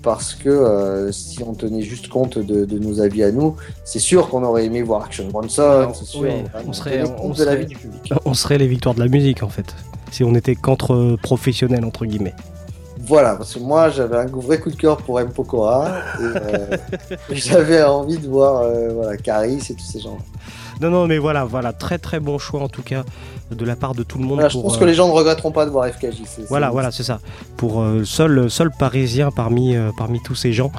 Parce 0.00 0.34
que 0.34 0.48
euh, 0.48 1.10
si 1.10 1.42
on 1.42 1.54
tenait 1.54 1.82
juste 1.82 2.08
compte 2.08 2.38
de, 2.38 2.64
de 2.64 2.78
nos 2.78 3.00
avis 3.00 3.24
à 3.24 3.32
nous, 3.32 3.56
c'est 3.84 3.98
sûr 3.98 4.28
qu'on 4.28 4.44
aurait 4.44 4.64
aimé 4.64 4.80
voir 4.80 5.04
Action 5.04 5.26
Bronson, 5.28 5.88
c'est 5.92 6.04
sûr. 6.04 6.20
Oui, 6.20 6.28
Voilà, 6.52 6.64
on 6.66 6.70
on 6.70 6.72
serait, 6.72 6.90
tenait 6.98 7.10
on 7.10 7.14
compte 7.14 7.30
de 7.32 7.36
serait- 7.38 7.44
l'avis 7.46 7.66
du 7.66 7.76
public. 7.76 8.12
on 8.24 8.32
serait 8.32 8.58
les 8.58 8.68
victoires 8.68 8.94
de 8.94 9.00
la 9.00 9.08
musique 9.08 9.42
en 9.42 9.48
fait. 9.48 9.74
Si 10.12 10.22
on 10.22 10.34
était 10.36 10.54
qu'entre 10.54 11.16
professionnels 11.20 11.84
entre 11.84 12.06
guillemets. 12.06 12.34
Voilà, 13.08 13.36
parce 13.36 13.54
que 13.54 13.58
moi 13.60 13.88
j'avais 13.90 14.16
un 14.18 14.26
vrai 14.26 14.58
coup 14.60 14.70
de 14.70 14.76
cœur 14.76 14.98
pour 14.98 15.18
M. 15.18 15.30
Pokora 15.30 15.88
et 16.20 16.22
euh, 16.22 16.76
j'avais 17.32 17.82
envie 17.82 18.18
de 18.18 18.28
voir 18.28 18.62
euh, 18.62 18.90
voilà, 18.94 19.16
Caris 19.16 19.62
et 19.70 19.74
tous 19.74 19.84
ces 19.84 20.00
gens. 20.00 20.18
Non, 20.80 20.90
non, 20.90 21.06
mais 21.08 21.18
voilà, 21.18 21.44
voilà, 21.44 21.72
très 21.72 21.98
très 21.98 22.20
bon 22.20 22.38
choix 22.38 22.60
en 22.60 22.68
tout 22.68 22.82
cas 22.82 23.02
de 23.50 23.64
la 23.64 23.76
part 23.76 23.94
de 23.94 24.02
tout 24.02 24.18
le 24.18 24.24
monde. 24.24 24.34
Voilà, 24.34 24.48
je 24.50 24.58
pense 24.58 24.76
euh, 24.76 24.80
que 24.80 24.84
les 24.84 24.94
gens 24.94 25.08
ne 25.08 25.12
regretteront 25.12 25.50
pas 25.52 25.64
de 25.64 25.70
voir 25.70 25.88
FKJ. 25.88 26.22
c'est- 26.26 26.42
Voilà, 26.48 26.66
c'est- 26.66 26.72
voilà, 26.72 26.90
c'est 26.92 27.02
ça. 27.02 27.18
Pour 27.56 27.82
seul, 28.04 28.50
seul 28.50 28.70
parisien 28.78 29.30
parmi, 29.30 29.74
parmi 29.96 30.20
tous 30.22 30.34
ces 30.34 30.52
gens 30.52 30.70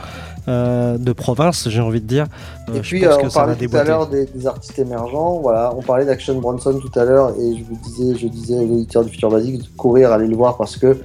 de 0.48 1.12
province, 1.14 1.68
j'ai 1.70 1.82
envie 1.82 2.00
de 2.02 2.08
dire. 2.08 2.26
Et 2.74 2.78
je 2.78 2.80
puis 2.82 3.02
pense 3.02 3.18
que 3.18 3.26
on 3.26 3.30
ça 3.30 3.40
parlait 3.42 3.56
tout 3.68 3.76
à 3.76 3.84
l'heure 3.84 4.08
des, 4.08 4.26
des 4.28 4.48
artistes 4.48 4.80
émergents. 4.80 5.40
Voilà, 5.40 5.74
on 5.76 5.82
parlait 5.82 6.06
d'Action 6.06 6.40
Bronson 6.40 6.80
tout 6.80 6.98
à 7.00 7.04
l'heure 7.06 7.32
et 7.40 7.58
je 7.58 7.64
vous 7.64 7.78
disais, 7.84 8.16
je 8.18 8.28
disais 8.28 8.56
aux 8.56 8.72
auditeurs 8.74 9.04
du 9.04 9.12
Futur 9.12 9.30
Basique 9.30 9.58
de 9.64 9.68
courir, 9.76 10.12
aller 10.12 10.28
le 10.28 10.36
voir 10.36 10.56
parce 10.58 10.78
que 10.78 10.98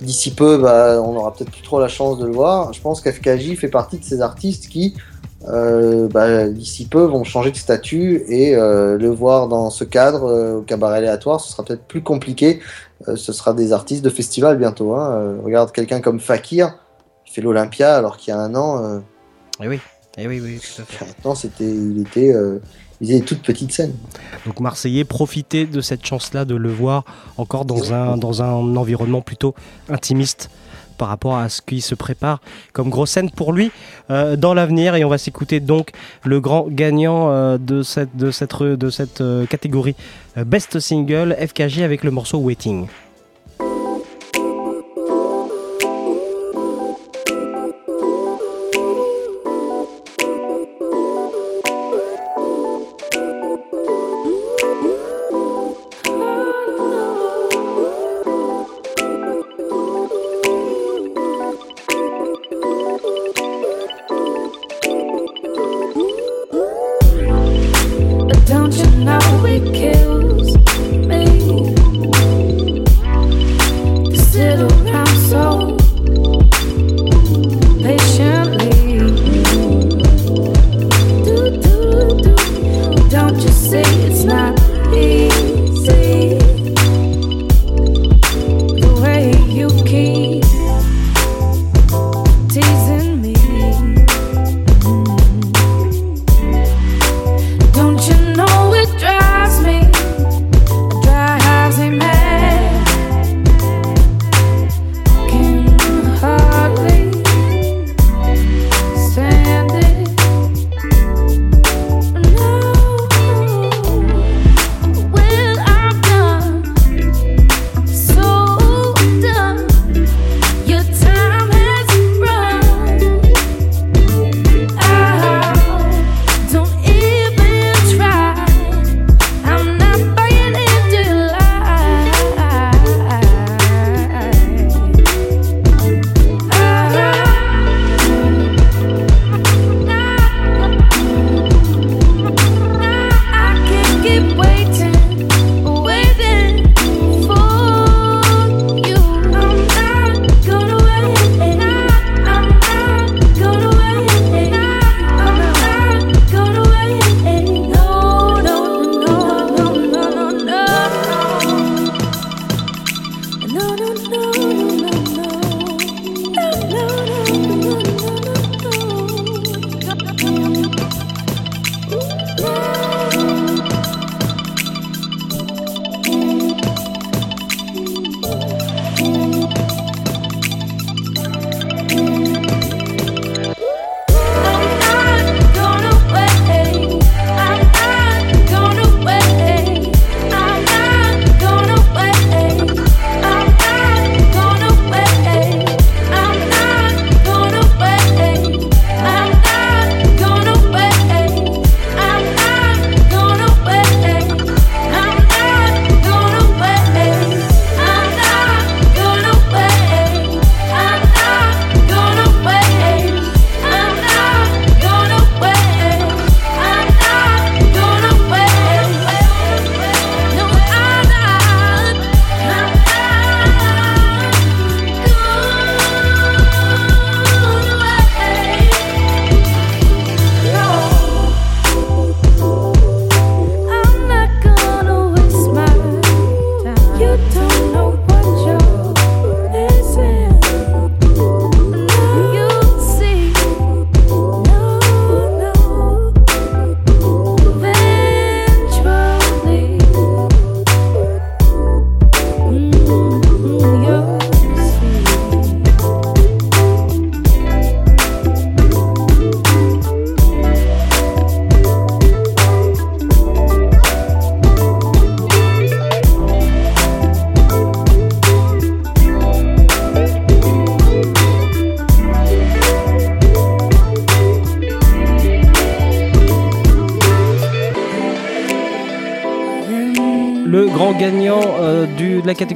d'ici 0.00 0.32
peu, 0.34 0.58
bah, 0.58 1.00
on 1.02 1.16
aura 1.16 1.32
peut-être 1.32 1.50
plus 1.50 1.62
trop 1.62 1.80
la 1.80 1.88
chance 1.88 2.18
de 2.18 2.26
le 2.26 2.32
voir. 2.32 2.72
Je 2.72 2.80
pense 2.80 3.00
qu'FKJ 3.00 3.56
fait 3.56 3.68
partie 3.68 3.98
de 3.98 4.04
ces 4.04 4.20
artistes 4.20 4.68
qui, 4.68 4.94
euh, 5.48 6.08
bah, 6.08 6.48
d'ici 6.48 6.86
peu, 6.86 7.02
vont 7.04 7.24
changer 7.24 7.50
de 7.50 7.56
statut 7.56 8.22
et 8.28 8.54
euh, 8.54 8.98
le 8.98 9.08
voir 9.08 9.48
dans 9.48 9.70
ce 9.70 9.84
cadre 9.84 10.24
euh, 10.24 10.56
au 10.58 10.62
cabaret 10.62 10.98
aléatoire, 10.98 11.40
ce 11.40 11.52
sera 11.52 11.64
peut-être 11.64 11.84
plus 11.84 12.02
compliqué. 12.02 12.60
Euh, 13.06 13.16
ce 13.16 13.32
sera 13.32 13.54
des 13.54 13.72
artistes 13.72 14.04
de 14.04 14.10
festival 14.10 14.58
bientôt. 14.58 14.94
Hein. 14.94 15.10
Euh, 15.12 15.36
regarde 15.44 15.72
quelqu'un 15.72 16.00
comme 16.00 16.20
Fakir, 16.20 16.74
qui 17.24 17.32
fait 17.34 17.40
l'Olympia 17.40 17.96
alors 17.96 18.16
qu'il 18.16 18.32
y 18.32 18.36
a 18.36 18.40
un 18.40 18.54
an. 18.54 18.82
euh, 18.82 18.98
Eh 19.62 19.68
oui, 19.68 19.80
eh 20.16 20.26
oui, 20.26 20.40
oui, 20.42 20.58
tout 20.60 20.82
à 20.82 20.84
fait. 20.84 21.04
Maintenant, 21.06 21.34
c'était, 21.34 21.64
il 21.64 22.00
était, 22.00 22.32
euh, 22.32 22.58
des 23.00 23.20
toutes 23.20 23.42
petites 23.42 23.72
scènes. 23.72 23.94
Donc 24.46 24.60
Marseillais, 24.60 25.04
profitez 25.04 25.66
de 25.66 25.80
cette 25.80 26.04
chance-là 26.04 26.44
de 26.44 26.54
le 26.54 26.70
voir 26.70 27.04
encore 27.36 27.64
dans 27.64 27.92
un, 27.92 28.16
dans 28.16 28.42
un 28.42 28.76
environnement 28.76 29.20
plutôt 29.20 29.54
intimiste 29.88 30.50
par 30.98 31.08
rapport 31.08 31.36
à 31.36 31.48
ce 31.48 31.62
qui 31.62 31.80
se 31.80 31.94
prépare 31.94 32.40
comme 32.72 32.90
grosse 32.90 33.12
scène 33.12 33.30
pour 33.30 33.52
lui 33.52 33.70
euh, 34.10 34.36
dans 34.36 34.52
l'avenir. 34.52 34.96
Et 34.96 35.04
on 35.04 35.08
va 35.08 35.16
s'écouter 35.16 35.60
donc 35.60 35.92
le 36.24 36.40
grand 36.40 36.66
gagnant 36.68 37.30
euh, 37.30 37.56
de 37.56 37.82
cette, 37.82 38.16
de 38.16 38.30
cette, 38.30 38.62
de 38.62 38.90
cette 38.90 39.20
euh, 39.20 39.46
catégorie 39.46 39.94
Best 40.36 40.80
Single, 40.80 41.36
FKJ 41.40 41.80
avec 41.80 42.04
le 42.04 42.10
morceau 42.10 42.38
Waiting. 42.38 42.88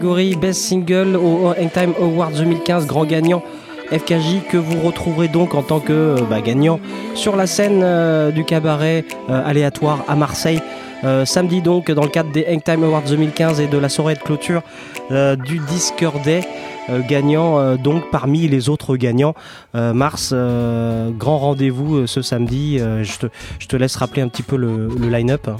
Best 0.03 0.63
Single 0.63 1.17
au 1.17 1.51
Hangtime 1.51 1.95
Awards 2.01 2.33
2015, 2.33 2.87
grand 2.87 3.05
gagnant 3.05 3.43
FKJ 3.93 4.49
que 4.51 4.57
vous 4.57 4.81
retrouverez 4.81 5.29
donc 5.29 5.55
en 5.55 5.63
tant 5.63 5.79
que 5.79 5.93
euh, 5.93 6.17
bah, 6.29 6.41
gagnant 6.41 6.81
sur 7.15 7.37
la 7.37 7.47
scène 7.47 7.83
euh, 7.85 8.33
du 8.33 8.45
cabaret 8.45 9.05
euh, 9.31 9.43
aléatoire 9.45 10.05
à 10.09 10.17
Marseille. 10.17 10.61
Samedi 11.25 11.63
donc 11.63 11.91
dans 11.91 12.05
le 12.05 12.11
cadre 12.11 12.31
des 12.31 12.47
Hangtime 12.49 12.85
Awards 12.85 13.03
2015 13.03 13.59
et 13.59 13.67
de 13.67 13.77
la 13.77 13.89
soirée 13.89 14.15
de 14.15 14.21
clôture 14.21 14.63
du 15.11 15.59
Discord 15.59 16.23
Day 16.23 16.43
gagnant 17.09 17.75
donc 17.75 18.05
parmi 18.13 18.47
les 18.47 18.69
autres 18.69 18.97
gagnants 18.97 19.35
Mars 19.75 20.33
grand 20.33 21.39
rendez-vous 21.39 22.07
ce 22.07 22.23
samedi 22.23 22.79
je, 22.79 23.19
te, 23.19 23.27
je 23.59 23.67
te 23.67 23.75
laisse 23.75 23.97
rappeler 23.97 24.23
un 24.23 24.29
petit 24.29 24.45
peu 24.45 24.55
le, 24.55 24.91
le 24.97 25.09
line-up 25.09 25.51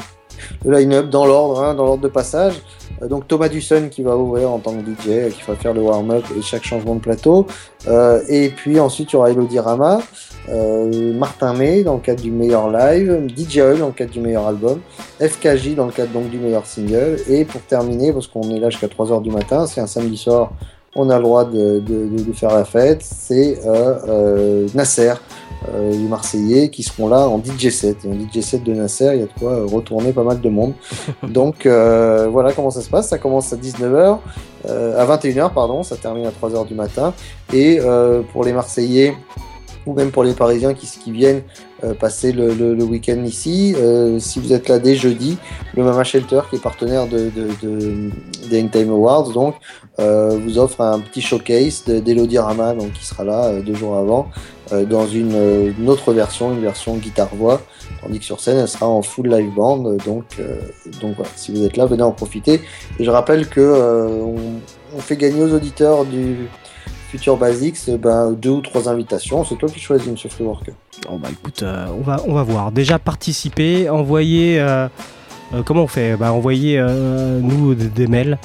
le 0.65 0.79
line-up 0.79 1.09
dans 1.09 1.27
l'ordre, 1.27 1.63
hein, 1.63 1.75
dans 1.75 1.85
l'ordre 1.85 2.03
de 2.03 2.09
passage. 2.09 2.55
Euh, 3.03 3.09
donc 3.09 3.29
Thomas 3.29 3.49
Dusson 3.49 3.89
qui 3.91 4.03
va 4.03 4.17
ouvrir 4.17 4.51
en 4.51 4.59
tant 4.59 4.73
que 4.73 4.81
DJ, 4.81 5.33
qui 5.33 5.43
va 5.47 5.55
faire 5.55 5.75
le 5.75 5.81
warm-up 5.81 6.25
et 6.37 6.43
chaque 6.43 6.65
changement 6.65 6.95
de 6.95 7.01
plateau. 7.01 7.47
Euh, 7.89 8.21
et 8.29 8.49
puis 8.51 8.81
ensuite 8.81 9.13
il 9.13 9.15
y 9.15 9.17
aura 9.17 9.31
Elodie 9.31 9.59
Rama, 9.59 10.01
euh, 10.49 11.13
Martin 11.15 11.55
May 11.55 11.83
dans 11.83 11.95
le 11.95 12.01
cadre 12.01 12.23
du 12.23 12.31
meilleur 12.31 12.71
live, 12.71 13.29
DJ 13.37 13.59
Eul 13.59 13.79
dans 13.79 13.87
le 13.87 13.93
cadre 13.93 14.13
du 14.13 14.21
meilleur 14.21 14.47
album, 14.47 14.81
FKJ 15.21 15.75
dans 15.75 15.87
le 15.87 15.93
cadre 15.93 16.13
donc 16.13 16.31
du 16.31 16.39
meilleur 16.39 16.67
single. 16.67 17.17
Et 17.29 17.45
pour 17.45 17.61
terminer, 17.63 18.13
parce 18.13 18.27
qu'on 18.27 18.55
est 18.55 18.61
là 18.61 18.71
jusqu'à 18.71 18.89
3h 18.89 19.23
du 19.23 19.31
matin, 19.31 19.67
c'est 19.67 19.81
un 19.81 19.87
samedi 19.87 20.17
soir, 20.17 20.53
on 20.95 21.09
a 21.11 21.17
le 21.17 21.23
droit 21.23 21.45
de, 21.45 21.79
de- 21.81 22.07
de- 22.07 22.23
de 22.23 22.33
faire 22.33 22.51
la 22.55 22.65
fête, 22.65 23.03
c'est 23.03 23.61
euh, 23.67 23.95
euh, 24.09 24.67
Nasser, 24.75 25.15
euh, 25.75 25.91
les 25.91 25.99
Marseillais, 26.09 26.69
qui 26.71 26.83
seront 26.83 27.09
là 27.09 27.29
en 27.29 27.39
DJ 27.43 27.71
set. 27.71 27.99
Et 28.05 28.09
en 28.09 28.13
DJ 28.15 28.41
set 28.43 28.63
de 28.63 28.75
Nasser, 28.75 29.11
il 29.15 29.21
y 29.21 29.23
a 29.23 29.27
de 29.27 29.33
quoi 29.39 29.65
retourner 29.73 30.13
pas 30.13 30.23
mal 30.23 30.41
de 30.41 30.49
monde. 30.49 30.75
Donc 31.23 31.65
euh, 31.67 32.29
voilà 32.31 32.53
comment 32.53 32.71
ça 32.71 32.83
se 32.83 32.91
passe. 32.91 33.09
Ça 33.09 33.19
commence 33.19 33.53
à 33.53 33.57
19h, 33.57 34.19
euh, 34.69 34.99
à 35.01 35.17
21h, 35.17 35.53
pardon, 35.55 35.83
ça 35.83 35.97
termine 35.97 36.27
à 36.27 36.31
3h 36.31 36.67
du 36.67 36.75
matin. 36.75 37.15
Et 37.53 37.79
euh, 37.81 38.23
pour 38.33 38.45
les 38.45 38.53
Marseillais, 38.53 39.15
ou 39.87 39.95
même 39.95 40.11
pour 40.11 40.25
les 40.25 40.33
Parisiens 40.35 40.75
qui, 40.75 40.87
qui 40.87 41.11
viennent 41.11 41.43
passer 41.99 42.33
le, 42.33 42.55
le- 42.55 42.75
le 42.75 42.85
week-end 42.85 43.23
ici, 43.25 43.75
euh, 43.77 44.19
si 44.19 44.39
vous 44.41 44.53
êtes 44.53 44.69
là 44.69 44.79
dès 44.79 44.95
jeudi, 44.95 45.37
le 45.77 45.83
Mama 45.85 46.05
Shelter, 46.05 46.41
qui 46.49 46.57
est 46.57 46.63
partenaire 46.63 47.07
de, 47.07 47.31
de, 47.31 47.49
de- 47.63 48.11
des 48.49 48.63
Hangtime 48.63 48.91
Awards, 48.91 49.31
donc, 49.31 49.55
euh, 50.01 50.39
vous 50.43 50.59
offre 50.59 50.81
un 50.81 51.01
petit 51.01 51.21
showcase 51.21 51.85
de- 51.87 51.99
d'Elodie 52.01 52.39
Rama, 52.39 52.75
donc, 52.75 52.93
qui 52.93 53.05
sera 53.07 53.25
là 53.25 53.47
euh, 53.47 53.61
deux 53.63 53.75
jours 53.75 53.97
avant, 53.97 54.29
euh, 54.73 54.85
dans 54.85 55.07
une, 55.07 55.35
euh, 55.35 55.73
une 55.79 55.89
autre 55.89 56.13
version, 56.13 56.53
une 56.53 56.61
version 56.61 56.97
guitare-voix, 56.97 57.61
tandis 58.03 58.19
que 58.21 58.25
sur 58.25 58.41
scène, 58.41 58.59
elle 58.59 58.69
sera 58.69 58.87
en 58.89 59.03
full 59.03 59.29
live 59.29 59.53
band. 59.55 59.79
Donc, 60.07 60.25
euh, 60.39 60.57
donc 61.01 61.17
voilà, 61.17 61.31
si 61.37 61.53
vous 61.53 61.65
êtes 61.65 61.77
là, 61.77 61.87
venez 61.87 62.03
en 62.03 62.13
profiter. 62.13 62.61
Et 62.99 63.05
je 63.05 63.11
rappelle 63.11 63.49
que 63.49 63.61
euh, 63.61 64.09
on, 64.23 64.37
on 64.97 64.99
fait 65.01 65.17
gagner 65.17 65.43
aux 65.43 65.53
auditeurs 65.53 66.05
du 66.05 66.49
Future 67.13 67.37
Basics 67.37 67.91
ben, 67.99 68.33
deux 68.33 68.49
ou 68.49 68.61
trois 68.63 68.89
invitations. 68.89 69.45
C'est 69.45 69.57
toi 69.57 69.69
qui 69.69 69.79
choisis, 69.79 70.11
monsieur 70.11 70.31
Freeworker. 70.31 70.73
Bon 71.07 71.19
bah 71.19 71.29
écoute, 71.31 71.63
euh, 71.63 71.85
on, 71.99 72.01
va, 72.01 72.17
on 72.27 72.33
va 72.33 72.43
voir. 72.43 72.73
Déjà 72.73 72.99
participer, 72.99 73.91
envoyer. 73.91 74.59
euh, 74.59 74.89
euh, 75.53 75.63
comment 75.63 75.83
on 75.83 75.87
fait? 75.87 76.17
Bah, 76.17 76.33
Envoyer 76.33 76.79
euh, 76.79 77.39
nous 77.41 77.75
des, 77.75 77.89
des 77.89 78.07
mails. 78.07 78.39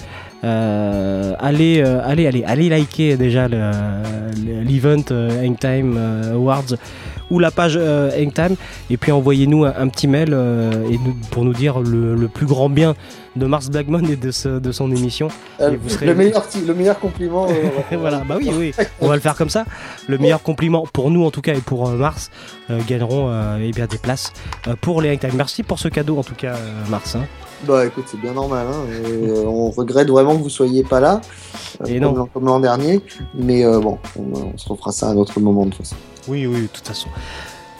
Euh, 0.43 1.33
allez, 1.39 1.81
euh, 1.81 2.01
allez, 2.03 2.27
allez, 2.27 2.43
allez 2.43 2.67
liker 2.67 3.15
déjà 3.15 3.47
le- 3.47 3.71
le- 4.45 4.61
l'event 4.63 5.01
euh, 5.11 5.45
Hangtime 5.47 5.95
euh, 5.97 6.35
Awards 6.35 6.75
ou 7.31 7.39
la 7.39 7.51
page 7.51 7.77
euh, 7.79 8.09
Hangtime 8.17 8.55
et 8.89 8.97
puis 8.97 9.11
envoyez-nous 9.11 9.65
un, 9.65 9.73
un 9.77 9.87
petit 9.89 10.07
mail 10.07 10.29
euh, 10.33 10.87
et 10.89 10.97
nous- 10.97 11.15
pour 11.31 11.43
nous 11.45 11.53
dire 11.53 11.79
le, 11.79 12.15
le 12.15 12.27
plus 12.27 12.45
grand 12.45 12.69
bien 12.69 12.95
de 13.35 13.45
Mars 13.45 13.69
Blackmon 13.69 14.03
et 14.05 14.15
de, 14.15 14.31
ce- 14.31 14.59
de 14.59 14.71
son 14.71 14.89
émission. 14.91 15.27
Euh, 15.61 15.71
Et 15.71 15.75
vous 15.75 15.89
serez- 15.89 16.05
le, 16.07 16.15
meilleur, 16.15 16.43
le 16.65 16.73
meilleur 16.73 16.99
compliment. 16.99 17.47
voilà, 17.91 18.23
bah 18.27 18.35
oui, 18.39 18.49
oui, 18.57 18.73
on 19.01 19.07
va 19.07 19.15
le 19.15 19.21
faire 19.21 19.35
comme 19.35 19.49
ça. 19.49 19.65
Le 20.07 20.17
meilleur 20.17 20.41
compliment 20.41 20.85
pour 20.91 21.11
nous 21.11 21.23
en 21.25 21.31
tout 21.31 21.41
cas 21.41 21.53
et 21.53 21.61
pour 21.61 21.89
Mars 21.89 22.31
gagneront 22.87 23.31
eh 23.61 23.71
bien 23.71 23.85
des 23.87 23.97
places 23.97 24.33
pour 24.81 25.01
les 25.01 25.11
Hangtime. 25.11 25.31
Merci 25.35 25.63
pour 25.63 25.79
ce 25.79 25.87
cadeau 25.87 26.17
en 26.17 26.23
tout 26.23 26.35
cas, 26.35 26.55
Mars. 26.89 27.15
hein. 27.15 27.25
Bah 27.65 27.85
écoute, 27.85 28.05
c'est 28.07 28.19
bien 28.21 28.33
normal. 28.33 28.67
hein, 28.71 28.85
et, 28.91 29.27
euh, 29.29 29.43
on 29.45 29.71
regrette 29.71 30.09
vraiment 30.09 30.35
que 30.37 30.43
vous 30.43 30.49
soyez 30.49 30.83
pas 30.83 30.99
là, 30.99 31.21
euh, 31.81 31.85
Et 31.87 31.99
comme 31.99 32.13
non. 32.13 32.15
l'an- 32.15 32.29
comme 32.33 32.45
l'an 32.45 32.59
dernier. 32.59 33.01
Mais 33.33 33.65
euh, 33.65 33.79
bon, 33.79 33.97
on, 34.17 34.51
on 34.53 34.57
se 34.57 34.69
refera 34.69 34.91
ça 34.91 35.07
à 35.07 35.11
un 35.11 35.17
autre 35.17 35.39
moment 35.39 35.65
de 35.65 35.71
toute 35.71 35.79
façon. 35.79 35.95
Oui, 36.27 36.45
oui, 36.45 36.61
de 36.63 36.67
toute 36.67 36.87
façon. 36.87 37.07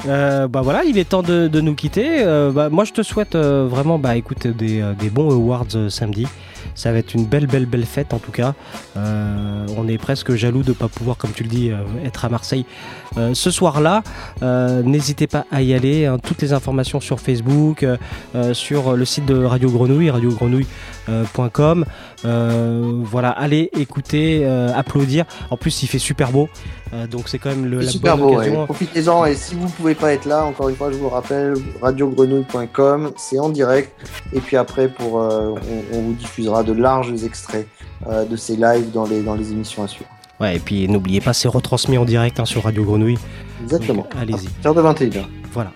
Bah 0.05 0.61
voilà, 0.63 0.83
il 0.83 0.97
est 0.97 1.09
temps 1.09 1.23
de, 1.23 1.47
de 1.47 1.61
nous 1.61 1.75
quitter. 1.75 2.23
Bah, 2.53 2.69
moi, 2.69 2.85
je 2.85 2.93
te 2.93 3.01
souhaite 3.01 3.35
vraiment, 3.35 3.97
bah 3.99 4.15
écoute, 4.15 4.47
des, 4.47 4.83
des 4.99 5.09
bons 5.09 5.31
awards 5.31 5.65
samedi. 5.89 6.27
Ça 6.75 6.91
va 6.91 6.97
être 6.99 7.13
une 7.13 7.25
belle, 7.25 7.47
belle, 7.47 7.65
belle 7.65 7.85
fête 7.85 8.13
en 8.13 8.19
tout 8.19 8.31
cas. 8.31 8.53
Euh, 8.95 9.65
on 9.77 9.87
est 9.87 9.97
presque 9.97 10.33
jaloux 10.35 10.63
de 10.63 10.69
ne 10.69 10.73
pas 10.73 10.87
pouvoir, 10.87 11.17
comme 11.17 11.31
tu 11.31 11.43
le 11.43 11.49
dis, 11.49 11.71
euh, 11.71 11.77
être 12.05 12.25
à 12.25 12.29
Marseille 12.29 12.65
euh, 13.17 13.33
ce 13.33 13.51
soir-là. 13.51 14.03
N'hésitez 14.41 15.27
pas 15.27 15.45
à 15.51 15.61
y 15.61 15.73
aller. 15.73 16.05
hein. 16.05 16.17
toutes 16.21 16.41
les 16.41 16.53
informations 16.53 16.99
sur 16.99 17.19
Facebook, 17.19 17.85
sur 18.53 18.93
le 18.95 19.05
site 19.05 19.25
de 19.25 19.43
Radio 19.43 19.69
Grenouille, 19.69 20.09
radiogrenouille.com. 20.09 21.85
Voilà, 22.23 23.29
allez 23.29 23.69
écouter, 23.77 24.45
applaudir. 24.75 25.25
En 25.49 25.57
plus, 25.57 25.83
il 25.83 25.87
fait 25.87 25.99
super 25.99 26.31
beau. 26.31 26.49
Donc 27.11 27.27
c'est 27.27 27.37
quand 27.37 27.49
même 27.49 27.65
le, 27.65 27.81
la 27.81 27.89
super 27.89 28.17
bonne 28.17 28.27
beau, 28.27 28.35
occasion. 28.37 28.59
ouais. 28.61 28.65
profitez-en. 28.65 29.25
Et 29.25 29.35
si 29.35 29.55
vous 29.55 29.67
pouvez 29.67 29.93
pas 29.93 30.13
être 30.13 30.23
là, 30.25 30.45
encore 30.45 30.69
une 30.69 30.75
fois, 30.75 30.89
je 30.91 30.97
vous 30.97 31.09
rappelle, 31.09 31.55
radiogrenouille.com, 31.81 33.11
c'est 33.17 33.39
en 33.39 33.49
direct. 33.49 33.91
Et 34.33 34.39
puis 34.39 34.55
après, 34.57 34.87
pour, 34.87 35.15
on, 35.15 35.55
on 35.93 36.01
vous 36.01 36.13
diffusera 36.47 36.63
de 36.63 36.73
larges 36.73 37.23
extraits 37.23 37.67
euh, 38.07 38.25
de 38.25 38.35
ces 38.35 38.55
lives 38.55 38.91
dans 38.93 39.05
les, 39.05 39.21
dans 39.21 39.35
les 39.35 39.51
émissions 39.51 39.83
à 39.83 39.87
suivre. 39.87 40.09
Ouais, 40.39 40.55
et 40.57 40.59
puis 40.59 40.87
n'oubliez 40.87 41.19
pas, 41.21 41.33
c'est 41.33 41.47
retransmis 41.47 41.97
en 41.97 42.05
direct 42.05 42.39
hein, 42.39 42.45
sur 42.45 42.63
Radio 42.63 42.83
Grenouille. 42.83 43.17
Exactement. 43.63 44.05
Allez-y. 44.19 44.47
À 44.67 44.73
de 44.73 44.81
21h. 44.81 45.25
Voilà. 45.51 45.71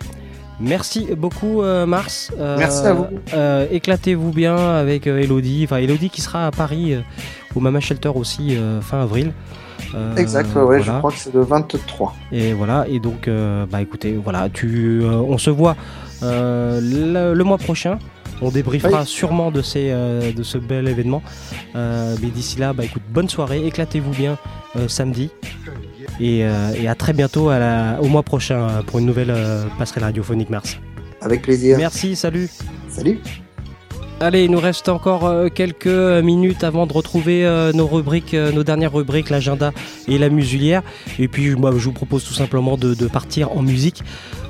Merci 0.60 1.08
beaucoup 1.18 1.64
euh, 1.64 1.88
Mars. 1.88 2.32
Euh, 2.40 2.56
Merci 2.60 2.86
à 2.86 2.94
vous. 2.94 3.08
euh, 3.34 3.66
Éclatez-vous 3.72 4.32
bien 4.32 4.56
avec 4.56 5.08
Elodie. 5.08 5.64
Enfin 5.64 5.78
Elodie 5.78 6.12
qui 6.12 6.22
sera 6.22 6.46
à 6.46 6.52
Paris 6.52 6.96
au 7.56 7.60
Mama 7.60 7.80
Shelter 7.80 8.12
aussi 8.14 8.56
fin 8.82 9.02
avril. 9.02 9.34
Exact, 10.16 10.56
ouais, 10.56 10.82
je 10.82 10.92
crois 10.92 11.12
que 11.12 11.18
c'est 11.18 11.34
le 11.34 11.42
23. 11.42 12.14
Et 12.32 12.54
voilà, 12.54 12.86
et 12.88 13.00
donc, 13.00 13.28
bah 13.72 13.82
écoutez, 13.82 14.14
voilà, 14.24 14.48
tu, 14.50 15.02
on 15.04 15.38
se 15.40 15.50
voit 15.50 15.76
le, 16.22 17.34
le 17.34 17.44
mois 17.44 17.58
prochain. 17.58 17.98
On 18.42 18.50
débriefera 18.50 19.02
Oui. 19.02 19.06
sûrement 19.08 19.52
de, 19.52 19.62
ces, 19.62 19.90
euh, 19.92 20.32
de 20.32 20.44
ce 20.44 20.58
bel 20.58 20.88
événement. 20.88 21.22
Euh, 21.76 22.16
mais 22.22 22.30
d'ici 22.30 22.58
là, 22.60 22.74
bah 22.74 22.84
écoute, 22.86 23.04
bonne 23.10 23.30
soirée, 23.30 23.66
éclatez-vous 23.66 24.12
bien 24.12 24.38
euh, 24.76 24.88
samedi. 24.88 25.30
Et, 26.20 26.40
et 26.40 26.88
à 26.88 26.96
très 26.96 27.14
bientôt 27.14 27.50
à 27.50 27.58
la- 27.60 27.98
au 28.02 28.08
mois 28.08 28.24
prochain 28.24 28.84
pour 28.86 29.00
une 29.00 29.06
nouvelle 29.06 29.34
passerelle 29.80 30.04
radiophonique 30.04 30.50
Mars. 30.50 30.78
Avec 31.22 31.42
plaisir. 31.42 31.78
Merci, 31.78 32.16
salut. 32.16 32.50
Salut. 32.90 33.20
Allez, 34.22 34.44
il 34.44 34.52
nous 34.52 34.60
reste 34.60 34.88
encore 34.88 35.26
euh, 35.26 35.50
quelques 35.50 35.88
minutes 35.88 36.64
avant 36.64 36.86
de 36.86 36.94
retrouver 36.94 37.44
euh, 37.44 37.74
nos 37.74 37.88
rubriques, 37.88 38.36
euh, 38.36 38.52
nos 38.52 38.64
dernières 38.64 38.94
rubriques, 38.94 39.32
l'agenda 39.32 39.72
et 40.08 40.20
la 40.20 40.30
musulière. 40.30 40.84
Et 41.18 41.28
puis, 41.28 41.56
moi, 41.56 41.72
je 41.76 41.86
vous 41.86 41.92
propose 41.92 42.24
tout 42.24 42.36
simplement 42.36 42.78
de, 42.78 42.94
partir 43.08 43.52
en 43.58 43.64
musique. 43.64 44.04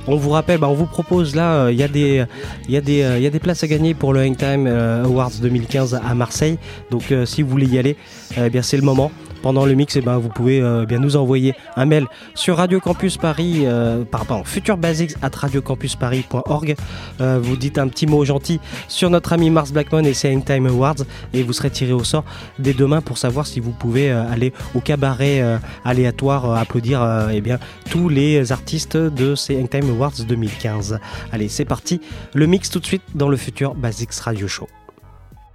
On 0.08 0.18
vous 0.18 0.32
rappelle, 0.32 0.60
bah, 0.60 0.68
on 0.68 0.74
vous 0.74 0.88
propose 0.88 1.38
là, 1.38 1.72
il 1.72 1.78
y, 1.78 1.84
a 1.84 1.88
des- 1.88 3.40
places 3.40 3.64
à 3.64 3.68
gagner 3.68 3.94
pour 3.94 4.12
le 4.12 4.20
Hangtime 4.20 4.68
Awards 4.68 5.32
2015 5.42 6.02
à 6.06 6.16
Marseille. 6.16 6.58
Donc, 6.90 7.14
si 7.24 7.42
vous 7.42 7.50
voulez 7.50 7.68
y 7.68 7.80
aller, 7.80 7.96
eh 8.36 8.50
bien, 8.50 8.64
c'est 8.64 8.78
le 8.78 8.84
moment. 8.84 9.10
Pendant 9.42 9.66
le 9.66 9.74
mix, 9.74 9.96
eh 9.96 10.02
ben, 10.02 10.18
vous 10.18 10.30
pouvez 10.30 10.62
euh, 10.62 10.86
bien 10.86 11.00
nous 11.00 11.16
envoyer 11.16 11.54
un 11.76 11.86
mail 11.86 12.06
sur 12.36 12.58
Radio 12.58 12.80
Campus 12.80 13.18
Paris, 13.18 13.64
euh, 13.66 14.04
pardon, 14.04 14.44
futurebasics 14.44 15.16
at 15.22 15.32
radiocampusparis.org. 15.36 16.76
Euh, 17.20 17.40
vous 17.42 17.56
dites 17.56 17.78
un 17.78 17.88
petit 17.88 18.08
mot 18.08 18.24
gentil 18.26 18.60
sur 18.88 19.10
notre 19.10 19.34
ami 19.34 19.50
Mars 19.50 19.72
Blackmon 19.72 20.04
et 20.04 20.14
ses 20.14 20.34
Hangtime 20.34 20.68
Awards 20.68 20.96
et 21.34 21.44
vous 21.44 21.54
serez 21.54 21.70
tiré 21.70 21.94
au 21.94 22.04
sort 22.04 22.24
dès 22.60 22.74
demain 22.74 23.02
pour 23.02 23.18
savoir 23.18 23.48
si 23.48 23.60
vous 23.60 23.72
pouvez 23.72 24.12
euh, 24.12 24.30
aller 24.32 24.54
au 24.76 24.80
cabaret 24.80 25.42
euh, 25.42 25.58
aléatoire 25.86 26.54
applaudir 26.54 27.02
eh 27.32 27.42
bien, 27.42 27.60
tous 27.90 28.10
les 28.10 28.52
artistes 28.52 28.98
de 28.98 29.36
ces 29.36 29.60
Hangtime 29.60 29.90
Awards 29.90 30.14
2015. 30.28 31.00
Allez, 31.32 31.50
c'est 31.50 31.66
parti. 31.66 32.02
Le 32.34 32.46
mix 32.46 32.70
tout 32.70 32.80
de 32.80 32.86
suite 32.86 33.04
dans 33.16 33.30
le 33.30 33.38
futur 33.38 33.76
Basics 33.76 34.14
Radio 34.14 34.48
Show. 34.48 34.68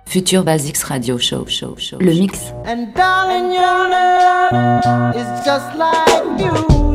Future 0.06 0.42
Basics 0.42 0.84
Radio 0.84 1.18
Show, 1.18 1.44
show, 1.46 1.74
show. 1.76 1.98
Le 1.98 2.14
mix. 2.14 2.52
And 2.64 2.94
darling, 2.94 3.52
your 3.52 3.90
love 3.90 5.16
is 5.16 5.44
just 5.44 5.76
like 5.76 6.26
music. 6.36 6.85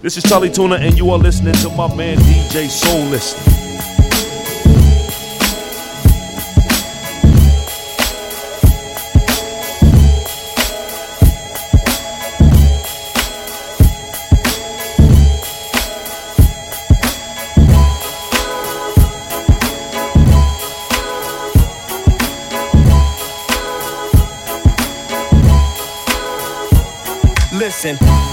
This 0.00 0.16
is 0.16 0.22
Charlie 0.22 0.48
Tuna, 0.48 0.76
and 0.76 0.96
you 0.96 1.10
are 1.10 1.18
listening 1.18 1.54
to 1.54 1.68
my 1.70 1.92
man 1.96 2.18
DJ 2.18 2.68
Soul 2.68 3.02
Soulless. 3.02 3.34
Listen. 27.52 28.25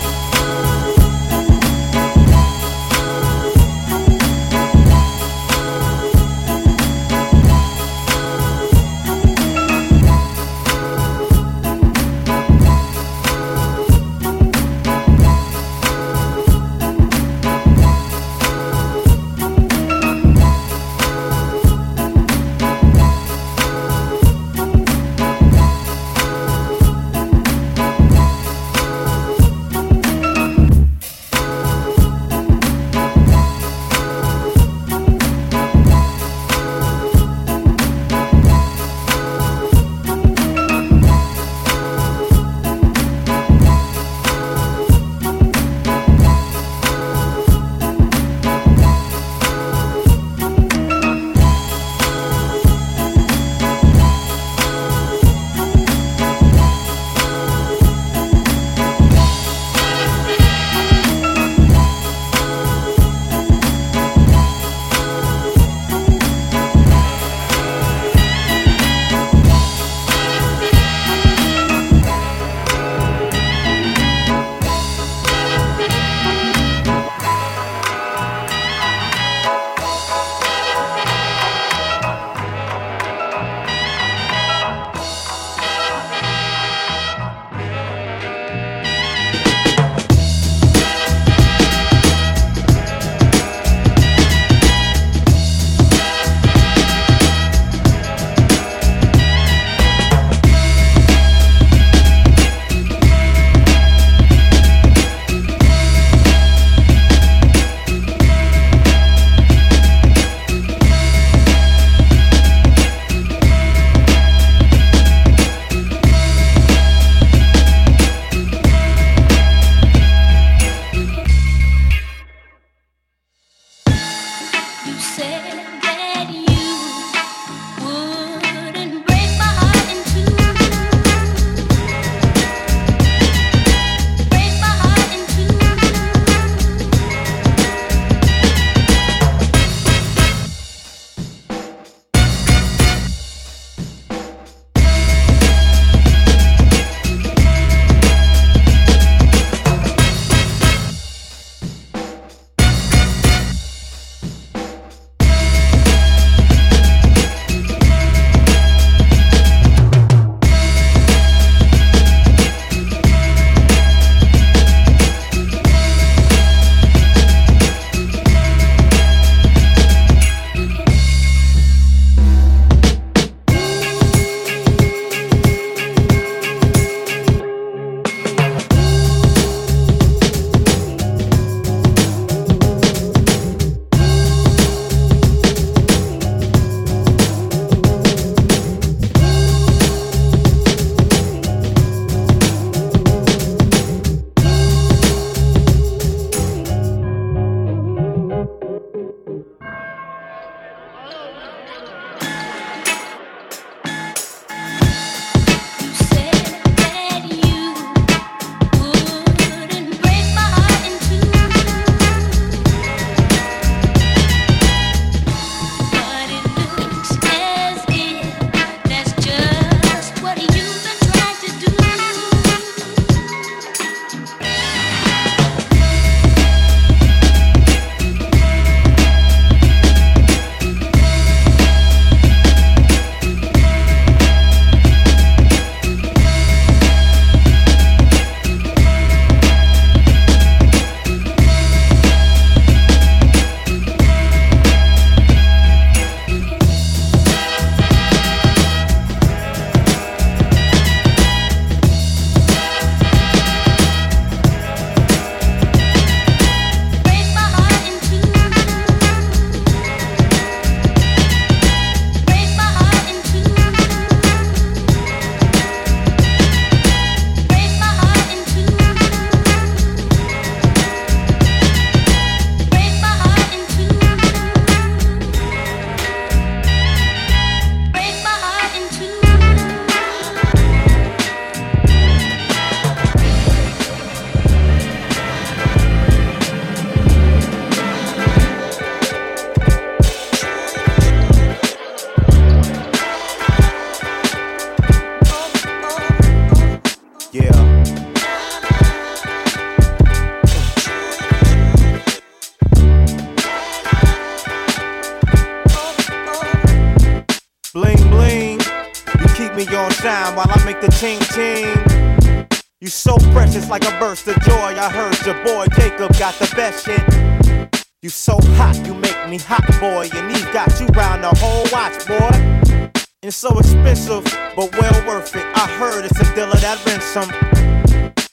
While 310.04 310.48
I 310.50 310.62
make 310.66 310.82
the 310.82 310.90
ching 311.00 311.20
ching. 311.32 312.48
You 312.82 312.90
so 312.90 313.16
precious 313.32 313.70
like 313.70 313.86
a 313.86 313.98
burst 314.00 314.28
of 314.28 314.36
joy. 314.42 314.76
I 314.78 314.90
heard 314.92 315.18
your 315.26 315.42
boy 315.46 315.66
Jacob 315.78 316.12
got 316.18 316.36
the 316.40 316.54
best 316.56 316.86
shit. 316.86 317.82
You 318.02 318.10
so 318.10 318.38
hot, 318.58 318.76
you 318.86 318.96
make 318.96 319.30
me 319.30 319.38
hot, 319.38 319.66
boy. 319.80 320.10
And 320.14 320.36
he 320.36 320.44
got 320.52 320.78
you 320.82 320.88
round 320.88 321.24
the 321.24 321.34
whole 321.40 321.64
watch, 321.72 322.06
boy. 322.06 322.92
It's 323.22 323.38
so 323.38 323.58
expensive, 323.58 324.26
but 324.58 324.78
well 324.78 325.08
worth 325.08 325.34
it. 325.38 325.46
I 325.56 325.68
heard 325.80 326.04
it's 326.04 326.20
a 326.20 326.36
dealer 326.36 326.58
that 326.58 326.86
rents 326.86 327.06
some. 327.06 327.32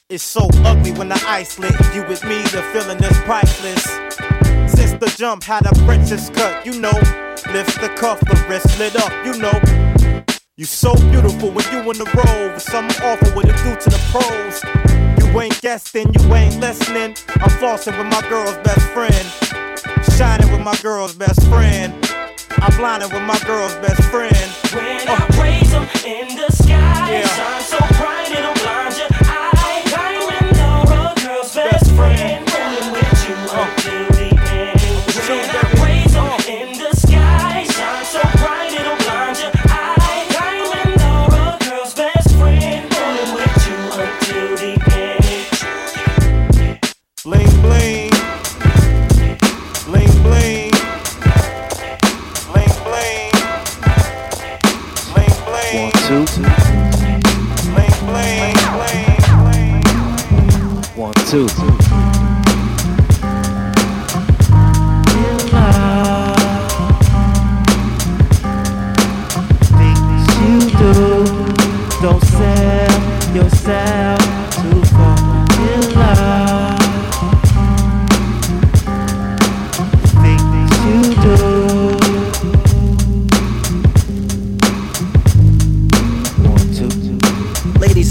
It's 0.09 0.25
so 0.25 0.49
ugly 0.65 0.91
when 0.91 1.09
the 1.09 1.23
ice 1.29 1.57
lit. 1.61 1.75
You 1.95 2.05
with 2.09 2.25
me, 2.25 2.43
the 2.51 2.65
feeling 2.73 2.99
is 2.99 3.17
priceless. 3.19 3.85
Since 4.75 4.95
the 4.95 5.15
jump 5.17 5.45
had 5.45 5.67
a 5.67 5.75
princess 5.87 6.31
cut, 6.31 6.67
you 6.67 6.81
know. 6.81 6.99
Lift 7.53 7.81
the 7.81 7.95
cuff, 7.97 8.19
the 8.21 8.45
wrist 8.49 8.77
lit 8.81 8.97
up, 8.97 9.13
you 9.25 9.39
know. 9.39 9.90
You 10.61 10.67
so 10.67 10.93
beautiful 10.95 11.51
when 11.53 11.65
you 11.73 11.91
in 11.91 11.97
the 11.97 12.05
road. 12.05 12.53
With 12.53 12.63
something 12.63 13.03
awful 13.03 13.33
what 13.33 13.47
it 13.49 13.57
do 13.65 13.75
to 13.81 13.89
the 13.89 13.99
pros. 14.13 14.61
You 15.17 15.41
ain't 15.41 15.59
guessing, 15.63 16.13
you 16.13 16.35
ain't 16.35 16.61
listening. 16.61 17.17
I'm 17.41 17.49
flossing 17.57 17.97
with 17.97 18.13
my 18.13 18.21
girl's 18.29 18.59
best 18.59 18.87
friend. 18.93 19.25
Shining 20.19 20.53
with 20.53 20.61
my 20.61 20.77
girl's 20.83 21.15
best 21.15 21.41
friend. 21.49 21.95
I'm 22.59 22.77
blinding 22.77 23.09
with 23.09 23.23
my 23.23 23.39
girl's 23.47 23.75
best 23.77 24.03
friend. 24.11 24.37
When 24.77 25.09
I 25.09 25.27
raise 25.41 25.71
them 25.71 25.89
in 26.05 26.37
the 26.37 26.51
sky, 26.53 27.23
shine 27.25 27.63
so 27.63 27.79
Bling. 61.31 61.70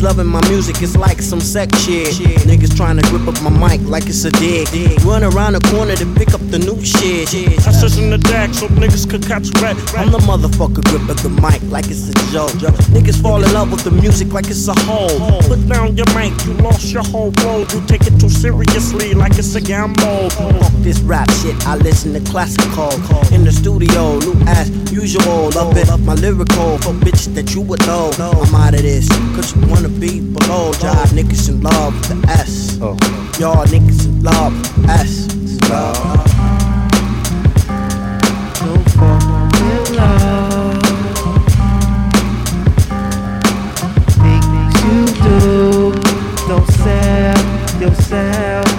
Loving 0.10 0.26
my 0.26 0.42
music, 0.50 0.82
it's 0.82 0.98
like 0.98 1.22
some 1.22 1.40
sex 1.40 1.70
shit. 1.86 2.08
Niggas 2.50 2.76
trying 2.76 2.98
to 2.98 3.04
grip 3.10 3.28
up 3.28 3.40
my 3.44 3.54
mic 3.54 3.80
like 3.88 4.08
it's 4.08 4.26
a 4.26 4.32
dick. 4.32 4.68
Run 5.06 5.24
around 5.24 5.54
the 5.54 5.62
corner 5.70 5.96
to 5.96 6.06
pick 6.16 6.34
up 6.34 6.42
the 6.50 6.58
new 6.58 6.84
shit. 6.84 7.30
I 7.68 7.72
sit 7.72 7.96
in 8.02 8.10
the 8.10 8.18
deck 8.18 8.52
so 8.56 8.66
niggas 8.70 9.08
could 9.08 9.22
catch 9.22 9.54
red. 9.62 9.78
I'm 9.94 10.10
the 10.10 10.18
motherfucker 10.26 10.82
grip 10.90 11.06
up 11.14 11.22
the 11.22 11.30
mic 11.30 11.62
like 11.70 11.86
it's 11.94 12.10
a 12.10 12.14
joke. 12.34 12.50
Niggas 12.90 13.22
fall 13.22 13.44
in 13.44 13.54
love 13.54 13.72
with 13.72 13.84
the 13.84 13.92
music 13.92 14.34
like 14.34 14.50
it's 14.50 14.68
a 14.68 14.74
hole. 14.90 15.14
Put 15.46 15.62
down 15.70 15.96
your 15.96 16.10
mic, 16.18 16.34
you 16.46 16.54
lost 16.66 16.92
your 16.92 17.04
whole 17.04 17.32
world. 17.44 17.72
You 17.72 17.86
take 17.86 18.02
it 18.10 18.20
too 18.20 18.30
seriously 18.30 19.14
like 19.14 19.38
it's 19.38 19.54
a 19.54 19.62
gamble. 19.62 20.32
Fuck 20.32 20.74
this 20.82 21.00
rap 21.02 21.30
shit, 21.38 21.54
I 21.68 21.76
listen 21.76 22.14
to 22.14 22.32
classical. 22.32 22.90
In 23.30 23.44
the 23.46 23.52
studio, 23.52 24.18
new 24.26 24.34
as 24.48 24.74
usual. 24.92 25.52
Love 25.54 25.78
it, 25.78 25.86
my 26.02 26.16
lyrical 26.16 26.80
for 26.80 26.98
bitches 26.98 27.36
that 27.36 27.54
you 27.54 27.62
would 27.62 27.86
know. 27.86 28.10
I'm 28.18 28.56
out 28.56 28.74
of 28.74 28.82
this, 28.82 29.08
cause 29.36 29.56
you 29.56 29.68
wanna 29.68 29.99
be 30.00 30.22
below. 30.22 30.72
Jive 30.74 31.12
niggas 31.12 31.50
in 31.50 31.62
love 31.62 31.94
with 31.94 32.22
the 32.22 32.28
S. 32.30 32.78
Y'all 32.78 33.66
niggas 33.66 34.06
in 34.06 34.24
love 34.24 34.54
with 34.54 34.76
the 34.76 34.92
S. 34.92 35.28
Oh. 35.64 35.70
Love. 35.70 36.26
Don't 39.60 39.90
love. 39.98 40.82
Things 44.24 44.74
you 44.86 45.00
do. 45.24 45.92
Don't 46.48 46.70
sell 46.72 47.82
yourself 47.82 48.79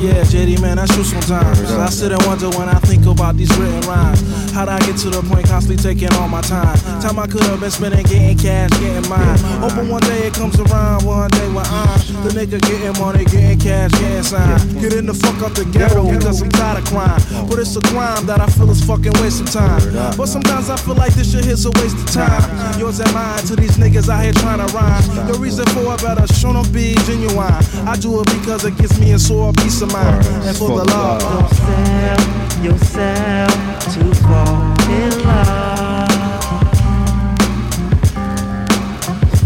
Yeah, 0.00 0.24
JD, 0.24 0.62
man, 0.62 0.76
that's 0.76 0.94
true 0.94 1.04
sometimes. 1.04 1.60
I 1.60 1.90
sit 1.90 2.10
and 2.10 2.24
wonder 2.24 2.48
when 2.56 2.70
I 2.70 2.78
think 2.80 3.04
about 3.04 3.36
these 3.36 3.50
written 3.58 3.82
rhymes. 3.82 4.22
How'd 4.52 4.68
I 4.68 4.78
get 4.80 4.96
to 5.06 5.10
the 5.10 5.22
point 5.22 5.46
constantly 5.46 5.78
taking 5.78 6.12
all 6.18 6.28
my 6.28 6.40
time? 6.40 6.76
Time 7.00 7.18
I 7.18 7.26
could 7.26 7.42
have 7.44 7.60
been 7.60 7.70
spending 7.70 8.02
getting 8.04 8.36
cash, 8.36 8.70
getting 8.80 9.08
mine. 9.08 9.38
Hoping 9.62 9.88
one 9.88 10.02
day 10.02 10.26
it 10.26 10.34
comes 10.34 10.58
around, 10.58 11.04
one 11.04 11.30
day 11.30 11.46
when 11.48 11.64
I'm 11.66 11.98
the 12.26 12.30
nigga 12.34 12.60
getting 12.60 12.92
money, 13.00 13.24
getting 13.24 13.58
cash, 13.58 13.92
getting 13.92 14.22
signed. 14.22 14.80
Getting 14.80 15.06
the 15.06 15.14
fuck 15.14 15.40
out 15.42 15.54
the 15.54 15.64
ghetto 15.64 16.10
because 16.10 16.42
I'm 16.42 16.50
tired 16.50 16.82
of 16.82 16.84
crime. 16.90 17.20
But 17.48 17.60
it's 17.60 17.76
a 17.76 17.80
crime 17.94 18.26
that 18.26 18.40
I 18.40 18.46
feel 18.46 18.70
is 18.70 18.82
fucking 18.84 19.12
wasting 19.22 19.46
time. 19.46 19.80
But 20.16 20.26
sometimes 20.26 20.68
I 20.68 20.76
feel 20.76 20.96
like 20.96 21.14
this 21.14 21.30
shit 21.30 21.46
is 21.46 21.64
a 21.64 21.70
waste 21.78 21.96
of 21.96 22.10
time. 22.10 22.42
Yours 22.78 22.98
and 22.98 23.12
mine 23.14 23.38
to 23.46 23.56
these 23.56 23.78
niggas 23.78 24.08
out 24.08 24.24
here 24.24 24.32
trying 24.34 24.58
to 24.58 24.68
rhyme. 24.74 25.02
The 25.30 25.38
reason 25.38 25.64
for 25.70 25.94
it 25.94 26.02
better 26.02 26.26
show 26.34 26.52
them 26.52 26.66
be 26.72 26.94
genuine. 27.06 27.54
I 27.86 27.96
do 27.96 28.20
it 28.20 28.26
because 28.26 28.64
it 28.64 28.76
gives 28.76 28.98
me 28.98 29.12
a 29.12 29.18
sore 29.18 29.52
peace 29.52 29.80
of 29.80 29.92
mind. 29.92 30.26
And 30.42 30.56
for 30.56 30.74
the 30.76 30.84
love. 30.90 31.22
Don't 31.22 31.54
sell 31.54 32.40
yourself 32.64 33.70
too 33.94 34.12
far 34.22 34.49
in 34.98 35.12
love. 35.24 36.10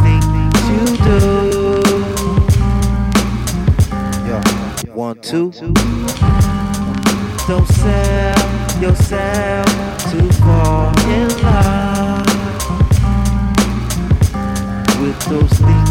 Things 0.03 0.59
you 0.71 0.85
do. 1.05 1.15
One, 4.95 5.19
two. 5.21 5.51
Don't 7.49 7.69
sell 7.69 8.81
yourself 8.81 9.67
too 10.11 10.29
far 10.45 10.93
in 11.11 11.29
love. 11.43 12.27
With 15.01 15.19
those 15.29 15.53
things 15.67 15.84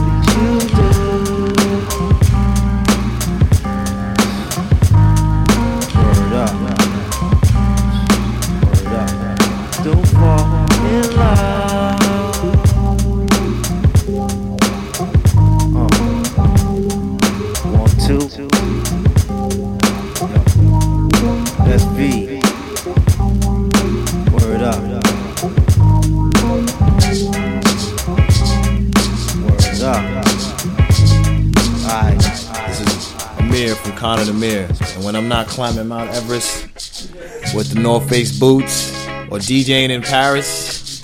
And 34.43 35.05
when 35.05 35.15
I'm 35.15 35.29
not 35.29 35.47
climbing 35.47 35.87
Mount 35.87 36.09
Everest 36.09 37.13
with 37.55 37.73
the 37.73 37.79
North 37.79 38.09
Face 38.09 38.37
boots 38.37 38.91
or 39.31 39.39
DJing 39.39 39.89
in 39.89 40.01
Paris, 40.01 41.01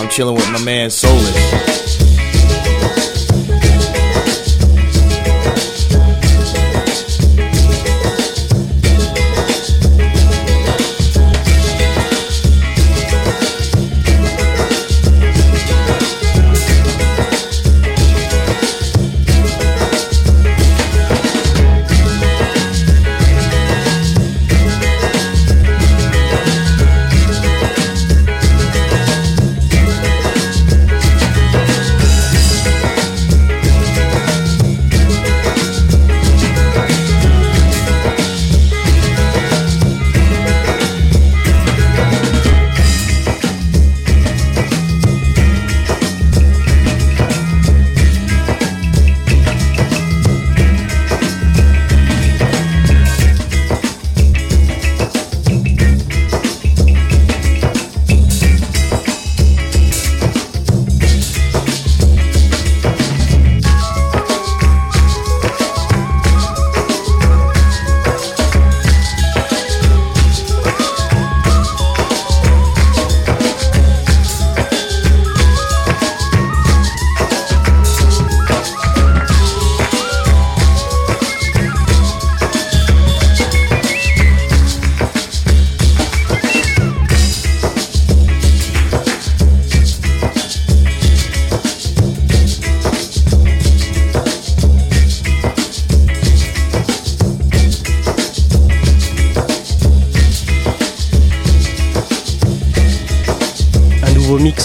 I'm 0.00 0.08
chilling 0.08 0.34
with 0.34 0.50
my 0.50 0.64
man 0.64 0.88
Soulish. 0.88 1.69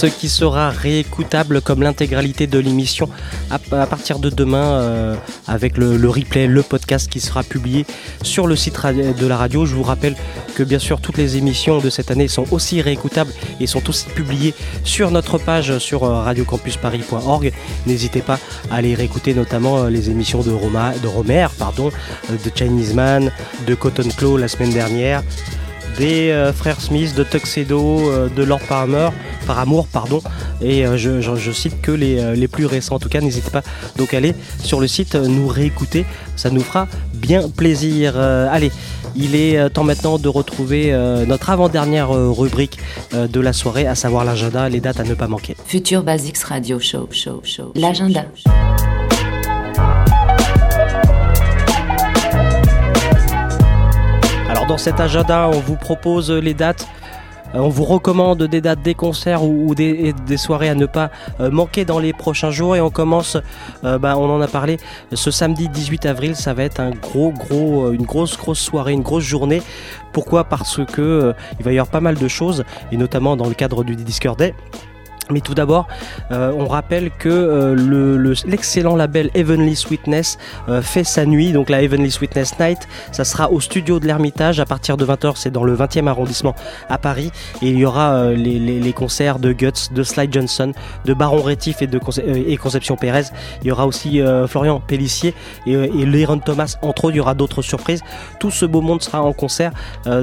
Mix 0.06 0.16
qui 0.18 0.30
sera 0.30 0.70
réécoutable 0.70 1.62
comme 1.62 1.82
l'intégralité 1.82 2.48
de 2.48 2.60
l'émission 2.60 3.10
à, 3.50 3.60
partir 3.60 4.20
de 4.20 4.30
demain 4.30 4.80
euh, 4.82 5.16
avec 5.48 5.78
le, 5.78 6.10
replay, 6.10 6.48
le 6.48 6.64
podcast 6.64 7.10
qui 7.10 7.20
sera 7.20 7.44
publié 7.44 7.86
sur 8.22 8.48
le 8.48 8.56
site 8.56 8.76
de 8.86 9.28
la 9.28 9.38
radio. 9.38 9.66
Je 9.66 9.76
vous 9.76 9.84
rappelle 9.84 10.16
que 10.56 10.64
bien 10.64 10.80
sûr 10.80 11.02
toutes 11.02 11.18
les 11.18 11.38
émissions 11.38 11.80
de 11.80 11.90
cette 11.90 12.12
année 12.12 12.28
sont 12.28 12.46
aussi 12.52 12.82
réécoutables 12.82 13.32
et 13.60 13.68
sont 13.68 13.88
aussi 13.90 14.06
publiées 14.08 14.54
sur 14.84 15.12
notre 15.12 15.38
page 15.38 15.78
sur 15.80 16.04
euh, 16.04 16.22
radiocampusparis.org. 16.22 17.52
N'hésitez 17.86 18.22
pas 18.22 18.40
à 18.70 18.76
aller 18.76 18.96
réécouter 18.96 19.34
notamment 19.34 19.84
euh, 19.84 19.90
les 19.90 20.10
émissions 20.10 20.42
de, 20.42 20.52
Roma, 20.52 20.94
de 21.02 21.08
Romer, 21.08 21.48
pardon, 21.58 21.92
de 22.30 22.52
Chinese 22.54 22.94
Man, 22.94 23.32
de 23.66 23.76
Cotton 23.76 24.10
Claw 24.18 24.38
la 24.38 24.48
semaine 24.48 24.72
dernière 24.74 25.24
des 25.98 26.32
euh, 26.32 26.54
frères 26.54 26.82
Smith, 26.82 27.16
de 27.16 27.24
Tuxedo, 27.24 28.10
euh, 28.10 28.30
de 28.30 28.44
Lord 28.44 28.62
Paramore, 28.68 29.14
Paramour, 29.48 29.88
pardon, 29.88 30.22
et 30.62 30.86
euh, 30.86 30.98
je, 30.98 31.52
cite 31.52 31.82
que 31.82 31.92
les, 31.92 32.36
les 32.36 32.48
plus 32.48 32.66
récents. 32.66 32.96
En 32.96 33.00
tout 33.00 33.10
cas, 33.10 33.22
n'hésitez 33.22 33.50
pas 33.50 33.62
donc 33.98 34.14
à 34.14 34.18
aller 34.18 34.36
sur 34.64 34.80
le 34.80 34.88
site 34.88 35.16
nous 35.16 35.48
réécouter, 35.48 36.06
ça 36.36 36.50
nous 36.50 36.62
fera 36.62 36.88
bien 37.14 37.50
plaisir. 37.50 38.18
Allez, 38.18 38.72
il 39.16 39.36
est 39.36 39.70
temps 39.70 39.84
maintenant 39.84 40.18
de 40.18 40.28
retrouver 40.28 40.92
notre 41.28 41.50
avant-dernière 41.50 42.10
rubrique 42.10 42.80
de 43.14 43.40
la 43.40 43.54
soirée, 43.54 43.88
à 43.88 43.96
savoir 43.96 44.26
l'agenda, 44.26 44.68
les 44.70 44.80
dates 44.80 45.00
à 45.00 45.04
ne 45.04 45.14
pas 45.14 45.28
manquer. 45.28 45.56
Future 45.66 46.04
Basics 46.04 46.40
Radio 46.40 46.80
Show, 46.80 47.08
show, 47.12 47.42
show. 47.44 47.72
L'agenda. 47.76 48.26
Dans 54.68 54.80
cet 54.80 55.00
agenda, 55.00 55.48
on 55.48 55.60
vous 55.60 55.76
propose 55.76 56.32
les 56.32 56.56
dates. 56.56 56.88
euh, 57.54 57.60
On 57.60 57.70
vous 57.70 57.84
recommande 57.84 58.42
des 58.42 58.62
dates 58.62 58.82
des 58.82 58.96
concerts 58.96 59.44
ou, 59.44 59.76
des, 59.76 60.16
soirées 60.38 60.70
à 60.70 60.76
ne 60.76 60.88
pas 60.88 61.12
euh, 61.40 61.52
manquer 61.52 61.86
dans 61.86 62.00
les 62.00 62.14
prochains 62.14 62.50
jours. 62.50 62.76
Et 62.76 62.82
on 62.82 62.90
commence, 62.90 63.38
euh, 63.84 64.00
bah, 64.00 64.18
on 64.18 64.28
en 64.28 64.42
a 64.42 64.48
parlé, 64.48 64.78
ce 65.14 65.30
samedi 65.30 65.70
18 65.70 66.08
avril, 66.08 66.36
ça 66.36 66.56
va 66.56 66.64
être 66.64 66.80
un 66.80 66.90
gros, 66.90 67.32
gros, 67.32 67.92
une 67.92 68.06
grosse, 68.06 68.38
grosse 68.38 68.60
soirée, 68.60 68.94
une 68.94 69.04
grosse 69.04 69.24
journée. 69.24 69.62
Pourquoi? 70.14 70.46
Parce 70.46 70.84
que 70.84 71.36
va 71.60 71.72
y 71.72 71.78
avoir 71.78 71.92
pas 71.92 72.02
mal 72.02 72.16
de 72.16 72.28
choses, 72.28 72.64
et 72.92 72.98
notamment 72.98 73.38
dans 73.38 73.48
le 73.48 73.54
cadre 73.54 73.84
du 73.84 73.96
Discord 73.96 74.40
Day. 74.40 74.56
Mais 75.32 75.40
tout 75.42 75.56
d'abord, 75.56 75.88
euh, 76.32 76.52
on 76.56 76.68
rappelle 76.68 77.10
que 77.10 77.30
euh, 77.30 77.74
le- 77.74 78.16
le- 78.18 78.34
l'excellent 78.46 78.96
label 78.96 79.32
Heavenly 79.34 79.76
Sweetness 79.76 80.38
euh, 80.70 80.82
fait 80.84 81.04
sa 81.04 81.26
nuit, 81.26 81.52
donc 81.52 81.70
la 81.70 81.82
Heavenly 81.82 82.12
Sweetness 82.12 82.60
Night. 82.60 82.88
Ça 83.12 83.24
sera 83.24 83.52
au 83.52 83.60
studio 83.60 84.00
de 84.00 84.06
l'Ermitage 84.06 84.60
à 84.60 84.66
partir 84.66 84.98
de 84.98 85.06
20h, 85.06 85.34
c'est 85.36 85.50
dans 85.50 85.64
le 85.64 85.76
20e 85.76 86.08
arrondissement 86.08 86.54
à 86.90 86.98
Paris. 87.00 87.32
Et 87.64 87.70
il 87.70 87.78
y 87.80 87.86
aura 87.86 88.14
euh, 88.14 88.36
les, 88.36 88.94
concerts 88.94 89.40
de 89.40 89.52
Guts, 89.52 89.92
de 89.92 90.04
Sly 90.04 90.28
Johnson, 90.32 90.74
de 91.06 91.14
Baron 91.16 91.42
Rétif 91.42 91.82
et, 91.82 91.88
de 91.88 92.00
euh, 92.20 92.56
Conception 92.58 92.96
Pérez. 92.96 93.24
Il 93.64 93.68
y 93.68 93.72
aura 93.72 93.88
aussi 93.88 94.22
euh, 94.22 94.46
Florian 94.48 94.80
Pellissier 94.80 95.34
et, 95.66 95.74
et 95.74 96.28
Thomas, 96.46 96.76
entre 96.84 97.06
autres. 97.06 97.16
Il 97.16 97.18
y 97.18 97.22
aura 97.22 97.34
d'autres 97.34 97.62
surprises. 97.64 98.02
Tout 98.40 98.52
ce 98.52 98.66
beau 98.66 98.82
monde 98.82 99.02
sera 99.02 99.22
en 99.24 99.34
concert 99.34 99.72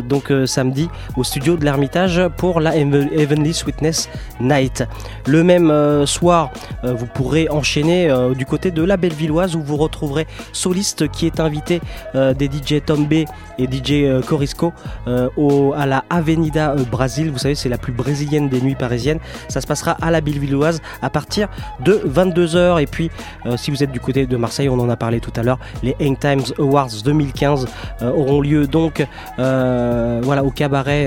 donc 0.09 0.33
samedi 0.47 0.89
au 1.17 1.25
studio 1.25 1.57
de 1.57 1.65
l'Ermitage 1.65 2.21
pour 2.37 2.61
la 2.61 2.77
Heaven- 2.77 3.09
Heavenly 3.17 3.53
Sweetness 3.55 4.09
Night. 4.41 4.85
Le 5.27 5.45
même 5.45 5.71
euh, 5.71 6.05
soir, 6.07 6.51
euh, 6.85 6.95
vous 6.95 7.07
pourrez 7.07 7.49
enchaîner 7.49 8.11
euh, 8.11 8.35
du 8.35 8.45
côté 8.45 8.71
de 8.71 8.83
la 8.83 8.97
Bellevilloise 8.97 9.55
où 9.55 9.63
vous 9.63 9.77
retrouverez 9.77 10.27
Soliste 10.53 11.09
qui 11.11 11.27
est 11.27 11.41
invité 11.41 11.81
des 12.15 12.47
DJ 12.47 12.83
Tom 12.85 13.07
B 13.07 13.25
et 13.59 13.67
DJ 13.71 14.25
Corisco 14.27 14.73
à 15.07 15.87
la 15.87 16.05
Avenida 16.11 16.75
Brasil. 16.91 17.31
Vous 17.31 17.39
savez, 17.39 17.55
c'est 17.55 17.69
la 17.69 17.79
plus 17.79 17.93
brésilienne 17.93 18.49
des 18.49 18.61
nuits 18.61 18.75
parisiennes. 18.75 19.19
Ça 19.49 19.61
se 19.61 19.67
passera 19.67 19.93
à 20.03 20.11
la 20.11 20.21
Bellevilloise 20.21 20.81
à 21.01 21.11
partir 21.11 21.49
de 21.81 22.01
22h. 22.07 22.83
Et 22.83 22.87
puis, 22.87 23.11
si 23.57 23.71
vous 23.71 23.83
êtes 23.83 23.93
du 23.93 24.01
côté 24.01 24.27
de 24.27 24.37
Marseille, 24.37 24.69
on 24.69 24.79
en 24.79 24.91
a 24.91 24.97
parlé 24.97 25.21
tout 25.21 25.33
à 25.37 25.43
l'heure, 25.43 25.59
les 25.83 25.97
Hang 26.01 26.19
Times 26.19 26.43
Awards 26.59 27.03
2015 27.05 27.67
euh, 28.03 28.11
auront 28.11 28.41
lieu 28.41 28.67
donc 28.67 29.07
au 29.39 30.51
cabaret 30.51 31.07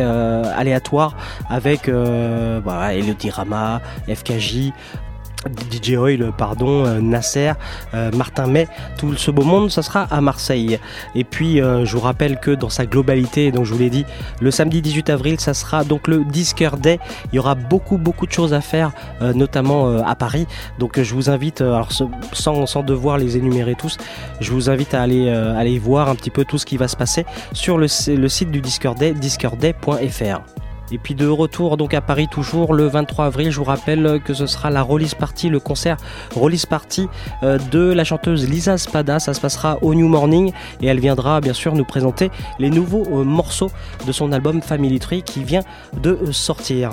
aléatoire 0.56 1.16
avec 1.50 1.90
euh, 1.90 2.62
Elodie 2.92 3.30
Rama, 3.30 3.75
FKJ. 4.08 4.72
DJ 5.50 5.98
Oil, 5.98 6.32
pardon, 6.38 6.86
euh, 6.86 7.00
Nasser, 7.00 7.54
euh, 7.94 8.12
Martin 8.16 8.48
May, 8.48 8.68
tout 8.98 9.16
ce 9.16 9.32
beau 9.32 9.44
monde, 9.44 9.70
ça 9.72 9.82
sera 9.82 10.04
à 10.04 10.22
Marseille. 10.22 10.80
Et 11.14 11.24
puis, 11.24 11.62
euh, 11.62 11.86
je 11.86 11.96
vous 11.96 12.02
rappelle 12.02 12.40
que 12.40 12.52
dans 12.52 12.70
sa 12.70 12.86
globalité, 12.86 13.52
donc 13.52 13.66
je 13.66 13.74
vous 13.74 13.80
l'ai 13.80 13.90
dit, 13.90 14.06
le 14.42 14.52
samedi 14.52 14.82
18 14.82 15.10
avril, 15.10 15.40
ça 15.40 15.54
sera 15.54 15.84
donc 15.84 16.08
le 16.08 16.24
Disquer 16.24 16.72
Day. 16.80 17.00
Il 17.32 17.36
y 17.36 17.40
aura 17.40 17.56
beaucoup, 17.56 17.98
beaucoup 17.98 18.26
de 18.26 18.32
choses 18.32 18.54
à 18.54 18.62
faire, 18.62 18.92
notamment 19.22 19.98
à 19.98 20.16
Paris. 20.16 20.48
Donc, 20.80 21.02
je 21.02 21.14
vous 21.14 21.30
invite, 21.30 21.64
sans, 22.34 22.84
devoir 22.84 23.18
les 23.18 23.38
énumérer 23.38 23.76
tous, 23.76 23.98
je 24.40 24.52
vous 24.52 24.70
invite 24.70 24.94
à 24.94 25.02
aller, 25.02 25.80
voir 25.80 26.10
un 26.10 26.16
petit 26.16 26.30
peu 26.30 26.46
tout 26.46 26.58
ce 26.58 26.66
qui 26.66 26.78
va 26.78 26.88
se 26.88 26.96
passer 26.96 27.26
sur 27.54 27.78
le, 27.78 27.88
site 27.88 28.52
du 28.52 28.62
Disquer 28.62 28.94
Day, 28.98 29.14
disquerday.fr. 29.14 30.65
Et 30.92 30.98
puis 30.98 31.16
de 31.16 31.28
retour 31.28 31.78
donc 31.78 31.94
à 31.94 32.02
Paris 32.02 32.28
toujours 32.30 32.74
le 32.74 32.88
23 32.88 33.26
avril, 33.26 33.52
je 33.52 33.58
vous 33.58 33.64
rappelle 33.64 34.20
que 34.24 34.34
ce 34.34 34.46
sera 34.46 34.70
la 34.70 34.82
release 34.82 35.16
party, 35.16 35.50
le 35.50 35.60
concert 35.60 35.98
release 36.36 36.66
party 36.66 37.08
euh, 37.44 37.58
de 37.72 37.92
la 37.92 38.04
chanteuse 38.04 38.48
Lisa 38.50 38.78
Spada. 38.78 39.20
Ça 39.20 39.34
se 39.34 39.42
passera 39.42 39.78
au 39.82 39.94
New 39.96 40.08
Morning 40.08 40.52
et 40.82 40.88
elle 40.88 41.00
viendra 41.00 41.42
bien 41.42 41.54
sûr 41.54 41.74
nous 41.74 41.86
présenter 41.86 42.32
les 42.60 42.70
nouveaux 42.70 43.06
euh, 43.12 43.24
morceaux 43.24 43.72
de 44.06 44.12
son 44.12 44.32
album 44.32 44.62
Family 44.62 45.00
Tree 45.00 45.24
qui 45.24 45.44
vient 45.44 45.64
de 46.02 46.12
euh, 46.12 46.32
sortir. 46.32 46.92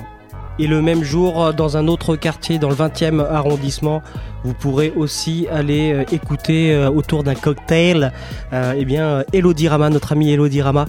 Et 0.58 0.66
le 0.66 0.82
même 0.82 1.02
jour, 1.02 1.42
euh, 1.42 1.52
dans 1.52 1.76
un 1.76 1.88
autre 1.88 2.16
quartier, 2.16 2.58
dans 2.58 2.68
le 2.68 2.74
20e 2.74 3.24
arrondissement, 3.24 4.02
vous 4.44 4.54
pourrez 4.54 4.92
aussi 4.96 5.46
aller 5.50 5.92
euh, 5.92 6.04
écouter 6.12 6.74
euh, 6.74 6.90
autour 6.90 7.22
d'un 7.22 7.34
cocktail, 7.34 8.12
euh, 8.52 8.74
eh 8.76 8.84
bien, 8.84 9.24
Elodie 9.32 9.68
Rama, 9.68 9.90
notre 9.90 10.12
amie 10.12 10.32
Elodie 10.32 10.62
Rama, 10.62 10.86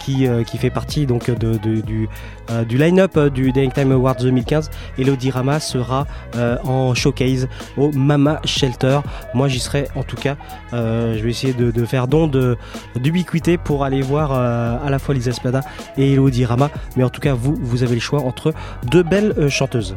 qui, 0.00 0.26
qui 0.46 0.58
fait 0.58 0.70
partie 0.70 1.04
donc 1.06 1.30
de, 1.30 1.56
du, 1.58 2.08
du 2.66 2.78
line-up 2.78 3.18
du 3.34 3.52
The 3.52 3.72
Time 3.74 3.92
Awards 3.92 4.16
2015. 4.16 4.70
Elodie 4.96 5.30
Rama 5.30 5.60
sera 5.60 6.06
en 6.64 6.94
showcase 6.94 7.46
au 7.76 7.90
Mama 7.92 8.40
Shelter. 8.44 9.00
Moi, 9.34 9.48
j'y 9.48 9.58
serai 9.58 9.88
en 9.96 10.02
tout 10.02 10.16
cas. 10.16 10.36
Je 10.72 11.20
vais 11.22 11.30
essayer 11.30 11.52
de, 11.52 11.84
faire 11.84 12.06
don 12.08 12.30
d'ubiquité 12.96 13.58
pour 13.58 13.84
aller 13.84 14.00
voir 14.00 14.32
à 14.32 14.88
la 14.88 14.98
fois 14.98 15.14
Lisa 15.14 15.32
Spada 15.32 15.60
et 15.98 16.12
Elodie 16.12 16.46
Rama. 16.46 16.70
Mais 16.96 17.04
en 17.04 17.10
tout 17.10 17.20
cas, 17.20 17.34
vous, 17.34 17.56
vous 17.60 17.82
avez 17.82 17.97
choix 18.00 18.20
entre 18.20 18.52
deux 18.84 19.02
belles 19.02 19.34
euh, 19.38 19.48
chanteuses 19.48 19.96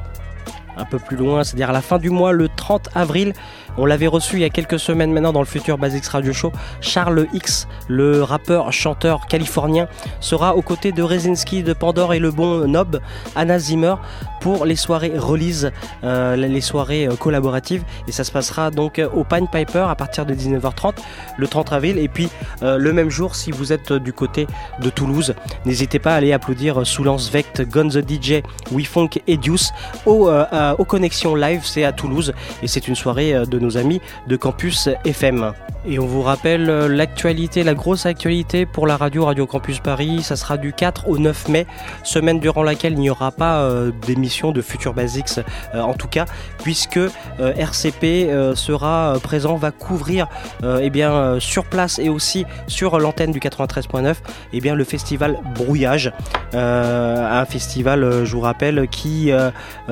un 0.77 0.85
peu 0.85 0.99
plus 0.99 1.17
loin, 1.17 1.43
c'est-à-dire 1.43 1.69
à 1.69 1.73
la 1.73 1.81
fin 1.81 1.97
du 1.97 2.09
mois, 2.09 2.31
le 2.31 2.47
30 2.49 2.89
avril. 2.95 3.33
On 3.77 3.85
l'avait 3.85 4.07
reçu 4.07 4.35
il 4.35 4.41
y 4.41 4.45
a 4.45 4.49
quelques 4.49 4.79
semaines 4.79 5.11
maintenant 5.13 5.31
dans 5.33 5.39
le 5.39 5.45
futur 5.45 5.77
Basics 5.77 6.05
Radio 6.07 6.33
Show. 6.33 6.51
Charles 6.81 7.27
X, 7.33 7.67
le 7.87 8.21
rappeur, 8.23 8.71
chanteur 8.73 9.27
californien, 9.27 9.87
sera 10.19 10.55
aux 10.55 10.61
côtés 10.61 10.91
de 10.91 11.01
Rezinski, 11.01 11.63
de 11.63 11.73
Pandore 11.73 12.13
et 12.13 12.19
le 12.19 12.31
bon 12.31 12.67
Nob, 12.67 12.99
Anna 13.35 13.59
Zimmer, 13.59 13.95
pour 14.41 14.65
les 14.65 14.75
soirées 14.75 15.13
release, 15.17 15.71
euh, 16.03 16.35
les 16.35 16.61
soirées 16.61 17.07
euh, 17.07 17.15
collaboratives. 17.15 17.83
Et 18.07 18.11
ça 18.11 18.23
se 18.23 18.31
passera 18.31 18.71
donc 18.71 18.99
euh, 18.99 19.07
au 19.13 19.23
Pine 19.23 19.47
Piper 19.51 19.85
à 19.87 19.95
partir 19.95 20.25
de 20.25 20.33
19h30 20.33 20.93
le 21.37 21.47
30 21.47 21.73
avril. 21.73 21.97
Et 21.97 22.07
puis 22.07 22.29
le 22.61 22.91
même 22.93 23.09
jour, 23.09 23.35
si 23.35 23.51
vous 23.51 23.71
êtes 23.73 23.93
du 23.93 24.13
côté 24.13 24.47
de 24.81 24.89
Toulouse, 24.89 25.33
n'hésitez 25.65 25.99
pas 25.99 26.13
à 26.13 26.15
aller 26.17 26.33
applaudir 26.33 26.85
Soulance 26.85 27.29
Vect, 27.31 27.61
Gun 27.61 27.87
the 27.89 27.99
DJ, 28.07 28.41
We 28.71 28.85
Funk 28.85 29.09
et 29.27 29.37
Deuce 29.37 29.71
au, 30.05 30.27
euh, 30.29 30.45
à- 30.51 30.75
au 30.79 30.85
Connexion 30.85 31.35
Live, 31.35 31.61
c'est 31.63 31.83
à 31.83 31.91
Toulouse. 31.91 32.33
Et 32.63 32.67
c'est 32.67 32.87
une 32.87 32.95
soirée 32.95 33.33
de 33.49 33.59
nos 33.61 33.77
amis 33.77 34.01
de 34.27 34.35
Campus 34.35 34.89
FM. 35.05 35.53
Et 35.83 35.97
on 35.97 36.05
vous 36.05 36.21
rappelle 36.21 36.69
euh, 36.69 36.87
l'actualité, 36.87 37.63
la 37.63 37.73
grosse 37.73 38.05
actualité 38.05 38.67
pour 38.67 38.85
la 38.85 38.97
radio 38.97 39.25
Radio 39.25 39.47
Campus 39.47 39.79
Paris. 39.79 40.21
Ça 40.21 40.35
sera 40.35 40.57
du 40.57 40.73
4 40.73 41.07
au 41.09 41.17
9 41.17 41.47
mai, 41.47 41.65
semaine 42.03 42.39
durant 42.39 42.61
laquelle 42.61 42.93
il 42.93 42.99
n'y 42.99 43.09
aura 43.09 43.31
pas 43.31 43.61
euh, 43.61 43.91
d'émission 44.05 44.51
de 44.51 44.61
Future 44.61 44.93
Basics, 44.93 45.39
euh, 45.73 45.81
en 45.81 45.93
tout 45.95 46.07
cas, 46.07 46.25
puisque 46.63 46.99
RCP 47.39 48.29
sera 48.55 49.15
présent, 49.23 49.55
va 49.55 49.71
couvrir 49.71 50.27
eh 50.63 50.89
bien, 50.89 51.39
sur 51.39 51.65
place 51.65 51.97
et 51.99 52.09
aussi 52.09 52.45
sur 52.67 52.99
l'antenne 52.99 53.31
du 53.31 53.39
93.9 53.39 54.15
eh 54.53 54.61
bien, 54.61 54.75
le 54.75 54.83
festival 54.83 55.39
Brouillage. 55.55 56.11
Un 56.53 57.45
festival, 57.45 58.23
je 58.25 58.31
vous 58.31 58.41
rappelle, 58.41 58.87
qui 58.89 59.31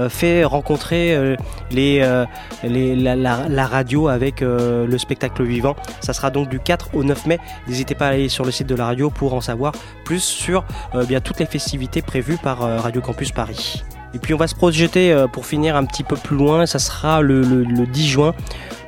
fait 0.09 0.43
rencontrer 0.43 1.35
les, 1.71 2.23
les- 2.63 2.95
la 2.95 3.58
radio 3.65 4.07
avec 4.07 4.41
euh, 4.41 4.85
le 4.85 4.97
spectacle 4.97 5.43
vivant. 5.43 5.75
Ça 6.01 6.13
sera 6.13 6.29
donc 6.29 6.49
du 6.49 6.59
4 6.59 6.95
au 6.95 7.03
9 7.03 7.25
mai. 7.25 7.39
N'hésitez 7.67 7.95
pas 7.95 8.07
à 8.07 8.09
aller 8.11 8.29
sur 8.29 8.45
le 8.45 8.51
site 8.51 8.67
de 8.67 8.75
la 8.75 8.85
radio 8.85 9.09
pour 9.09 9.33
en 9.33 9.41
savoir 9.41 9.73
plus 10.05 10.23
sur 10.23 10.65
euh, 10.95 11.05
bien 11.05 11.21
toutes 11.21 11.39
les 11.39 11.45
festivités 11.45 12.01
prévues 12.01 12.37
par 12.37 12.63
euh, 12.63 12.79
Radio 12.79 13.01
Campus 13.01 13.31
Paris. 13.31 13.83
Et 14.13 14.19
puis 14.19 14.33
on 14.33 14.37
va 14.37 14.47
se 14.47 14.55
projeter 14.55 15.11
euh, 15.13 15.27
pour 15.27 15.45
finir 15.45 15.75
un 15.75 15.85
petit 15.85 16.03
peu 16.03 16.15
plus 16.15 16.35
loin, 16.37 16.65
ça 16.65 16.79
sera 16.79 17.21
le, 17.21 17.41
le- 17.41 17.63
le 17.63 17.85
10 17.85 18.07
juin 18.07 18.33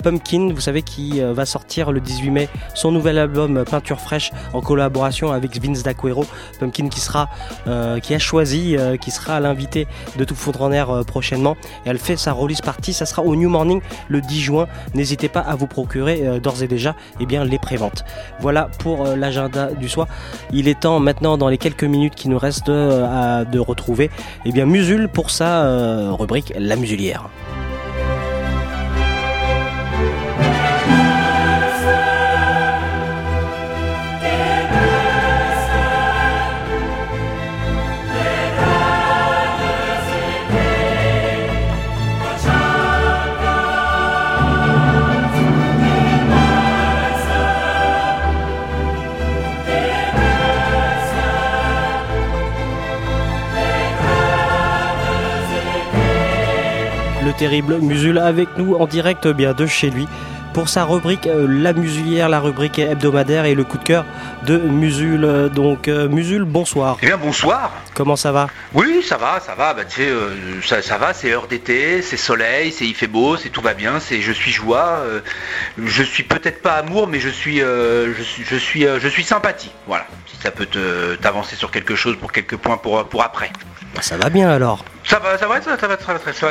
Pumpkin, 0.03 0.49
vous 0.51 0.61
savez, 0.61 0.81
qui 0.81 1.21
euh, 1.21 1.31
va 1.31 1.45
sortir 1.45 1.91
le 1.91 1.99
18 1.99 2.31
mai 2.31 2.49
son 2.73 2.91
nouvel 2.91 3.19
album 3.19 3.57
euh, 3.57 3.63
Peinture 3.63 3.99
fraîche 3.99 4.31
en 4.53 4.59
collaboration 4.61 5.31
avec 5.31 5.63
Vince 5.63 5.83
D'Aquero. 5.83 6.25
Pumpkin 6.59 6.89
qui 6.89 6.99
sera, 6.99 7.29
qui 8.01 8.13
a 8.15 8.19
choisi, 8.19 8.75
qui 8.99 9.11
sera 9.11 9.39
l'invité 9.39 9.87
de 10.17 10.23
Tout 10.23 10.35
Fondre 10.35 10.63
en 10.63 10.71
Air 10.71 11.01
prochainement. 11.05 11.55
Et 11.85 11.89
elle 11.89 11.97
fait 11.99 12.17
sa 12.17 12.31
release 12.33 12.61
party, 12.61 12.93
ça 12.93 13.05
sera 13.05 13.21
au 13.21 13.35
New 13.35 13.49
Morning 13.49 13.81
le 14.09 14.21
10 14.21 14.41
juin. 14.41 14.67
N'hésitez 14.95 15.29
pas 15.29 15.39
à 15.41 15.55
vous 15.55 15.67
procurer 15.67 16.39
d'ores 16.39 16.63
et 16.63 16.67
déjà 16.67 16.95
eh 17.19 17.25
bien, 17.25 17.43
les 17.43 17.59
préventes. 17.59 18.03
Voilà 18.39 18.69
pour 18.79 19.05
l'agenda 19.05 19.67
du 19.71 19.87
soir. 19.89 20.07
Il 20.51 20.67
est 20.67 20.79
temps 20.79 20.99
maintenant, 20.99 21.37
dans 21.37 21.47
les 21.49 21.57
quelques 21.57 21.83
minutes 21.83 22.15
qui 22.15 22.29
nous 22.29 22.39
restent, 22.39 22.67
de 22.71 23.59
retrouver 23.59 24.09
eh 24.45 24.51
bien, 24.51 24.65
Musul 24.65 25.09
pour 25.13 25.29
sa 25.29 25.63
euh, 25.63 26.11
rubrique 26.11 26.53
La 26.57 26.75
Musulière. 26.75 27.29
Terrible 57.41 57.79
Musul 57.79 58.19
avec 58.19 58.49
nous 58.57 58.75
en 58.75 58.85
direct 58.85 59.25
euh, 59.25 59.33
bien 59.33 59.53
de 59.53 59.65
chez 59.65 59.89
lui 59.89 60.07
pour 60.53 60.69
sa 60.69 60.83
rubrique 60.83 61.25
euh, 61.25 61.47
La 61.49 61.73
Musulière, 61.73 62.29
la 62.29 62.39
rubrique 62.39 62.77
hebdomadaire 62.77 63.45
et 63.45 63.55
le 63.55 63.63
coup 63.63 63.79
de 63.79 63.83
cœur 63.83 64.05
de 64.45 64.57
Musul. 64.57 65.49
Donc 65.55 65.87
euh, 65.87 66.07
Musul, 66.07 66.43
bonsoir. 66.43 66.97
Eh 67.01 67.07
bien 67.07 67.17
bonsoir. 67.17 67.71
Comment 67.95 68.15
ça 68.15 68.31
va? 68.31 68.47
Oui, 68.75 69.01
ça 69.01 69.17
va, 69.17 69.39
ça 69.39 69.55
va. 69.55 69.73
Bah, 69.73 69.85
tu 69.85 69.95
sais, 70.03 70.07
euh, 70.07 70.61
ça, 70.61 70.83
ça 70.83 70.99
va. 70.99 71.15
C'est 71.15 71.31
heure 71.31 71.47
d'été, 71.47 72.03
c'est 72.03 72.15
soleil, 72.15 72.71
c'est 72.71 72.85
il 72.85 72.93
fait 72.93 73.07
beau, 73.07 73.37
c'est 73.37 73.49
tout 73.49 73.61
va 73.61 73.73
bien. 73.73 73.99
C'est 73.99 74.21
je 74.21 74.31
suis 74.31 74.51
joie. 74.51 74.99
euh, 75.07 75.21
je 75.83 76.03
suis 76.03 76.21
peut-être 76.21 76.61
pas 76.61 76.73
amour, 76.73 77.07
mais 77.07 77.19
je 77.19 77.29
suis, 77.29 77.59
euh, 77.63 78.13
je 78.15 78.21
suis, 78.21 78.43
je 78.43 78.55
suis, 78.55 78.85
je 78.99 79.07
suis 79.07 79.23
sympathie. 79.23 79.71
Voilà. 79.87 80.05
Si 80.27 80.37
ça 80.43 80.51
peut 80.51 80.67
te 80.67 81.15
t'avancer 81.15 81.55
sur 81.55 81.71
quelque 81.71 81.95
chose 81.95 82.17
pour 82.17 82.31
quelques 82.31 82.57
points 82.57 82.77
pour 82.77 83.03
pour 83.05 83.23
après. 83.23 83.49
Bah, 83.95 84.01
Ça 84.03 84.15
va 84.15 84.29
bien 84.29 84.49
alors? 84.51 84.85
Ça 85.11 85.19
va, 85.19 85.37
ça 85.37 85.45
va, 85.45 85.61
ça 85.61 85.71
va, 85.71 85.97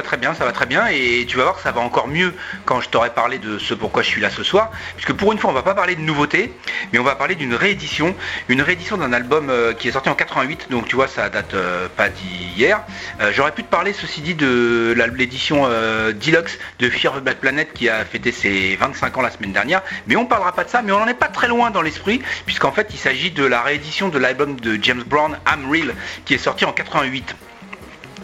très- 0.02 0.16
bien, 0.18 0.34
ça 0.34 0.44
va 0.44 0.52
très 0.52 0.66
bien, 0.66 0.86
et 0.88 1.24
tu 1.26 1.38
vas 1.38 1.44
voir 1.44 1.56
que 1.56 1.62
ça 1.62 1.72
va 1.72 1.80
encore 1.80 2.08
mieux 2.08 2.34
quand 2.66 2.82
je 2.82 2.90
t'aurai 2.90 3.08
parlé 3.08 3.38
de 3.38 3.58
ce 3.58 3.72
pourquoi 3.72 4.02
je 4.02 4.08
suis 4.08 4.20
là 4.20 4.28
ce 4.28 4.42
soir, 4.42 4.70
puisque 4.96 5.14
pour 5.14 5.32
une 5.32 5.38
fois 5.38 5.48
on 5.48 5.54
va 5.54 5.62
pas 5.62 5.74
parler 5.74 5.96
de 5.96 6.02
nouveautés, 6.02 6.52
mais 6.92 6.98
on 6.98 7.02
va 7.02 7.14
parler 7.14 7.36
d'une 7.36 7.54
réédition, 7.54 8.14
une 8.50 8.60
réédition 8.60 8.98
d'un 8.98 9.14
album 9.14 9.48
euh, 9.48 9.72
qui 9.72 9.88
est 9.88 9.92
sorti 9.92 10.10
en 10.10 10.14
88, 10.14 10.66
donc 10.68 10.86
tu 10.88 10.94
vois 10.94 11.08
ça 11.08 11.30
date 11.30 11.54
euh, 11.54 11.88
pas 11.96 12.10
d'hier. 12.10 12.82
Euh, 13.22 13.32
J'aurais 13.34 13.52
pu 13.52 13.64
te 13.64 13.70
parler 13.70 13.94
ceci 13.94 14.20
dit 14.20 14.34
de 14.34 14.94
l'édition 15.16 15.62
euh, 15.66 16.12
Deluxe 16.12 16.58
de 16.80 16.90
Fear 16.90 17.14
of 17.14 17.20
the 17.20 17.24
Black 17.24 17.38
Planet 17.38 17.72
qui 17.72 17.88
a 17.88 18.04
fêté 18.04 18.30
ses 18.30 18.76
25 18.76 19.16
ans 19.16 19.22
la 19.22 19.30
semaine 19.30 19.54
dernière, 19.54 19.80
mais 20.06 20.16
on 20.16 20.26
parlera 20.26 20.52
pas 20.52 20.64
de 20.64 20.68
ça, 20.68 20.82
mais 20.82 20.92
on 20.92 21.00
en 21.00 21.08
est 21.08 21.14
pas 21.14 21.28
très 21.28 21.48
loin 21.48 21.70
dans 21.70 21.80
l'esprit, 21.80 22.20
puisqu'en 22.44 22.72
fait 22.72 22.88
il 22.90 22.98
s'agit 22.98 23.30
de 23.30 23.46
la 23.46 23.62
réédition 23.62 24.10
de 24.10 24.18
l'album 24.18 24.60
de 24.60 24.78
James 24.82 25.04
Brown, 25.06 25.38
I'm 25.50 25.70
Real, 25.70 25.94
qui 26.26 26.34
est 26.34 26.38
sorti 26.38 26.66
en 26.66 26.72
88. 26.72 27.34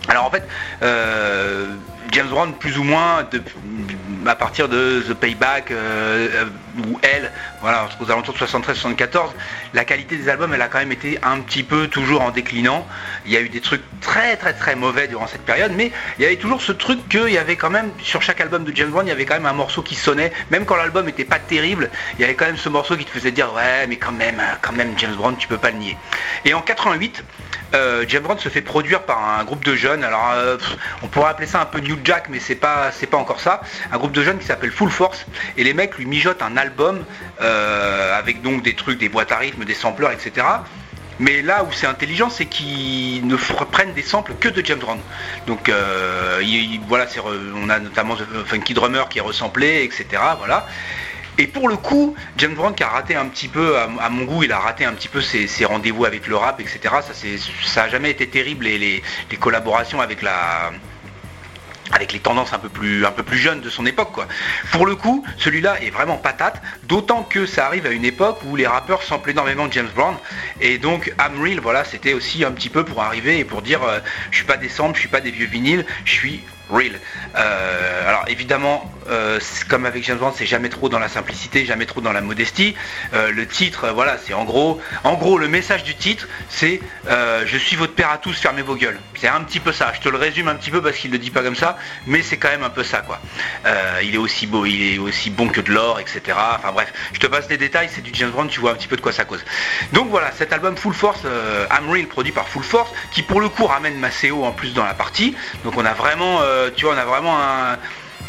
Alors 0.09 0.25
en 0.25 0.31
fait, 0.31 0.47
euh, 0.83 1.67
James 2.13 2.29
Brown 2.29 2.53
plus 2.55 2.79
ou 2.79 2.85
moins 2.85 3.27
à 4.27 4.35
partir 4.35 4.69
de 4.69 5.03
The 5.09 5.15
Payback 5.15 5.71
euh, 5.71 6.29
euh, 6.35 6.45
ou 6.79 6.99
Elle, 7.03 7.33
voilà, 7.61 7.89
aux 8.01 8.11
alentours 8.11 8.35
de 8.35 8.39
73-74, 8.39 9.31
la 9.75 9.85
qualité 9.85 10.17
des 10.17 10.29
albums 10.29 10.53
elle 10.55 10.63
a 10.63 10.69
quand 10.69 10.79
même 10.79 10.93
été 10.93 11.19
un 11.23 11.41
petit 11.41 11.63
peu 11.63 11.89
toujours 11.89 12.23
en 12.23 12.31
déclinant. 12.31 12.87
Il 13.27 13.33
y 13.33 13.37
a 13.37 13.41
eu 13.41 13.49
des 13.49 13.61
trucs 13.61 13.83
très 14.01 14.37
très 14.37 14.53
très 14.53 14.77
mauvais 14.77 15.09
durant 15.09 15.27
cette 15.27 15.45
période, 15.45 15.73
mais 15.75 15.93
il 16.19 16.23
y 16.23 16.27
avait 16.27 16.37
toujours 16.37 16.63
ce 16.63 16.73
truc 16.73 17.09
qu'il 17.09 17.31
y 17.31 17.39
avait 17.39 17.57
quand 17.57 17.71
même 17.71 17.91
sur 18.03 18.23
chaque 18.23 18.41
album 18.41 18.65
de 18.65 18.75
James 18.75 18.91
Brown, 18.91 19.07
il 19.07 19.11
y 19.11 19.13
avait 19.13 19.25
quand 19.25 19.35
même 19.35 19.47
un 19.47 19.53
morceau 19.53 19.83
qui 19.83 19.95
sonnait, 19.95 20.33
même 20.51 20.65
quand 20.65 20.77
l'album 20.77 21.09
était 21.09 21.25
pas 21.25 21.39
terrible, 21.39 21.91
il 22.19 22.23
y 22.23 22.25
avait 22.25 22.35
quand 22.35 22.47
même 22.47 22.57
ce 22.57 22.69
morceau 22.69 22.97
qui 22.97 23.05
te 23.05 23.11
faisait 23.11 23.33
dire 23.33 23.53
ouais 23.55 23.87
mais 23.87 23.97
quand 23.97 24.13
même, 24.13 24.43
quand 24.63 24.73
même 24.73 24.95
James 24.99 25.15
Brown 25.15 25.37
tu 25.37 25.49
peux 25.49 25.59
pas 25.59 25.71
le 25.71 25.79
nier. 25.79 25.97
Et 26.45 26.55
en 26.55 26.61
88, 26.61 27.25
euh, 27.75 28.05
James 28.09 28.23
Brown 28.23 28.39
se 28.39 28.49
fait 28.49 28.63
produire 28.63 29.03
par 29.03 29.39
un 29.39 29.45
groupe 29.45 29.65
de 29.65 29.75
jeunes. 29.75 30.05
Alors, 30.05 30.33
euh, 30.35 30.57
on 31.03 31.09
pourrait 31.09 31.31
appeler 31.31 31.47
ça 31.47 31.61
un 31.61 31.67
peu 31.67 31.81
New 31.81 31.99
Jack, 32.05 32.29
mais 32.29 32.39
c'est 32.39 32.55
pas, 32.55 32.91
c'est 32.93 33.07
pas 33.07 33.17
encore 33.17 33.41
ça. 33.41 33.61
Un 33.93 33.99
groupe 33.99 34.13
de 34.13 34.23
jeunes 34.23 34.39
qui 34.39 34.47
s'appelle 34.47 34.71
Full 34.71 34.91
Force. 34.91 35.27
Et 35.57 35.65
les 35.65 35.75
mecs 35.75 35.97
lui 35.97 36.07
mijotent 36.07 36.43
un 36.43 36.57
album 36.57 36.66
euh, 37.41 38.19
avec 38.19 38.43
donc 38.43 38.63
des 38.63 38.75
trucs, 38.75 38.99
des 38.99 39.09
boîtes 39.09 39.33
à 39.33 39.37
rythme, 39.39 39.65
des 39.65 39.75
sampleurs, 39.75 40.13
etc. 40.13 40.47
Mais 41.19 41.41
là 41.41 41.65
où 41.65 41.73
c'est 41.73 41.87
intelligent, 41.87 42.29
c'est 42.29 42.45
qu'ils 42.47 43.27
ne 43.27 43.37
f- 43.37 43.65
prennent 43.71 43.95
des 43.95 44.03
samples 44.03 44.35
que 44.39 44.49
de 44.49 44.63
James 44.65 44.79
Brown. 44.79 44.99
Donc 45.47 45.69
euh, 45.69 46.41
il- 46.43 46.75
il- 46.75 46.81
voilà, 46.87 47.07
re- 47.07 47.53
on 47.57 47.71
a 47.71 47.79
notamment 47.79 48.17
The 48.17 48.27
Funky 48.47 48.75
Drummer 48.75 49.09
qui 49.09 49.19
est 49.19 49.23
resamplé, 49.23 49.83
etc. 49.83 50.23
Voilà. 50.39 50.67
Et 51.39 51.47
pour 51.47 51.69
le 51.69 51.77
coup, 51.77 52.15
James 52.39 52.55
Brown 52.55 52.75
qui 52.75 52.83
a 52.83 52.89
raté 52.89 53.15
un 53.15 53.27
petit 53.27 53.49
peu, 53.49 53.79
à, 53.79 53.89
mon 54.11 54.25
goût, 54.25 54.43
il 54.43 54.53
a 54.53 54.59
raté 54.59 54.85
un 54.87 54.93
petit 54.95 55.09
peu 55.09 55.21
ses, 55.21 55.47
rendez-vous 55.67 56.05
avec 56.07 56.27
le 56.27 56.37
rap, 56.37 56.61
etc. 56.61 56.79
Ça, 56.83 57.13
c'est, 57.13 57.39
ça 57.65 57.89
jamais 57.89 58.11
été 58.11 58.27
terrible 58.27 58.67
les 59.31 59.37
collaborations 59.39 60.01
avec 60.01 60.23
la, 60.23 60.71
avec 61.93 62.13
les 62.13 62.21
tendances 62.21 62.53
un 62.53 62.59
peu 62.59 62.69
plus 62.69 63.39
jeunes 63.39 63.61
de 63.61 63.71
son 63.71 63.87
époque 63.87 64.13
quoi. 64.13 64.27
Pour 64.73 64.87
le 64.87 64.97
coup, 64.97 65.25
celui-là 65.39 65.81
est 65.83 65.91
vraiment 65.91 66.17
patate, 66.17 66.61
d'autant 66.85 67.23
que 67.23 67.47
ça 67.47 67.67
arrive 67.67 67.87
à 67.87 67.91
une 67.91 68.05
époque 68.05 68.39
où 68.45 68.57
les 68.57 68.67
rappeurs 68.67 69.03
samplent 69.03 69.31
énormément 69.31 69.69
James 69.71 69.89
Brown 69.95 70.17
et 70.61 70.79
donc 70.79 71.13
I'm 71.19 71.41
Real, 71.41 71.61
voilà, 71.61 71.85
c'était 71.85 72.15
aussi 72.15 72.45
un 72.45 72.53
petit 72.53 72.69
peu 72.69 72.85
pour 72.85 73.03
arriver 73.03 73.39
et 73.39 73.45
pour 73.45 73.63
dire 73.63 73.83
euh, 73.83 74.01
je 74.31 74.37
suis 74.37 74.47
pas 74.47 74.57
des 74.57 74.69
samples, 74.69 74.95
je 74.95 75.01
suis 75.01 75.09
pas 75.09 75.21
des 75.21 75.31
vieux 75.31 75.47
vinyles, 75.47 75.85
je 76.05 76.13
suis 76.13 76.41
real. 76.71 76.99
Euh, 77.37 78.09
alors 78.09 78.25
évidemment, 78.29 78.91
euh, 79.09 79.39
comme 79.69 79.87
avec 79.87 80.05
James 80.05 80.19
Brown, 80.19 80.33
c'est 80.37 80.47
jamais 80.47 80.69
trop 80.69 80.89
dans 80.89 80.99
la 80.99 81.09
simplicité, 81.09 81.65
jamais 81.65 81.87
trop 81.87 82.01
dans 82.01 82.13
la 82.13 82.21
modestie. 82.21 82.75
Euh, 83.15 83.31
le 83.31 83.47
titre, 83.47 83.89
voilà, 83.95 84.19
c'est 84.19 84.35
en 84.35 84.45
gros, 84.45 84.81
en 85.05 85.15
gros 85.15 85.39
le 85.39 85.49
message 85.49 85.85
du 85.85 85.95
titre, 85.95 86.29
c'est 86.49 86.81
je 87.47 87.59
suis 87.59 87.77
votre 87.77 87.95
père 87.95 88.11
à 88.11 88.19
tous, 88.19 88.39
fermez 88.39 88.63
vos 88.63 88.77
gueules. 88.77 88.99
C'est 89.19 89.29
un 89.29 89.41
petit 89.43 89.61
peu 89.61 89.73
ça. 89.73 89.93
Je 89.95 90.01
te 90.01 90.09
le 90.09 90.17
résume 90.17 90.49
un 90.49 90.55
petit 90.55 90.71
peu 90.71 90.83
parce 90.83 90.97
qu'il 90.97 91.11
le 91.11 91.19
dit 91.19 91.31
pas 91.31 91.43
comme 91.43 91.57
ça, 91.57 91.79
mais 92.07 92.23
c'est 92.23 92.37
quand 92.37 92.49
même 92.49 92.63
un 92.63 92.71
peu 92.71 92.85
ça 92.85 92.99
quoi. 92.99 93.21
Il 94.03 94.15
est 94.15 94.19
aussi 94.19 94.47
beau, 94.47 94.67
il 94.67 94.95
est 94.95 94.99
aussi 94.99 95.31
bon 95.31 95.49
que 95.49 95.61
de 95.61 95.73
l'or, 95.73 96.01
etc. 96.01 96.21
Enfin 96.57 96.73
bref, 96.73 96.93
je 97.13 97.21
te 97.21 97.27
passe 97.27 97.49
les 97.49 97.57
détails, 97.57 97.89
c'est 97.93 98.03
du 98.03 98.11
James 98.15 98.31
Brown, 98.31 98.49
tu 98.49 98.61
vois 98.61 98.73
un 98.73 98.75
petit 98.75 98.89
peu 98.89 98.97
de 98.97 99.01
quoi 99.01 99.13
ça 99.13 99.25
cause. 99.25 99.45
Donc 99.93 100.09
voilà, 100.11 100.33
cet 100.33 100.53
album 100.53 100.77
Full 100.77 100.95
Force, 100.95 101.21
I'm 101.25 101.91
Real, 101.91 102.07
produit 102.07 102.33
par 102.33 102.49
Full 102.49 102.65
Force, 102.65 102.91
qui 103.13 103.23
pour 103.23 103.41
le 103.41 103.49
coup 103.49 103.67
ramène 103.67 103.99
Maceo 103.99 104.45
en 104.45 104.53
plus 104.53 104.75
dans 104.75 104.85
la 104.85 104.95
partie. 104.95 105.37
Donc 105.65 105.77
on 105.77 105.85
a 105.85 105.95
vraiment, 105.95 106.41
tu 106.77 106.85
vois, 106.85 106.95
on 106.95 106.99
a 106.99 107.05
vraiment 107.05 107.39
un 107.39 107.79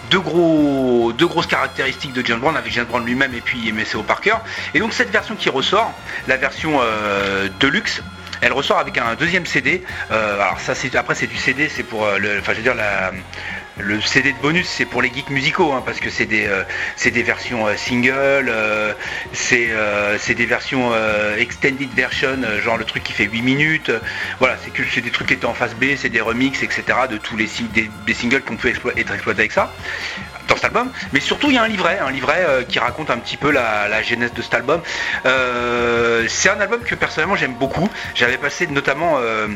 deux, 0.10 0.20
gros, 0.20 1.14
deux 1.14 1.28
grosses 1.28 1.48
caractéristiques 1.48 2.14
de 2.14 2.26
James 2.26 2.40
Brown 2.40 2.56
avec 2.56 2.72
James 2.72 2.86
Brown 2.86 3.06
lui-même 3.06 3.34
et 3.34 3.42
puis 3.42 3.72
Maceo 3.72 4.04
Parker. 4.04 4.36
Et 4.74 4.80
donc 4.80 4.94
cette 4.94 5.10
version 5.10 5.36
qui 5.36 5.50
ressort, 5.50 5.94
la 6.28 6.38
version 6.38 6.80
euh, 6.82 7.50
Deluxe, 7.60 8.02
elle 8.42 8.54
ressort 8.54 8.80
avec 8.80 8.98
un 8.98 9.16
deuxième 9.16 9.46
CD. 9.46 9.84
Euh, 10.12 10.36
alors 10.36 10.60
ça 10.60 10.76
c'est 10.76 10.96
après 10.96 11.16
c'est 11.16 11.28
du 11.28 11.38
CD, 11.38 11.70
c'est 11.70 11.84
pour 11.84 12.06
euh, 12.06 12.18
le, 12.18 12.40
enfin 12.40 12.54
je 12.54 12.58
veux 12.58 12.64
dire 12.64 12.76
la 12.76 13.12
le 13.80 14.02
CD 14.02 14.34
de 14.34 14.38
bonus 14.40 14.68
c'est 14.68 14.86
pour 14.86 15.02
les 15.02 15.12
geeks 15.14 15.30
musicaux 15.30 15.72
hein, 15.74 15.84
parce 15.86 16.00
que 16.00 16.10
c'est 16.10 16.26
des 16.26 16.46
euh, 16.48 16.64
des 17.06 17.24
versions 17.24 17.68
euh, 17.68 17.76
single, 17.76 18.50
euh, 18.50 18.94
c'est 19.34 19.68
euh, 19.72 20.18
des 20.28 20.46
versions 20.46 20.92
euh, 20.94 21.38
extended 21.38 21.90
version, 21.96 22.38
euh, 22.44 22.62
genre 22.62 22.78
le 22.78 22.86
truc 22.86 23.04
qui 23.04 23.14
fait 23.14 23.26
8 23.26 23.42
minutes. 23.42 23.90
euh, 23.90 24.00
voilà, 24.40 24.56
c'est 24.64 24.72
que 24.72 25.00
des 25.00 25.12
trucs 25.12 25.28
qui 25.28 25.34
étaient 25.34 25.46
en 25.46 25.54
phase 25.54 25.74
B, 25.76 25.96
c'est 25.96 26.10
des 26.10 26.22
remixes, 26.22 26.64
etc. 26.64 26.84
de 27.10 27.18
tous 27.18 27.38
les 27.38 27.48
des, 27.74 27.90
des 28.06 28.14
singles 28.14 28.42
qu'on 28.42 28.56
peut 28.58 28.70
être 28.70 29.14
exploités 29.14 29.42
avec 29.42 29.52
ça 29.52 29.74
dans 30.48 30.56
cet 30.56 30.66
album, 30.66 30.92
mais 31.12 31.20
surtout 31.20 31.50
il 31.50 31.56
y 31.56 31.58
a 31.58 31.64
un 31.64 31.68
livret, 31.68 32.00
un 32.00 32.12
livret 32.12 32.46
euh, 32.48 32.64
qui 32.64 32.80
raconte 32.80 33.10
un 33.10 33.18
petit 33.18 33.38
peu 33.38 33.52
la, 33.52 33.88
la 33.88 34.02
genèse 34.02 34.34
de 34.34 34.42
cet 34.42 34.54
album. 34.54 34.82
Euh, 35.26 36.26
c'est 36.30 36.50
un 36.50 36.60
album 36.62 36.82
que 36.82 36.96
personnellement 36.96 37.36
j'aime 37.36 37.54
beaucoup. 37.54 37.90
J'avais 38.16 38.38
passé 38.38 38.68
notamment 38.68 39.18
euh, 39.20 39.48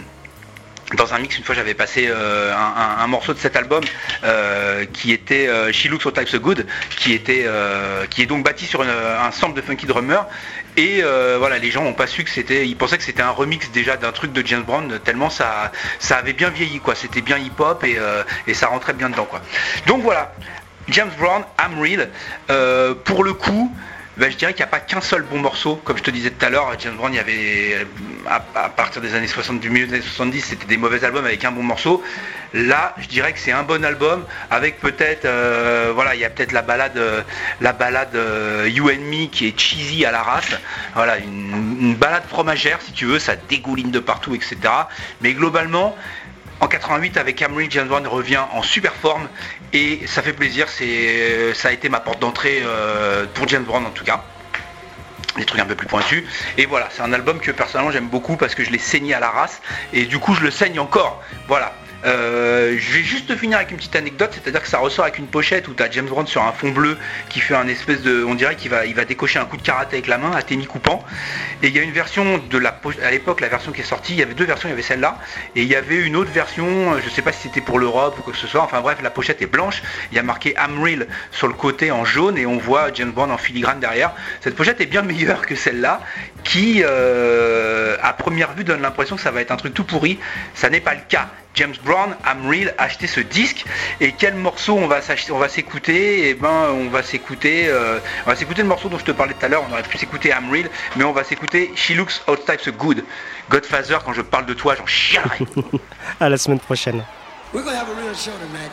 dans 0.96 1.14
un 1.14 1.20
mix 1.20 1.38
une 1.38 1.44
fois 1.44 1.56
j'avais 1.56 1.74
passé 1.74 2.08
euh, 2.10 2.54
un, 2.56 3.08
morceau 3.08 3.34
de 3.34 3.40
cet 3.40 3.56
album 3.56 3.84
euh, 4.24 4.86
qui 4.92 5.12
était 5.12 5.48
euh, 5.48 5.72
She 5.72 5.86
Looks 5.86 6.04
So 6.04 6.40
Good, 6.40 6.66
qui 6.90 7.14
est 7.14 8.26
donc 8.26 8.44
bâti 8.44 8.66
sur 8.66 8.82
un 8.82 9.32
sample 9.32 9.56
de 9.56 9.62
Funky 9.62 9.86
Drummer. 9.86 10.26
Et 10.78 11.02
voilà, 11.38 11.58
les 11.58 11.72
gens 11.72 11.84
n'ont 11.84 11.94
pas 11.94 12.08
su 12.08 12.24
que 12.24 12.30
c'était, 12.30 12.68
ils 12.68 12.76
pensaient 12.76 12.98
que 12.98 13.04
c'était 13.04 13.22
un 13.22 13.32
remix 13.32 13.72
déjà 13.72 13.98
d'un 13.98 14.12
truc 14.12 14.32
de 14.32 14.46
James 14.46 14.64
Brown, 14.64 15.00
tellement 15.04 15.30
ça, 15.30 15.72
avait 16.12 16.34
bien 16.34 16.50
vieilli 16.50 16.80
quoi. 16.80 16.96
C'était 16.96 17.22
bien 17.22 17.38
hip-hop 17.38 17.84
et, 17.84 17.96
euh, 17.98 18.24
et 18.48 18.54
ça 18.54 18.68
rentrait 18.68 18.94
bien 18.94 19.10
dedans 19.10 19.26
quoi. 19.26 19.42
Donc 19.88 20.04
voilà, 20.04 20.34
James 20.90 21.12
Brown, 21.18 21.44
I'm 21.60 21.82
Real. 21.82 22.10
Pour 23.06 23.24
le 23.24 23.34
coup, 23.34 23.76
ben, 24.22 24.32
je 24.32 24.38
dirais 24.38 24.54
qu'il 24.54 24.60
n'y 24.64 24.70
a 24.70 24.72
pas 24.72 24.80
qu'un 24.80 25.02
seul 25.02 25.24
bon 25.24 25.40
morceau. 25.40 25.78
Comme 25.84 25.98
je 25.98 26.04
te 26.04 26.12
disais 26.12 26.30
tout 26.30 26.46
à 26.46 26.52
l'heure, 26.52 26.72
James 26.78 26.94
Brown, 26.96 27.12
il 27.12 27.16
y 27.16 27.20
avait, 27.20 27.88
à, 28.28 28.36
à 28.54 28.70
partir 28.70 29.02
des 29.02 29.16
années 29.16 29.26
70, 29.26 29.60
du 29.60 29.72
milieu 29.72 29.88
des 29.88 29.96
années 29.96 30.04
70, 30.04 30.42
c'était 30.42 30.68
des 30.68 30.78
mauvais 30.78 31.04
albums 31.04 31.26
avec 31.26 31.44
un 31.44 31.52
bon 31.52 31.64
morceau. 31.64 32.04
Là, 32.54 32.94
je 33.00 33.08
dirais 33.08 33.34
que 33.34 33.40
c'est 33.40 33.52
un 33.52 33.64
bon 33.64 33.84
album 33.84 34.24
avec 34.52 34.80
peut-être, 34.80 35.26
euh, 35.26 35.92
voilà, 35.96 36.14
il 36.14 36.22
y 36.22 36.26
a 36.26 36.30
peut-être 36.30 36.52
la 36.52 36.62
balade, 36.62 36.98
euh, 36.98 37.24
la 37.62 37.74
balade 37.74 38.16
euh, 38.16 38.70
You 38.70 38.92
and 38.92 39.10
Me 39.10 39.26
qui 39.26 39.48
est 39.48 39.60
cheesy 39.60 40.06
à 40.06 40.12
la 40.12 40.22
race. 40.22 40.56
Voilà, 40.94 41.18
une, 41.18 41.78
une 41.82 41.96
balade 41.96 42.26
fromagère 42.30 42.80
si 42.80 42.92
tu 42.92 43.06
veux, 43.06 43.18
ça 43.18 43.36
dégouline 43.36 43.90
de 43.90 44.00
partout, 44.00 44.36
etc. 44.36 44.58
Mais 45.22 45.34
globalement, 45.34 45.98
en 46.60 46.68
88 46.68 47.18
avec 47.18 47.38
Camry, 47.38 47.70
James 47.72 47.88
Brown 47.88 48.06
revient 48.06 48.42
en 48.54 48.62
super 48.62 48.94
forme 48.94 49.28
et 49.74 50.02
ça 50.08 50.22
fait 50.22 50.34
plaisir. 50.34 50.68
C'est, 50.70 51.54
ça 51.54 51.70
a 51.70 51.72
été 51.72 51.90
ma 51.90 52.00
porte 52.00 52.20
d'entrée 52.20 52.62
euh, 52.64 53.26
pour 53.34 53.48
James 53.48 53.64
Brown 53.64 53.86
en 53.86 53.92
tout 53.92 54.04
cas 54.04 54.24
des 55.38 55.46
trucs 55.46 55.62
un 55.62 55.66
peu 55.66 55.76
plus 55.76 55.88
pointus. 55.88 56.24
Et 56.58 56.66
voilà, 56.66 56.90
c'est 56.92 57.02
un 57.02 57.14
album 57.14 57.40
que 57.40 57.52
personnellement 57.52 57.92
j'aime 57.92 58.10
beaucoup 58.10 58.36
parce 58.36 58.54
que 58.54 58.64
je 58.64 58.70
l'ai 58.70 58.78
saigné 58.78 59.14
à 59.14 59.20
la 59.20 59.30
race 59.30 59.62
et 59.94 60.06
du 60.06 60.20
coup 60.20 60.34
je 60.34 60.42
le 60.42 60.52
saigne 60.52 60.80
encore. 60.80 61.22
Voilà. 61.48 61.74
Euh, 62.06 62.78
je 62.80 62.94
vais 62.94 63.04
juste 63.04 63.36
finir 63.36 63.58
avec 63.58 63.72
une 63.72 63.78
petite 63.78 63.96
anecdote, 63.96 64.32
c'est-à-dire 64.34 64.62
que 64.62 64.68
ça 64.68 64.80
ressort 64.80 65.06
avec 65.06 65.18
une 65.18 65.28
pochette 65.28 65.68
où 65.68 65.74
tu 65.74 65.84
as 65.84 65.90
James 65.92 66.08
Brown 66.08 66.26
sur 66.26 66.44
un 66.44 66.52
fond 66.52 66.70
bleu 66.70 66.98
qui 67.30 67.40
fait 67.40 67.56
un 67.56 67.68
espèce 67.68 68.02
de. 68.02 68.24
On 68.24 68.36
dirait 68.36 68.56
qu'il 68.56 68.72
va, 68.72 68.86
décocher 69.06 69.40
un 69.40 69.46
coup 69.46 69.58
de 69.58 69.62
karaté 69.62 69.98
avec 69.98 70.08
la 70.08 70.18
main, 70.18 70.32
à 70.32 70.42
coupant. 70.68 71.04
Et 71.64 71.68
il 71.68 71.76
y 71.76 71.80
a 71.80 71.82
une 71.82 71.92
version 71.92 72.40
de 72.40 72.58
la 72.58 72.72
poche- 72.72 73.00
à 73.04 73.12
l'époque, 73.12 73.42
la 73.42 73.50
version 73.50 73.72
qui 73.72 73.82
est 73.82 73.86
sortie, 73.86 74.14
il 74.14 74.20
y 74.20 74.24
avait 74.24 74.34
deux 74.34 74.46
versions, 74.46 74.68
il 74.68 74.72
y 74.72 74.74
avait 74.74 74.82
celle-là, 74.82 75.20
et 75.56 75.62
il 75.62 75.68
y 75.68 75.76
avait 75.76 75.98
une 75.98 76.16
autre 76.16 76.32
version, 76.32 77.00
je 77.00 77.10
sais 77.10 77.22
pas 77.22 77.32
si 77.32 77.44
c'était 77.44 77.62
pour 77.62 77.80
l'Europe 77.80 78.18
ou 78.20 78.22
quoi 78.24 78.34
que 78.34 78.40
ce 78.40 78.48
soit, 78.48 78.62
enfin 78.62 78.82
bref, 78.82 78.98
la 79.02 79.10
pochette 79.10 79.42
est 79.42 79.48
blanche, 79.48 79.82
il 80.12 80.16
y 80.16 80.20
a 80.20 80.24
marqué 80.24 80.56
I'm 80.58 80.82
Real 80.82 81.08
sur 81.32 81.48
le 81.48 81.54
côté 81.54 81.92
en 81.92 82.06
jaune 82.06 82.38
et 82.38 82.46
on 82.46 82.58
voit 82.58 82.92
James 82.94 83.12
Brown 83.12 83.32
en 83.32 83.38
filigrane 83.38 83.80
derrière. 83.80 84.12
Cette 84.42 84.56
pochette 84.56 84.82
est 84.82 84.86
bien 84.88 85.02
meilleure 85.04 85.46
que 85.46 85.56
celle-là, 85.56 86.02
qui 86.44 86.82
euh, 86.84 87.98
à 88.02 88.14
première 88.14 88.54
vue 88.54 88.64
donne 88.64 88.82
l'impression 88.82 89.16
que 89.16 89.22
ça 89.22 89.32
va 89.32 89.42
être 89.42 89.52
un 89.52 89.58
truc 89.58 89.74
tout 89.74 89.84
pourri. 89.84 90.20
Ça 90.54 90.70
n'est 90.70 90.82
pas 90.82 90.94
le 90.94 91.02
cas. 91.08 91.30
James 91.56 91.76
Brown, 91.84 92.16
I'm 92.26 92.48
Real, 92.50 92.74
acheter 92.78 93.08
ce 93.08 93.20
disque 93.20 93.66
et 94.00 94.14
quel 94.14 94.36
morceau 94.36 94.78
on 94.78 94.88
va 94.88 95.02
s'acheter, 95.02 95.34
on 95.34 95.38
va 95.38 95.50
s'écouter? 95.50 96.30
Et 96.30 96.34
ben 96.34 96.70
on 96.72 96.90
va 96.90 97.04
s'écouter, 97.04 97.68
euh, 97.68 98.00
on 98.26 98.30
va 98.30 98.36
s'écouter 98.38 98.62
le 98.62 98.70
morceau 98.70 98.88
dont 98.88 98.98
je 98.98 99.04
te 99.04 99.12
parlais 99.12 99.34
tout 99.34 99.46
à 99.46 99.50
l'heure. 99.50 99.64
On 99.70 99.74
aurait 99.74 99.84
pu 99.84 99.98
s'écouter 99.98 100.30
I'm 100.30 100.50
Real, 100.50 100.70
mais 100.96 101.04
on 101.04 101.12
va 101.12 101.24
s'écouter 101.24 101.72
She 101.76 101.92
Looks 101.92 102.22
All 102.28 102.38
Types 102.38 102.74
Good. 102.78 103.04
Godfather, 103.50 103.98
quand 104.06 104.14
je 104.14 104.22
parle 104.22 104.46
de 104.46 104.54
toi, 104.54 104.76
j'en 104.76 104.86
chialerai. 104.86 105.46
À 106.20 106.30
la 106.30 106.38
semaine 106.38 106.60
prochaine. 106.60 107.04
We're 107.54 107.64
gonna 107.64 107.78
have 107.78 107.90
a 107.90 107.96
real 107.96 108.16
show 108.16 108.32
tonight. 108.32 108.72